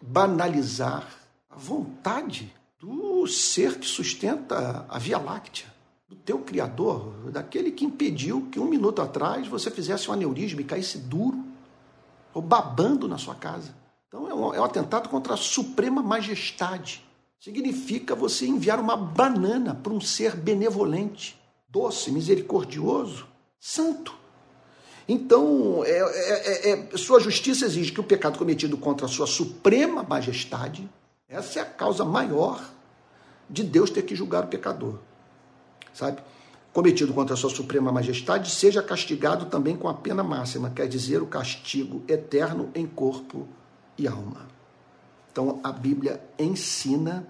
banalizar 0.00 1.08
a 1.50 1.56
vontade 1.56 2.54
do 2.78 3.26
ser 3.26 3.78
que 3.78 3.86
sustenta 3.86 4.86
a 4.88 4.98
Via 4.98 5.18
Láctea, 5.18 5.66
do 6.08 6.14
teu 6.14 6.38
Criador, 6.38 7.30
daquele 7.32 7.72
que 7.72 7.84
impediu 7.84 8.48
que 8.52 8.60
um 8.60 8.68
minuto 8.68 9.02
atrás 9.02 9.48
você 9.48 9.70
fizesse 9.70 10.08
um 10.08 10.12
aneurisma 10.12 10.60
e 10.60 10.64
caísse 10.64 10.98
duro, 10.98 11.44
ou 12.32 12.42
babando 12.42 13.08
na 13.08 13.18
sua 13.18 13.34
casa. 13.34 13.74
Então 14.06 14.30
é 14.30 14.34
um, 14.34 14.54
é 14.54 14.60
um 14.60 14.64
atentado 14.64 15.08
contra 15.08 15.34
a 15.34 15.36
suprema 15.38 16.02
majestade. 16.02 17.02
Significa 17.40 18.14
você 18.14 18.46
enviar 18.46 18.78
uma 18.78 18.96
banana 18.96 19.74
para 19.74 19.92
um 19.92 20.00
ser 20.00 20.36
benevolente, 20.36 21.36
doce, 21.76 22.10
misericordioso, 22.10 23.26
santo. 23.60 24.14
Então, 25.06 25.84
é, 25.84 25.90
é, 25.90 26.70
é, 26.70 26.70
é, 26.70 26.96
sua 26.96 27.20
justiça 27.20 27.66
exige 27.66 27.92
que 27.92 28.00
o 28.00 28.04
pecado 28.04 28.38
cometido 28.38 28.78
contra 28.78 29.04
a 29.04 29.08
sua 29.08 29.26
suprema 29.26 30.02
majestade, 30.02 30.88
essa 31.28 31.58
é 31.58 31.62
a 31.62 31.66
causa 31.66 32.02
maior 32.02 32.64
de 33.48 33.62
Deus 33.62 33.90
ter 33.90 34.02
que 34.02 34.16
julgar 34.16 34.44
o 34.44 34.46
pecador. 34.46 34.98
Sabe? 35.92 36.22
Cometido 36.72 37.12
contra 37.12 37.34
a 37.34 37.36
sua 37.36 37.50
suprema 37.50 37.92
majestade, 37.92 38.50
seja 38.50 38.82
castigado 38.82 39.46
também 39.46 39.76
com 39.76 39.86
a 39.86 39.94
pena 39.94 40.24
máxima, 40.24 40.70
quer 40.70 40.88
dizer, 40.88 41.22
o 41.22 41.26
castigo 41.26 42.02
eterno 42.08 42.70
em 42.74 42.86
corpo 42.86 43.46
e 43.98 44.08
alma. 44.08 44.46
Então, 45.30 45.60
a 45.62 45.70
Bíblia 45.70 46.22
ensina 46.38 47.28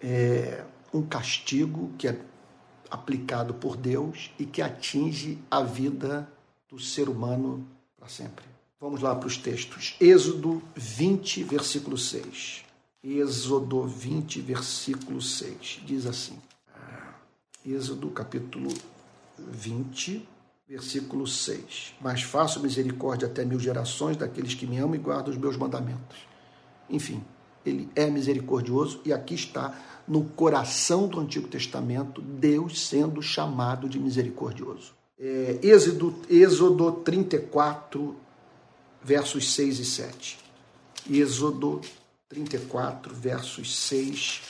é, 0.00 0.64
um 0.92 1.02
castigo 1.02 1.92
que 1.98 2.08
é 2.08 2.18
aplicado 2.94 3.52
por 3.54 3.76
Deus 3.76 4.30
e 4.38 4.46
que 4.46 4.62
atinge 4.62 5.38
a 5.50 5.60
vida 5.62 6.28
do 6.68 6.78
ser 6.78 7.08
humano 7.08 7.66
para 7.98 8.08
sempre. 8.08 8.44
Vamos 8.80 9.02
lá 9.02 9.14
para 9.16 9.26
os 9.26 9.36
textos. 9.36 9.96
Êxodo 10.00 10.62
20, 10.76 11.42
versículo 11.42 11.98
6. 11.98 12.64
Êxodo 13.02 13.82
20, 13.82 14.40
versículo 14.40 15.20
6. 15.20 15.80
Diz 15.84 16.06
assim. 16.06 16.38
Êxodo 17.66 18.08
capítulo 18.10 18.72
20, 19.38 20.28
versículo 20.68 21.26
6. 21.26 21.94
Mas 22.00 22.22
faço 22.22 22.60
misericórdia 22.60 23.26
até 23.26 23.44
mil 23.44 23.58
gerações 23.58 24.16
daqueles 24.16 24.54
que 24.54 24.68
me 24.68 24.78
amam 24.78 24.94
e 24.94 24.98
guardam 24.98 25.32
os 25.32 25.38
meus 25.38 25.56
mandamentos. 25.56 26.18
Enfim, 26.88 27.24
ele 27.66 27.88
é 27.96 28.08
misericordioso 28.08 29.00
e 29.04 29.12
aqui 29.12 29.34
está 29.34 29.93
no 30.06 30.24
coração 30.24 31.08
do 31.08 31.20
Antigo 31.20 31.48
Testamento 31.48 32.20
Deus 32.20 32.86
sendo 32.86 33.22
chamado 33.22 33.88
de 33.88 33.98
misericordioso 33.98 34.92
é, 35.18 35.58
Êxodo, 35.62 36.14
Êxodo 36.28 36.92
34, 36.92 38.16
versos 39.02 39.54
6 39.54 39.78
e 39.78 39.84
7. 39.84 40.38
Êxodo 41.10 41.80
34, 42.28 43.14
versos 43.14 43.74
6 43.76 44.42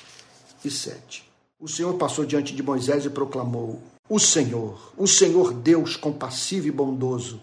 e 0.65 0.71
7. 0.71 1.25
O 1.61 1.69
Senhor 1.69 1.95
passou 1.95 2.25
diante 2.25 2.55
de 2.55 2.63
Moisés 2.63 3.05
e 3.05 3.11
proclamou: 3.11 3.81
O 4.09 4.19
Senhor, 4.19 4.93
o 4.97 5.07
Senhor 5.07 5.53
Deus 5.53 5.97
compassivo 5.97 6.67
e 6.67 6.71
bondoso, 6.71 7.41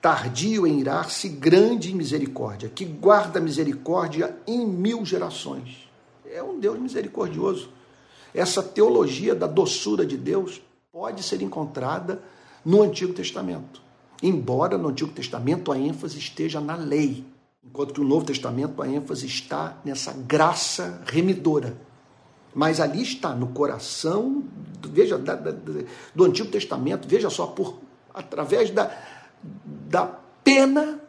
tardio 0.00 0.66
em 0.66 0.80
irar-se, 0.80 1.28
grande 1.28 1.90
em 1.90 1.94
misericórdia, 1.94 2.68
que 2.68 2.84
guarda 2.84 3.40
misericórdia 3.40 4.36
em 4.46 4.66
mil 4.66 5.04
gerações. 5.04 5.89
É 6.32 6.40
um 6.40 6.60
Deus 6.60 6.78
misericordioso. 6.78 7.70
Essa 8.32 8.62
teologia 8.62 9.34
da 9.34 9.48
doçura 9.48 10.06
de 10.06 10.16
Deus 10.16 10.62
pode 10.92 11.24
ser 11.24 11.42
encontrada 11.42 12.22
no 12.64 12.82
Antigo 12.82 13.12
Testamento. 13.12 13.82
Embora 14.22 14.78
no 14.78 14.88
Antigo 14.88 15.10
Testamento 15.10 15.72
a 15.72 15.78
ênfase 15.78 16.18
esteja 16.18 16.60
na 16.60 16.76
lei, 16.76 17.24
enquanto 17.64 17.94
que 17.94 18.00
no 18.00 18.06
Novo 18.06 18.26
Testamento 18.26 18.80
a 18.80 18.88
ênfase 18.88 19.26
está 19.26 19.78
nessa 19.84 20.12
graça 20.12 21.02
remidora. 21.06 21.76
Mas 22.54 22.78
ali 22.78 23.02
está 23.02 23.34
no 23.34 23.48
coração, 23.48 24.44
veja, 24.84 25.18
da, 25.18 25.34
da, 25.34 25.52
do 26.14 26.24
Antigo 26.24 26.48
Testamento, 26.48 27.08
veja 27.08 27.28
só, 27.28 27.46
por 27.48 27.78
através 28.14 28.70
da, 28.70 28.96
da 29.42 30.06
pena 30.44 30.99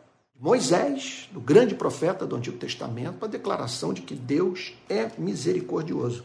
Moisés, 0.41 1.29
do 1.31 1.39
grande 1.39 1.75
profeta 1.75 2.25
do 2.25 2.35
Antigo 2.35 2.57
Testamento, 2.57 3.23
a 3.23 3.27
declaração 3.27 3.93
de 3.93 4.01
que 4.01 4.15
Deus 4.15 4.73
é 4.89 5.11
misericordioso. 5.15 6.23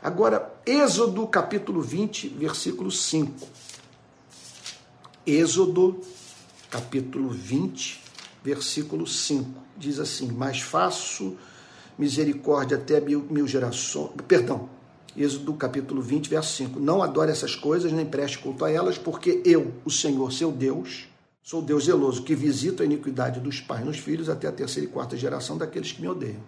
Agora, 0.00 0.54
Êxodo 0.64 1.26
capítulo 1.26 1.82
20, 1.82 2.28
versículo 2.28 2.88
5. 2.88 3.48
Êxodo, 5.26 6.00
capítulo 6.70 7.30
20, 7.30 8.00
versículo 8.44 9.04
5. 9.08 9.50
Diz 9.76 9.98
assim: 9.98 10.28
Mas 10.28 10.60
faço 10.60 11.36
misericórdia 11.98 12.76
até 12.76 13.00
mil, 13.00 13.26
mil 13.28 13.48
gerações. 13.48 14.12
Perdão, 14.28 14.68
Êxodo, 15.16 15.52
capítulo 15.54 16.00
20, 16.00 16.30
verso 16.30 16.54
5. 16.58 16.78
Não 16.78 17.02
adore 17.02 17.32
essas 17.32 17.56
coisas, 17.56 17.90
nem 17.90 18.06
preste 18.06 18.38
culto 18.38 18.64
a 18.64 18.70
elas, 18.70 18.96
porque 18.96 19.42
eu, 19.44 19.74
o 19.84 19.90
Senhor, 19.90 20.32
seu 20.32 20.52
Deus, 20.52 21.07
sou 21.48 21.62
Deus 21.62 21.86
zeloso, 21.86 22.24
que 22.24 22.34
visita 22.34 22.82
a 22.82 22.86
iniquidade 22.86 23.40
dos 23.40 23.58
pais 23.58 23.82
nos 23.82 23.96
filhos 23.96 24.28
até 24.28 24.46
a 24.46 24.52
terceira 24.52 24.86
e 24.86 24.92
quarta 24.92 25.16
geração 25.16 25.56
daqueles 25.56 25.92
que 25.92 26.02
me 26.02 26.06
odeiam. 26.06 26.42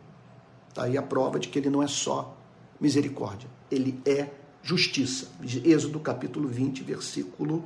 Está 0.68 0.82
aí 0.82 0.98
a 0.98 1.02
prova 1.02 1.40
de 1.40 1.48
que 1.48 1.58
ele 1.58 1.70
não 1.70 1.82
é 1.82 1.86
só 1.86 2.36
misericórdia, 2.78 3.48
ele 3.70 3.98
é 4.04 4.28
justiça. 4.62 5.28
Êxodo 5.64 5.98
capítulo 6.00 6.46
20, 6.46 6.82
versículo 6.82 7.64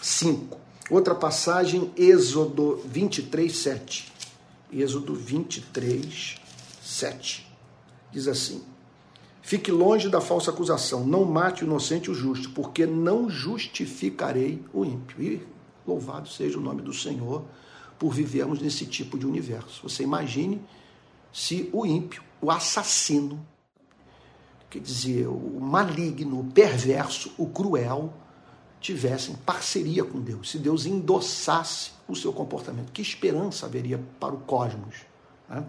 5. 0.00 0.58
Outra 0.90 1.14
passagem, 1.14 1.92
Êxodo 1.96 2.82
23, 2.86 3.56
7. 3.56 4.12
Êxodo 4.72 5.14
23, 5.14 6.40
7. 6.82 7.56
Diz 8.10 8.26
assim: 8.26 8.64
Fique 9.42 9.70
longe 9.70 10.08
da 10.08 10.20
falsa 10.20 10.50
acusação, 10.50 11.06
não 11.06 11.24
mate 11.24 11.62
o 11.62 11.66
inocente 11.66 12.06
e 12.06 12.10
o 12.10 12.14
justo, 12.14 12.50
porque 12.50 12.84
não 12.84 13.30
justificarei 13.30 14.60
o 14.74 14.84
ímpio. 14.84 15.22
E 15.22 15.51
louvado 15.86 16.28
seja 16.28 16.58
o 16.58 16.60
nome 16.60 16.82
do 16.82 16.92
Senhor 16.92 17.44
por 17.98 18.12
vivermos 18.12 18.60
nesse 18.60 18.86
tipo 18.86 19.18
de 19.18 19.26
universo. 19.26 19.88
Você 19.88 20.02
imagine 20.02 20.60
se 21.32 21.68
o 21.72 21.86
ímpio, 21.86 22.22
o 22.40 22.50
assassino, 22.50 23.44
quer 24.68 24.80
dizer, 24.80 25.26
o 25.28 25.60
maligno, 25.60 26.40
o 26.40 26.44
perverso, 26.44 27.32
o 27.38 27.46
cruel, 27.46 28.12
tivessem 28.80 29.36
parceria 29.46 30.04
com 30.04 30.20
Deus, 30.20 30.50
se 30.50 30.58
Deus 30.58 30.86
endossasse 30.86 31.92
o 32.08 32.16
seu 32.16 32.32
comportamento, 32.32 32.90
que 32.90 33.00
esperança 33.00 33.66
haveria 33.66 34.02
para 34.18 34.34
o 34.34 34.38
cosmos? 34.38 34.96
Né? 35.48 35.64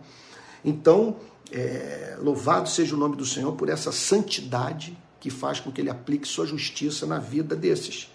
Então, 0.66 1.18
é, 1.51 2.18
louvado 2.20 2.68
seja 2.68 2.95
o 2.95 2.97
nome 2.97 3.16
do 3.16 3.26
Senhor 3.26 3.53
por 3.53 3.70
essa 3.70 3.91
santidade 3.91 4.97
que 5.20 5.30
faz 5.30 5.59
com 5.59 5.72
que 5.72 5.80
ele 5.80 5.89
aplique 5.89 6.28
sua 6.28 6.45
justiça 6.45 7.05
na 7.05 7.20
vida 7.20 7.55
desses 7.55 8.09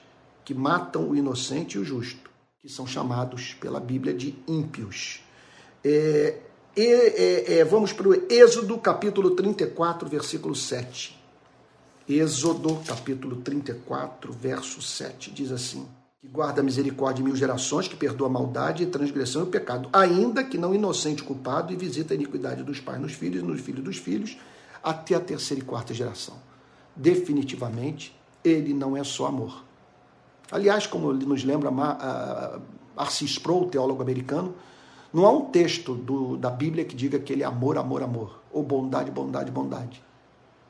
que 0.49 0.55
matam 0.55 1.11
o 1.11 1.15
inocente 1.15 1.77
e 1.77 1.79
o 1.79 1.85
justo, 1.85 2.31
que 2.63 2.71
são 2.71 2.87
chamados 2.87 3.53
pela 3.61 3.79
Bíblia 3.79 4.15
de 4.15 4.35
ímpios. 4.49 5.21
É, 5.85 6.39
é, 6.75 7.65
vamos 7.67 7.93
para 7.93 8.09
o 8.09 8.15
Êxodo 8.33 8.79
capítulo 8.79 9.33
34, 9.33 10.09
versículo 10.09 10.55
7. 10.55 11.23
Êxodo, 12.09 12.81
capítulo 12.87 13.37
34, 13.43 14.33
verso 14.33 14.81
7, 14.81 15.31
diz 15.33 15.53
assim: 15.53 15.87
Que 16.23 16.29
guarda 16.29 16.63
a 16.63 16.65
misericórdia 16.65 17.21
em 17.21 17.27
mil 17.27 17.37
gerações, 17.37 17.87
que 17.87 17.95
perdoa 17.95 18.29
a 18.29 18.31
maldade, 18.31 18.87
transgressão 18.87 19.43
e 19.43 19.45
o 19.45 19.49
pecado, 19.49 19.91
ainda 19.93 20.43
que 20.43 20.57
não 20.57 20.75
inocente 20.75 21.23
culpado, 21.23 21.75
e 21.75 21.77
visita 21.77 22.15
a 22.15 22.17
iniquidade 22.17 22.63
dos 22.63 22.81
pais 22.81 22.99
nos 22.99 23.13
filhos 23.13 23.43
nos 23.43 23.61
filhos 23.61 23.85
dos 23.85 23.99
filhos, 23.99 24.39
até 24.83 25.15
a 25.15 25.21
terceira 25.21 25.63
e 25.63 25.67
quarta 25.67 25.93
geração. 25.93 26.39
Definitivamente, 26.97 28.19
ele 28.43 28.73
não 28.73 28.97
é 28.97 29.05
só 29.05 29.27
amor. 29.27 29.68
Aliás, 30.51 30.87
como 30.87 31.13
nos 31.13 31.45
lembra 31.45 31.71
Arcis 32.97 33.33
Sproul, 33.33 33.69
teólogo 33.69 34.03
americano, 34.03 34.55
não 35.13 35.27
há 35.27 35.33
um 35.33 35.47
texto 35.47 35.95
do, 35.95 36.37
da 36.37 36.51
Bíblia 36.51 36.85
que 36.85 36.95
diga 36.95 37.19
que 37.19 37.33
ele 37.33 37.43
é 37.43 37.47
amor, 37.47 37.79
amor, 37.79 38.03
amor, 38.03 38.41
ou 38.53 38.63
bondade, 38.63 39.11
bondade, 39.11 39.51
bondade 39.51 40.03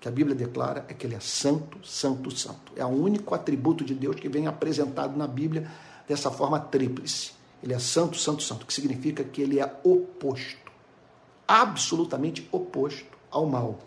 que 0.00 0.08
a 0.08 0.10
Bíblia 0.10 0.34
declara 0.34 0.84
é 0.88 0.94
que 0.94 1.06
ele 1.06 1.14
é 1.14 1.20
santo, 1.20 1.78
santo, 1.86 2.30
santo. 2.30 2.72
É 2.76 2.84
o 2.84 2.88
único 2.88 3.34
atributo 3.34 3.84
de 3.84 3.94
Deus 3.94 4.16
que 4.16 4.28
vem 4.28 4.46
apresentado 4.46 5.16
na 5.16 5.26
Bíblia 5.26 5.70
dessa 6.06 6.30
forma 6.30 6.60
tríplice. 6.60 7.32
Ele 7.62 7.74
é 7.74 7.78
santo, 7.78 8.16
santo, 8.16 8.42
santo, 8.42 8.64
que 8.64 8.72
significa 8.72 9.24
que 9.24 9.42
ele 9.42 9.58
é 9.58 9.80
oposto, 9.82 10.70
absolutamente 11.46 12.48
oposto 12.52 13.18
ao 13.30 13.46
mal. 13.46 13.80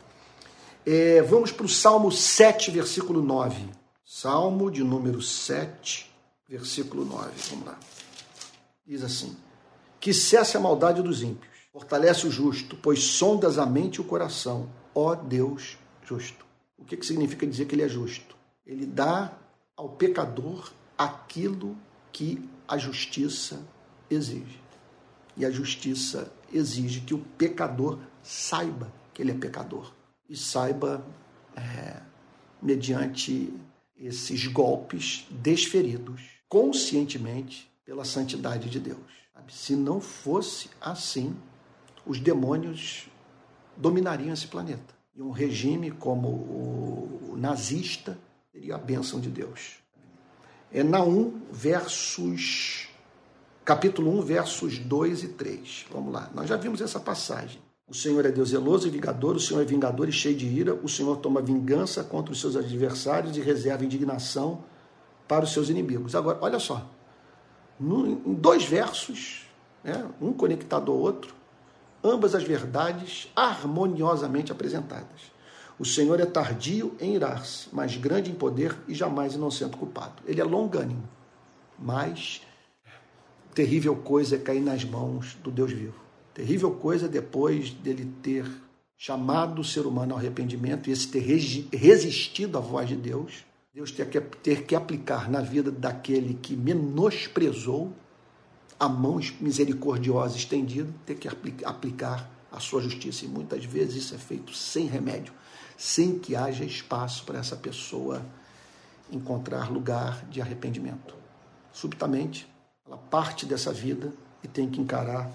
É, 0.85 1.21
vamos 1.21 1.51
para 1.51 1.65
o 1.65 1.69
Salmo 1.69 2.11
7, 2.11 2.71
versículo 2.71 3.21
9. 3.21 3.80
Salmo 4.13 4.69
de 4.69 4.83
número 4.83 5.21
7, 5.21 6.13
versículo 6.45 7.05
9. 7.05 7.31
Vamos 7.49 7.65
lá. 7.65 7.79
Diz 8.85 9.05
assim: 9.05 9.37
Que 10.01 10.13
cesse 10.13 10.57
a 10.57 10.59
maldade 10.59 11.01
dos 11.01 11.23
ímpios, 11.23 11.55
fortalece 11.71 12.27
o 12.27 12.29
justo, 12.29 12.75
pois 12.75 13.01
sondas 13.01 13.57
a 13.57 13.65
mente 13.65 13.95
e 13.95 14.01
o 14.01 14.03
coração, 14.03 14.69
ó 14.93 15.15
Deus 15.15 15.77
justo. 16.03 16.45
O 16.77 16.83
que, 16.83 16.97
que 16.97 17.05
significa 17.05 17.47
dizer 17.47 17.67
que 17.67 17.73
ele 17.73 17.83
é 17.83 17.87
justo? 17.87 18.35
Ele 18.65 18.85
dá 18.85 19.31
ao 19.77 19.87
pecador 19.87 20.73
aquilo 20.97 21.77
que 22.11 22.49
a 22.67 22.77
justiça 22.77 23.65
exige. 24.09 24.61
E 25.37 25.45
a 25.45 25.49
justiça 25.49 26.29
exige 26.51 26.99
que 26.99 27.13
o 27.13 27.19
pecador 27.37 27.97
saiba 28.21 28.91
que 29.13 29.21
ele 29.21 29.31
é 29.31 29.35
pecador 29.35 29.93
e 30.27 30.35
saiba, 30.35 31.01
é, 31.55 32.01
mediante 32.61 33.57
esses 34.05 34.47
golpes 34.47 35.25
desferidos 35.29 36.21
conscientemente 36.49 37.71
pela 37.85 38.03
santidade 38.03 38.69
de 38.69 38.79
Deus. 38.79 39.21
Se 39.49 39.75
não 39.75 39.99
fosse 39.99 40.69
assim, 40.79 41.35
os 42.05 42.19
demônios 42.19 43.07
dominariam 43.75 44.33
esse 44.33 44.47
planeta. 44.47 44.95
E 45.15 45.21
um 45.21 45.31
regime 45.31 45.91
como 45.91 46.27
o 46.29 47.35
nazista 47.37 48.17
teria 48.51 48.75
a 48.75 48.77
bênção 48.77 49.19
de 49.19 49.29
Deus. 49.29 49.79
É 50.71 50.83
Naum, 50.83 51.41
versos. 51.51 52.87
capítulo 53.65 54.17
1, 54.19 54.21
versos 54.21 54.77
2 54.77 55.23
e 55.23 55.27
3. 55.29 55.85
Vamos 55.91 56.13
lá, 56.13 56.31
nós 56.33 56.47
já 56.47 56.55
vimos 56.55 56.79
essa 56.79 56.99
passagem. 56.99 57.61
O 57.91 57.93
Senhor 57.93 58.25
é 58.25 58.31
Deus 58.31 58.51
zeloso 58.51 58.87
e 58.87 58.89
vingador, 58.89 59.35
o 59.35 59.39
Senhor 59.39 59.59
é 59.59 59.65
vingador 59.65 60.07
e 60.07 60.13
cheio 60.13 60.33
de 60.33 60.45
ira, 60.45 60.73
o 60.75 60.87
Senhor 60.87 61.17
toma 61.17 61.41
vingança 61.41 62.01
contra 62.01 62.31
os 62.31 62.39
seus 62.39 62.55
adversários 62.55 63.35
e 63.35 63.41
reserva 63.41 63.83
indignação 63.83 64.63
para 65.27 65.43
os 65.43 65.51
seus 65.51 65.67
inimigos. 65.67 66.15
Agora, 66.15 66.37
olha 66.39 66.57
só, 66.57 66.89
em 67.77 68.33
dois 68.33 68.63
versos, 68.63 69.45
né, 69.83 70.09
um 70.21 70.31
conectado 70.31 70.89
ao 70.89 70.97
outro, 70.97 71.35
ambas 72.01 72.33
as 72.33 72.43
verdades 72.43 73.29
harmoniosamente 73.35 74.53
apresentadas. 74.53 75.29
O 75.77 75.83
Senhor 75.83 76.17
é 76.21 76.25
tardio 76.25 76.95
em 76.97 77.15
irar-se, 77.15 77.67
mas 77.73 77.97
grande 77.97 78.31
em 78.31 78.35
poder 78.35 78.73
e 78.87 78.93
jamais 78.93 79.33
inocente 79.33 79.75
culpado. 79.75 80.23
Ele 80.25 80.39
é 80.39 80.45
longânimo, 80.45 81.03
mas 81.77 82.41
terrível 83.53 83.97
coisa 83.97 84.37
é 84.37 84.39
cair 84.39 84.61
nas 84.61 84.85
mãos 84.85 85.37
do 85.43 85.51
Deus 85.51 85.73
vivo. 85.73 86.00
Terrível 86.33 86.71
coisa 86.71 87.07
depois 87.07 87.71
dele 87.71 88.11
ter 88.21 88.49
chamado 88.97 89.61
o 89.61 89.63
ser 89.63 89.85
humano 89.85 90.13
ao 90.13 90.19
arrependimento 90.19 90.89
e 90.89 90.93
esse 90.93 91.07
ter 91.07 91.19
resistido 91.73 92.57
à 92.57 92.61
voz 92.61 92.87
de 92.87 92.95
Deus, 92.95 93.43
Deus 93.73 93.91
ter 93.91 94.09
que, 94.09 94.21
ter 94.21 94.63
que 94.65 94.75
aplicar 94.75 95.29
na 95.29 95.41
vida 95.41 95.71
daquele 95.71 96.35
que 96.35 96.55
menosprezou 96.55 97.91
a 98.79 98.87
mão 98.87 99.19
misericordiosa 99.39 100.37
estendida, 100.37 100.93
ter 101.05 101.15
que 101.15 101.27
aplicar 101.63 102.29
a 102.51 102.59
sua 102.59 102.81
justiça. 102.81 103.25
E 103.25 103.27
muitas 103.27 103.63
vezes 103.65 104.03
isso 104.03 104.15
é 104.15 104.17
feito 104.17 104.53
sem 104.53 104.85
remédio, 104.85 105.33
sem 105.77 106.19
que 106.19 106.35
haja 106.35 106.63
espaço 106.63 107.23
para 107.23 107.39
essa 107.39 107.55
pessoa 107.55 108.25
encontrar 109.11 109.71
lugar 109.71 110.25
de 110.25 110.41
arrependimento. 110.41 111.15
Subitamente, 111.71 112.47
ela 112.85 112.97
parte 112.97 113.45
dessa 113.45 113.71
vida 113.71 114.13
e 114.43 114.47
tem 114.47 114.69
que 114.69 114.79
encarar 114.81 115.31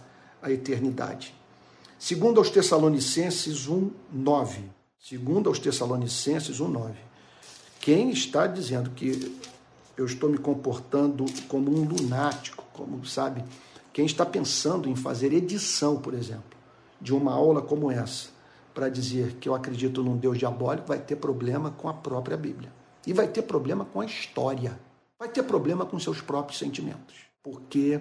a 0.46 0.52
eternidade. 0.52 1.34
Segundo 1.98 2.38
aos 2.38 2.50
Tessalonicenses 2.50 3.66
1, 3.68 3.90
9. 4.12 4.60
Segundo 4.98 5.48
aos 5.48 5.58
Tessalonicenses 5.58 6.60
1, 6.60 6.68
9. 6.68 6.94
Quem 7.80 8.10
está 8.10 8.46
dizendo 8.46 8.90
que 8.90 9.36
eu 9.96 10.06
estou 10.06 10.30
me 10.30 10.38
comportando 10.38 11.24
como 11.48 11.70
um 11.70 11.84
lunático, 11.84 12.64
como 12.72 13.04
sabe, 13.04 13.42
quem 13.92 14.06
está 14.06 14.24
pensando 14.24 14.88
em 14.88 14.94
fazer 14.94 15.32
edição, 15.32 15.96
por 15.96 16.14
exemplo, 16.14 16.56
de 17.00 17.12
uma 17.14 17.32
aula 17.32 17.60
como 17.60 17.90
essa, 17.90 18.28
para 18.74 18.88
dizer 18.88 19.36
que 19.40 19.48
eu 19.48 19.54
acredito 19.54 20.02
num 20.02 20.16
Deus 20.16 20.38
diabólico, 20.38 20.88
vai 20.88 20.98
ter 20.98 21.16
problema 21.16 21.70
com 21.70 21.88
a 21.88 21.94
própria 21.94 22.36
Bíblia. 22.36 22.70
E 23.06 23.12
vai 23.12 23.26
ter 23.26 23.42
problema 23.42 23.84
com 23.84 24.00
a 24.00 24.06
história. 24.06 24.78
Vai 25.18 25.28
ter 25.28 25.42
problema 25.42 25.86
com 25.86 25.98
seus 25.98 26.20
próprios 26.20 26.58
sentimentos. 26.58 27.16
Porque 27.42 28.00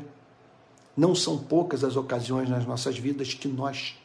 não 0.95 1.13
são 1.13 1.37
poucas 1.37 1.83
as 1.83 1.95
ocasiões 1.95 2.49
nas 2.49 2.65
nossas 2.65 2.97
vidas 2.97 3.33
que 3.33 3.47
nós 3.47 3.95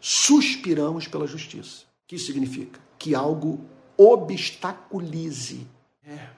suspiramos 0.00 1.06
pela 1.06 1.26
justiça. 1.26 1.84
O 1.84 2.08
que 2.08 2.16
isso 2.16 2.26
significa? 2.26 2.80
Que 2.98 3.14
algo 3.14 3.64
obstaculize 3.96 5.66
é, 6.04 6.28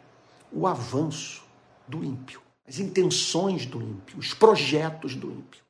o 0.53 0.67
avanço 0.67 1.43
do 1.87 2.05
ímpio, 2.05 2.41
as 2.67 2.79
intenções 2.79 3.67
do 3.67 3.81
ímpio, 3.81 4.19
os 4.19 4.35
projetos 4.35 5.15
do 5.15 5.31
ímpio. 5.31 5.63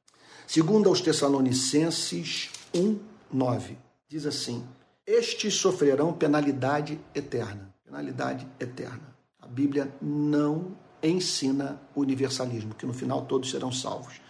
Segundo 0.47 0.89
aos 0.89 1.01
Tessalonicenses 1.01 2.51
1, 2.75 2.99
9, 3.33 3.79
diz 4.09 4.27
assim: 4.27 4.67
Estes 5.07 5.55
sofrerão 5.55 6.13
penalidade 6.13 7.01
eterna. 7.15 7.73
Penalidade 7.85 8.47
eterna. 8.59 9.15
A 9.41 9.47
Bíblia 9.47 9.95
não 10.01 10.77
ensina 11.03 11.81
o 11.95 12.01
universalismo, 12.01 12.75
que 12.75 12.87
no 12.87 12.93
final 12.93 13.23
todos 13.23 13.51
serão 13.51 13.73
salvos. 13.73 14.21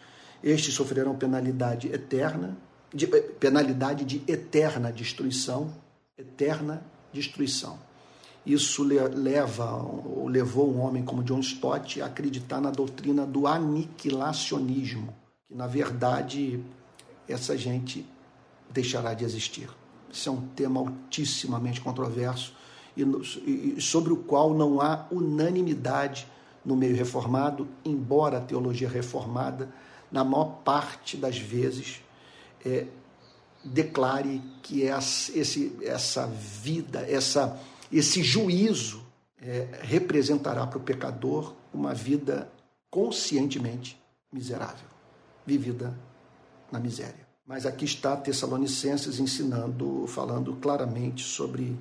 Estes 0.42 0.74
sofrerão 0.74 1.14
penalidade 1.14 1.88
eterna, 1.88 2.56
de, 2.92 3.04
eh, 3.04 3.20
penalidade 3.20 4.04
de 4.04 4.22
eterna 4.26 4.92
destruição, 4.92 5.72
eterna 6.16 6.82
destruição. 7.12 7.78
Isso 8.44 8.82
leva 8.82 9.76
ou 9.76 10.26
levou 10.26 10.72
um 10.74 10.80
homem 10.80 11.04
como 11.04 11.22
John 11.22 11.38
Stott 11.40 12.02
a 12.02 12.06
acreditar 12.06 12.60
na 12.60 12.70
doutrina 12.70 13.24
do 13.24 13.46
aniquilacionismo, 13.46 15.14
que 15.46 15.54
na 15.54 15.68
verdade 15.68 16.60
essa 17.28 17.56
gente 17.56 18.04
deixará 18.68 19.14
de 19.14 19.24
existir. 19.24 19.68
Isso 20.10 20.28
é 20.28 20.32
um 20.32 20.40
tema 20.48 20.80
altissimamente 20.80 21.80
controverso 21.80 22.52
e 22.96 23.80
sobre 23.80 24.12
o 24.12 24.16
qual 24.16 24.52
não 24.52 24.80
há 24.80 25.06
unanimidade 25.10 26.26
no 26.64 26.76
meio 26.76 26.96
reformado, 26.96 27.68
embora 27.84 28.38
a 28.38 28.40
teologia 28.40 28.88
reformada, 28.88 29.68
na 30.10 30.22
maior 30.22 30.60
parte 30.62 31.16
das 31.16 31.38
vezes, 31.38 32.00
é, 32.64 32.86
declare 33.64 34.42
que 34.62 34.82
esse, 34.82 35.76
essa 35.82 36.26
vida, 36.26 37.00
essa, 37.08 37.58
esse 37.90 38.22
juízo 38.22 39.02
é, 39.40 39.80
representará 39.82 40.66
para 40.66 40.78
o 40.78 40.82
pecador 40.82 41.54
uma 41.72 41.94
vida 41.94 42.50
conscientemente 42.90 44.00
miserável, 44.32 44.86
vivida 45.46 45.98
na 46.70 46.78
miséria. 46.78 47.26
Mas 47.46 47.66
aqui 47.66 47.84
está 47.84 48.16
Tessalonicenses 48.16 49.18
ensinando, 49.18 50.06
falando 50.06 50.54
claramente 50.56 51.24
sobre 51.24 51.76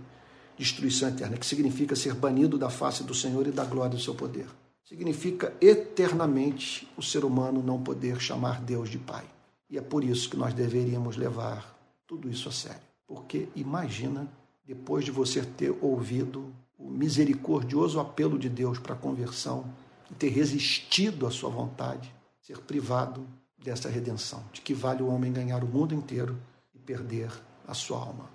destruição 0.57 1.09
eterna, 1.09 1.37
que 1.37 1.45
significa 1.45 1.95
ser 1.95 2.13
banido 2.13 2.57
da 2.57 2.69
face 2.69 3.03
do 3.03 3.13
Senhor 3.13 3.45
e 3.47 3.51
da 3.51 3.63
glória 3.63 3.91
do 3.91 3.99
seu 3.99 4.15
poder 4.15 4.47
significa 4.91 5.53
eternamente 5.61 6.85
o 6.97 7.01
ser 7.01 7.23
humano 7.23 7.63
não 7.63 7.81
poder 7.81 8.19
chamar 8.19 8.59
Deus 8.59 8.89
de 8.89 8.97
Pai. 8.97 9.23
E 9.69 9.77
é 9.77 9.81
por 9.81 10.03
isso 10.03 10.29
que 10.29 10.35
nós 10.35 10.53
deveríamos 10.53 11.15
levar 11.15 11.79
tudo 12.05 12.29
isso 12.29 12.49
a 12.49 12.51
sério. 12.51 12.81
Porque 13.07 13.47
imagina, 13.55 14.27
depois 14.65 15.05
de 15.05 15.11
você 15.11 15.45
ter 15.45 15.73
ouvido 15.81 16.53
o 16.77 16.89
misericordioso 16.89 18.01
apelo 18.01 18.37
de 18.37 18.49
Deus 18.49 18.79
para 18.79 18.93
a 18.93 18.97
conversão 18.97 19.63
e 20.09 20.13
ter 20.13 20.27
resistido 20.27 21.25
à 21.25 21.31
sua 21.31 21.49
vontade, 21.49 22.13
ser 22.41 22.57
privado 22.57 23.25
dessa 23.57 23.87
redenção, 23.87 24.43
de 24.51 24.59
que 24.59 24.73
vale 24.73 25.01
o 25.01 25.07
homem 25.07 25.31
ganhar 25.31 25.63
o 25.63 25.67
mundo 25.67 25.95
inteiro 25.95 26.37
e 26.75 26.79
perder 26.79 27.31
a 27.65 27.73
sua 27.73 27.97
alma. 27.97 28.29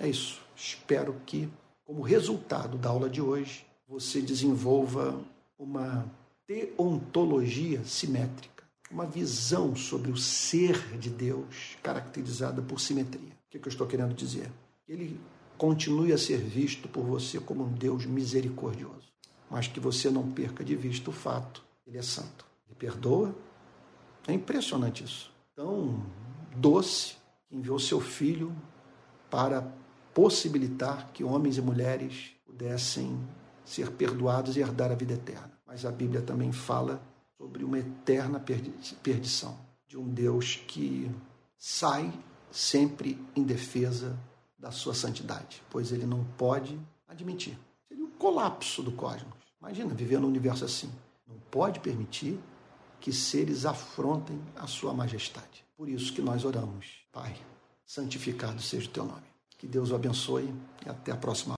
É 0.00 0.08
isso. 0.08 0.40
Espero 0.56 1.14
que, 1.26 1.46
como 1.84 2.00
resultado 2.00 2.78
da 2.78 2.88
aula 2.88 3.10
de 3.10 3.20
hoje, 3.20 3.66
você 3.86 4.22
desenvolva 4.22 5.22
uma 5.64 6.04
teontologia 6.46 7.82
simétrica, 7.84 8.64
uma 8.90 9.06
visão 9.06 9.74
sobre 9.74 10.10
o 10.10 10.16
ser 10.16 10.98
de 10.98 11.08
Deus 11.08 11.76
caracterizada 11.82 12.60
por 12.60 12.78
simetria. 12.78 13.32
O 13.32 13.50
que, 13.50 13.56
é 13.56 13.60
que 13.60 13.66
eu 13.66 13.72
estou 13.72 13.86
querendo 13.86 14.14
dizer? 14.14 14.50
Ele 14.86 15.18
continue 15.56 16.12
a 16.12 16.18
ser 16.18 16.38
visto 16.38 16.86
por 16.88 17.04
você 17.04 17.40
como 17.40 17.64
um 17.64 17.72
Deus 17.72 18.04
misericordioso, 18.04 19.10
mas 19.50 19.66
que 19.66 19.80
você 19.80 20.10
não 20.10 20.30
perca 20.30 20.62
de 20.62 20.76
vista 20.76 21.08
o 21.08 21.12
fato, 21.12 21.64
ele 21.86 21.96
é 21.96 22.02
santo. 22.02 22.44
Ele 22.66 22.74
perdoa. 22.76 23.34
É 24.26 24.32
impressionante 24.32 25.04
isso. 25.04 25.32
Tão 25.54 26.04
doce 26.56 27.16
que 27.48 27.56
enviou 27.56 27.78
seu 27.78 28.00
filho 28.00 28.54
para 29.30 29.66
possibilitar 30.12 31.10
que 31.12 31.24
homens 31.24 31.56
e 31.56 31.62
mulheres 31.62 32.30
pudessem 32.44 33.18
ser 33.64 33.90
perdoados 33.92 34.56
e 34.56 34.60
herdar 34.60 34.92
a 34.92 34.94
vida 34.94 35.14
eterna. 35.14 35.53
Mas 35.74 35.84
a 35.84 35.90
Bíblia 35.90 36.22
também 36.22 36.52
fala 36.52 37.02
sobre 37.36 37.64
uma 37.64 37.80
eterna 37.80 38.38
perdição 39.02 39.58
de 39.88 39.98
um 39.98 40.06
Deus 40.06 40.62
que 40.68 41.10
sai 41.58 42.12
sempre 42.48 43.20
em 43.34 43.42
defesa 43.42 44.16
da 44.56 44.70
sua 44.70 44.94
santidade, 44.94 45.60
pois 45.68 45.90
ele 45.90 46.06
não 46.06 46.22
pode 46.38 46.78
admitir. 47.08 47.58
Seria 47.88 48.04
um 48.04 48.10
colapso 48.10 48.84
do 48.84 48.92
cosmos. 48.92 49.34
Imagina 49.60 49.92
viver 49.92 50.20
num 50.20 50.28
universo 50.28 50.64
assim. 50.64 50.92
Não 51.26 51.34
pode 51.50 51.80
permitir 51.80 52.38
que 53.00 53.12
seres 53.12 53.66
afrontem 53.66 54.40
a 54.54 54.68
sua 54.68 54.94
majestade. 54.94 55.64
Por 55.76 55.88
isso 55.88 56.12
que 56.12 56.22
nós 56.22 56.44
oramos, 56.44 57.04
Pai, 57.10 57.36
santificado 57.84 58.62
seja 58.62 58.88
o 58.88 58.92
teu 58.92 59.04
nome. 59.04 59.26
Que 59.58 59.66
Deus 59.66 59.90
o 59.90 59.96
abençoe 59.96 60.54
e 60.86 60.88
até 60.88 61.10
a 61.10 61.16
próxima. 61.16 61.52